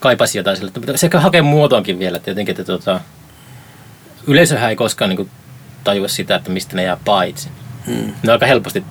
kaipaisi 0.00 0.38
jotain 0.38 0.56
sille, 0.56 0.72
että 0.76 0.96
se 0.96 1.10
hakee 1.14 1.42
muotoonkin 1.42 1.98
vielä, 1.98 2.16
että 2.16 2.30
jotenkin, 2.30 2.52
että 2.52 2.64
tota, 2.64 3.00
yleisöhän 4.28 4.70
ei 4.70 4.76
koskaan 4.76 5.10
niin 5.10 5.30
tajua 5.84 6.08
sitä, 6.08 6.36
että 6.36 6.50
mistä 6.50 6.76
ne 6.76 6.82
jää 6.82 6.96
paitsi. 7.04 7.48
Hmm. 7.86 7.94
Ne 7.94 8.12
on 8.24 8.30
aika 8.30 8.46
helposti 8.46 8.84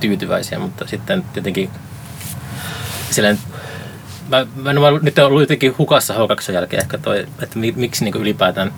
tyytyväisiä, 0.00 0.58
mutta 0.58 0.86
sitten 0.86 1.24
jotenkin 1.34 1.70
silleen, 3.10 3.38
mä, 4.28 4.46
mä, 4.56 4.72
mä 4.72 4.98
nyt 5.02 5.18
ollut 5.18 5.42
jotenkin 5.42 5.74
hukassa 5.78 6.14
h 6.14 6.52
jälkeen 6.52 6.82
ehkä 6.82 6.98
toi, 6.98 7.26
että 7.42 7.58
miksi 7.76 8.04
niin 8.04 8.16
ylipäätään 8.16 8.74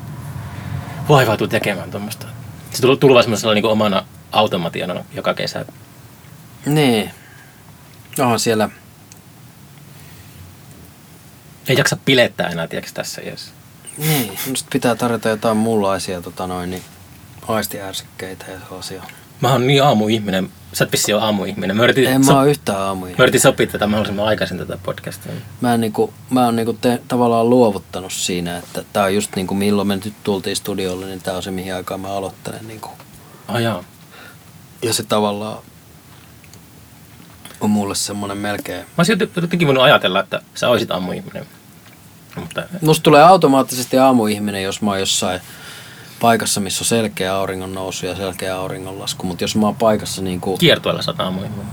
vaivautuu 1.08 1.48
tekemään 1.48 1.90
tuommoista. 1.90 2.26
Se 2.70 2.82
tulee, 2.82 2.96
tulee 2.96 3.22
semmoisella 3.22 3.54
niin 3.54 3.66
omana 3.66 4.04
automatiana 4.32 5.04
joka 5.14 5.34
kesä. 5.34 5.64
Niin. 6.66 7.11
Onhan 8.18 8.40
siellä... 8.40 8.68
Ei 11.68 11.76
jaksa 11.76 11.98
pilettää 12.04 12.48
enää, 12.48 12.66
tiedätkö, 12.66 12.92
tässä 12.94 13.22
iässä. 13.22 13.59
Niin, 14.01 14.38
nyt 14.46 14.64
pitää 14.72 14.94
tarjota 14.94 15.28
jotain 15.28 15.57
muunlaisia 15.57 16.20
tota 16.20 16.46
noin, 16.46 16.70
niin 16.70 16.82
aistiärsikkeitä 17.48 18.44
ja 18.48 18.59
sellaisia. 18.68 19.03
Mä 19.40 19.53
oon 19.53 19.66
niin 19.66 19.82
aamuihminen. 19.82 20.51
Sä 20.72 20.84
et 20.84 20.92
vissi 20.92 21.12
ole 21.12 21.22
aamuihminen. 21.22 21.76
Mä 21.76 21.84
yritin, 21.84 22.07
en 22.07 22.24
so- 22.24 22.32
mä 22.32 22.38
oon 22.38 22.48
yhtään 22.48 22.78
aamuihminen. 22.80 23.18
Mä 23.18 23.24
yritin 23.24 23.40
sopia 23.40 23.66
tätä 23.66 23.86
mahdollisimman 23.86 24.26
aikaisin 24.26 24.59
tätä 24.59 24.78
podcastia. 24.82 25.32
Mä, 25.61 25.74
en 25.74 25.80
niinku, 25.80 26.14
mä 26.30 26.44
oon 26.44 26.57
niinku 26.57 26.72
te, 26.72 27.01
tavallaan 27.09 27.51
luovuttanut 27.51 28.12
siinä, 28.12 28.59
että 28.59 28.84
tää 28.92 29.05
on 29.05 29.14
just 29.14 29.36
niinku 29.36 29.55
milloin 29.55 29.88
me 29.88 29.96
nyt 29.96 30.14
tultiin 30.24 30.57
studiolle, 30.57 31.07
niin 31.07 31.22
tää 31.22 31.36
on 31.36 31.42
se 31.42 31.51
mihin 31.51 31.74
aikaan 31.74 32.01
mä 32.01 32.09
aloittelen. 32.09 32.68
Niinku. 32.68 32.88
Ah, 33.48 33.61
jaa. 33.62 33.84
Ja 34.82 34.94
se 34.94 35.03
tavallaan 35.03 35.59
on 37.61 37.70
mulle 37.70 37.94
semmonen 37.94 38.38
melkein... 38.38 38.80
Mä 38.80 38.86
olisin 38.98 39.18
jotenkin 39.36 39.66
voinut 39.68 39.84
ajatella, 39.84 40.20
että 40.20 40.42
sä 40.55 40.68
olisit 40.68 40.90
aamuihminen. 40.90 41.46
Mutta... 42.36 42.62
Musta 42.80 43.02
tulee 43.02 43.22
automaattisesti 43.22 43.98
aamuihminen, 43.98 44.62
jos 44.62 44.82
mä 44.82 44.90
oon 44.90 45.00
jossain 45.00 45.40
paikassa, 46.20 46.60
missä 46.60 46.82
on 46.82 46.86
selkeä 46.86 47.34
auringon 47.34 47.74
nousu 47.74 48.06
ja 48.06 48.16
selkeä 48.16 48.56
auringonlasku, 48.56 49.26
mutta 49.26 49.44
jos 49.44 49.56
mä 49.56 49.66
oon 49.66 49.76
paikassa 49.76 50.22
niin 50.22 50.40
kuin... 50.40 50.58
Kiertueella 50.58 51.02
sä 51.02 51.14
aamuihminen. 51.18 51.66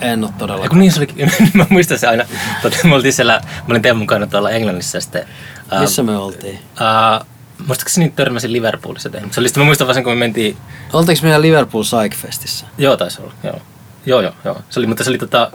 En 0.00 0.24
ole 0.24 0.32
todella. 0.38 0.68
Kun 0.68 0.78
niin 0.78 0.92
se 0.92 1.00
oli, 1.00 1.26
mä 1.54 1.66
muistan 1.70 1.98
se 1.98 2.06
aina, 2.06 2.24
tota, 2.62 2.76
me 2.84 2.94
oltiin 2.94 3.12
siellä, 3.12 3.40
mä 3.56 3.64
olin 3.68 3.82
teidän 3.82 3.96
mukana 3.96 4.26
tuolla 4.26 4.50
Englannissa 4.50 4.96
ja 4.96 5.00
sitten... 5.00 5.26
Uh, 5.72 5.80
Missä 5.80 6.02
me 6.02 6.16
oltiin? 6.16 6.54
Uh, 6.54 7.26
Muistaakseni 7.66 8.12
törmäsin 8.16 8.52
Liverpoolissa 8.52 9.10
tehnyt. 9.10 9.32
Se 9.32 9.40
oli 9.40 9.48
sitten, 9.48 9.60
mä 9.60 9.64
muistan 9.64 9.86
vaan 9.86 10.04
kun 10.04 10.12
me 10.12 10.16
mentiin... 10.16 10.56
Oltiinko 10.92 11.22
meidän 11.22 11.42
Liverpool 11.42 11.84
Psychfestissä? 11.84 12.66
Joo, 12.78 12.96
taisi 12.96 13.22
olla, 13.22 13.32
joo. 13.44 13.60
Joo, 14.06 14.20
joo, 14.20 14.32
joo. 14.44 14.60
Se 14.70 14.80
oli, 14.80 14.86
mutta 14.86 15.04
se 15.04 15.10
oli 15.10 15.18
tota... 15.18 15.50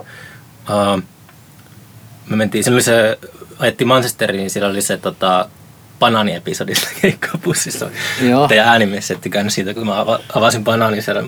Uh, 0.70 1.02
me 2.26 2.36
mentiin, 2.36 2.64
se 2.64 2.70
oli 2.70 2.82
se 2.82 3.18
ajettiin 3.58 3.88
Manchesteriin, 3.88 4.40
niin 4.40 4.50
siellä 4.50 4.70
oli 4.70 4.82
se 4.82 4.96
tota, 4.96 5.48
banaaniepisodista 5.98 6.88
keikkapussissa. 7.02 7.90
Joo. 8.22 8.48
Teidän 8.48 8.68
äänimies 8.68 9.10
etti 9.10 9.30
käynyt 9.30 9.52
siitä, 9.52 9.74
kun 9.74 9.86
mä 9.86 10.04
avasin 10.34 10.64
banaanin 10.64 11.02
siellä. 11.02 11.24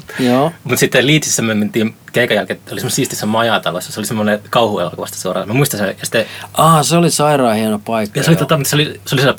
Mutta 0.64 0.80
sitten 0.80 1.06
Liitsissä 1.06 1.42
me 1.42 1.54
mentiin 1.54 1.96
keikan 2.12 2.34
jälkeen, 2.34 2.60
oli 2.60 2.80
semmoinen 2.80 2.96
siistissä 2.96 3.26
majatalossa, 3.26 3.92
se 3.92 4.00
oli 4.00 4.06
semmoinen 4.06 4.40
kauhuelokuvasta 4.50 5.16
suoraan. 5.18 5.48
Mä 5.48 5.54
muistan 5.54 5.80
sen. 5.80 5.88
Ja 5.88 5.94
sitten, 6.02 6.26
ah, 6.54 6.84
se 6.84 6.96
oli 6.96 7.10
sairaan 7.10 7.56
hieno 7.56 7.78
paikka. 7.78 8.18
Ja 8.18 8.24
se 8.24 8.30
oli, 8.30 8.36
tota, 8.36 8.58
se 8.62 8.76
oli, 8.76 9.00
se 9.06 9.14
oli 9.14 9.20
siellä 9.22 9.36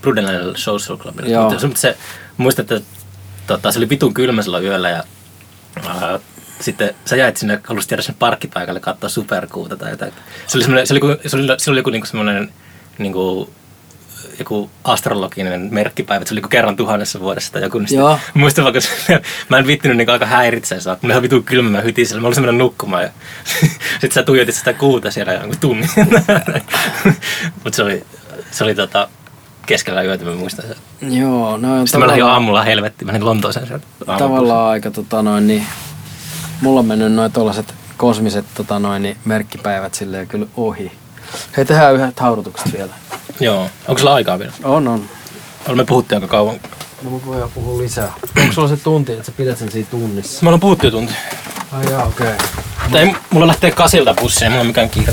Brudenell, 0.00 0.54
Social 0.56 0.98
Clubilla. 0.98 1.42
Mutta 1.42 1.78
se, 1.78 1.96
muistan, 2.36 2.62
että 2.62 2.80
tota, 3.46 3.72
se 3.72 3.78
oli 3.78 3.88
vitun 3.88 4.14
kylmä 4.14 4.42
silloin 4.42 4.64
yöllä 4.64 4.88
ja 4.88 5.04
äh, 5.86 6.20
sitten 6.62 6.94
sä 7.04 7.16
jäit 7.16 7.36
sinne, 7.36 7.60
halusit 7.64 7.90
jäädä 7.90 8.02
sinne 8.02 8.16
parkkipaikalle 8.18 8.80
katsoa 8.80 9.08
superkuuta 9.08 9.76
tai 9.76 9.90
jotain. 9.90 10.12
Se 10.46 10.58
oli, 10.58 10.64
se 10.64 10.70
oli, 10.72 10.86
se 11.26 11.36
oli, 11.36 11.46
se 11.58 11.70
oli 11.70 11.78
joku 11.78 11.90
niinku 11.90 12.06
semmoinen 12.06 12.52
niinku, 12.98 13.50
joku 14.38 14.70
astrologinen 14.84 15.68
merkkipäivä, 15.70 16.24
se 16.24 16.34
oli 16.34 16.42
kerran 16.50 16.76
tuhannessa 16.76 17.20
vuodessa 17.20 17.52
tai 17.52 17.62
joku. 17.62 17.78
Niin 17.78 17.94
Joo. 17.94 18.18
Muistan 18.34 18.64
vaikka, 18.64 18.80
mä 19.48 19.58
en 19.58 19.66
vittinyt 19.66 19.96
niin 19.96 20.10
aika 20.10 20.26
häiritsee 20.26 20.80
saa, 20.80 20.96
kun 20.96 21.10
ihan 21.10 21.22
vitu 21.22 21.42
kylmä, 21.42 21.70
mä 21.70 21.80
hytin 21.80 22.06
Mä 22.20 22.26
olin 22.26 22.34
semmoinen 22.34 22.58
nukkumaan 22.58 23.02
ja 23.02 23.10
sitten 24.00 24.12
sä 24.12 24.22
tuijotit 24.22 24.54
sitä 24.54 24.72
kuuta 24.72 25.10
siellä 25.10 25.32
jonkun 25.32 25.58
tunnin. 25.60 25.90
Mutta 27.64 27.76
se 27.76 27.82
oli, 27.82 28.04
se 28.50 28.64
oli 28.64 28.74
tota, 28.74 29.08
keskellä 29.66 30.02
yötä, 30.02 30.24
mä 30.24 30.34
muistan 30.34 30.64
sen. 30.66 30.76
Joo, 31.20 31.56
no 31.56 31.86
Sitten 31.86 32.00
mä 32.00 32.06
lähdin 32.06 32.24
aamulla 32.24 32.62
helvettiin, 32.62 33.06
menin 33.06 33.24
Lontooseen 33.24 33.66
sieltä. 33.66 33.86
Tavallaan 34.06 34.70
aika 34.70 34.90
tota 34.90 35.22
noin, 35.22 35.46
niin 35.46 35.66
mulla 36.62 36.80
on 36.80 36.86
mennyt 36.86 37.12
noin 37.12 37.32
tuollaiset 37.32 37.74
kosmiset 37.96 38.44
tota 38.54 38.78
noin, 38.78 39.02
niin 39.02 39.16
merkkipäivät 39.24 39.94
silleen 39.94 40.28
kyllä 40.28 40.46
ohi. 40.56 40.92
Hei, 41.56 41.64
tehdään 41.64 41.94
yhdet 41.94 42.20
haudutukset 42.20 42.72
vielä. 42.72 42.92
Joo. 43.40 43.68
Onko 43.88 43.98
sulla 43.98 44.14
aikaa 44.14 44.38
vielä? 44.38 44.52
On, 44.64 44.88
on. 44.88 45.08
Olemme 45.66 45.84
puhuttu 45.84 46.14
aika 46.14 46.28
kauan. 46.28 46.60
No 47.02 47.10
mä 47.10 47.26
voidaan 47.26 47.50
puhua 47.50 47.82
lisää. 47.82 48.12
Onko 48.40 48.52
sulla 48.52 48.68
se 48.68 48.76
tunti, 48.76 49.12
että 49.12 49.24
sä 49.24 49.32
pidät 49.32 49.58
sen 49.58 49.72
siinä 49.72 49.88
tunnissa? 49.90 50.38
Me 50.42 50.48
ollaan 50.48 50.60
puhuttu 50.60 50.86
jo 50.86 50.90
tunti. 50.90 51.14
Ai 51.72 51.90
jaa, 51.90 52.04
okei. 52.04 52.26
Okay. 52.26 53.00
Ei, 53.00 53.14
mulla 53.30 53.46
lähtee 53.46 53.70
kasilta 53.70 54.14
bussia, 54.14 54.50
mulla 54.50 54.60
on 54.60 54.66
mikään 54.66 54.90
kiire. 54.90 55.12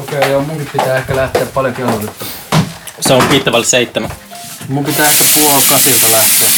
Okei, 0.00 0.18
okay, 0.18 0.30
joo, 0.30 0.42
munkin 0.42 0.68
pitää 0.72 0.96
ehkä 0.96 1.16
lähteä 1.16 1.46
paljon 1.46 1.74
nyt. 2.00 2.10
Se 3.00 3.14
on 3.14 3.22
viittavalle 3.30 3.66
seitsemän. 3.66 4.10
Mun 4.68 4.84
pitää 4.84 5.06
ehkä 5.06 5.24
puoli 5.34 5.62
kasilta 5.70 6.06
lähteä. 6.12 6.48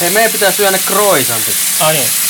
Hei, 0.00 0.10
meidän 0.10 0.32
pitää 0.32 0.52
syödä 0.52 0.70
ne 0.70 0.78
croissantit. 0.78 1.56
Ai 1.80 1.92
niin. 1.92 2.27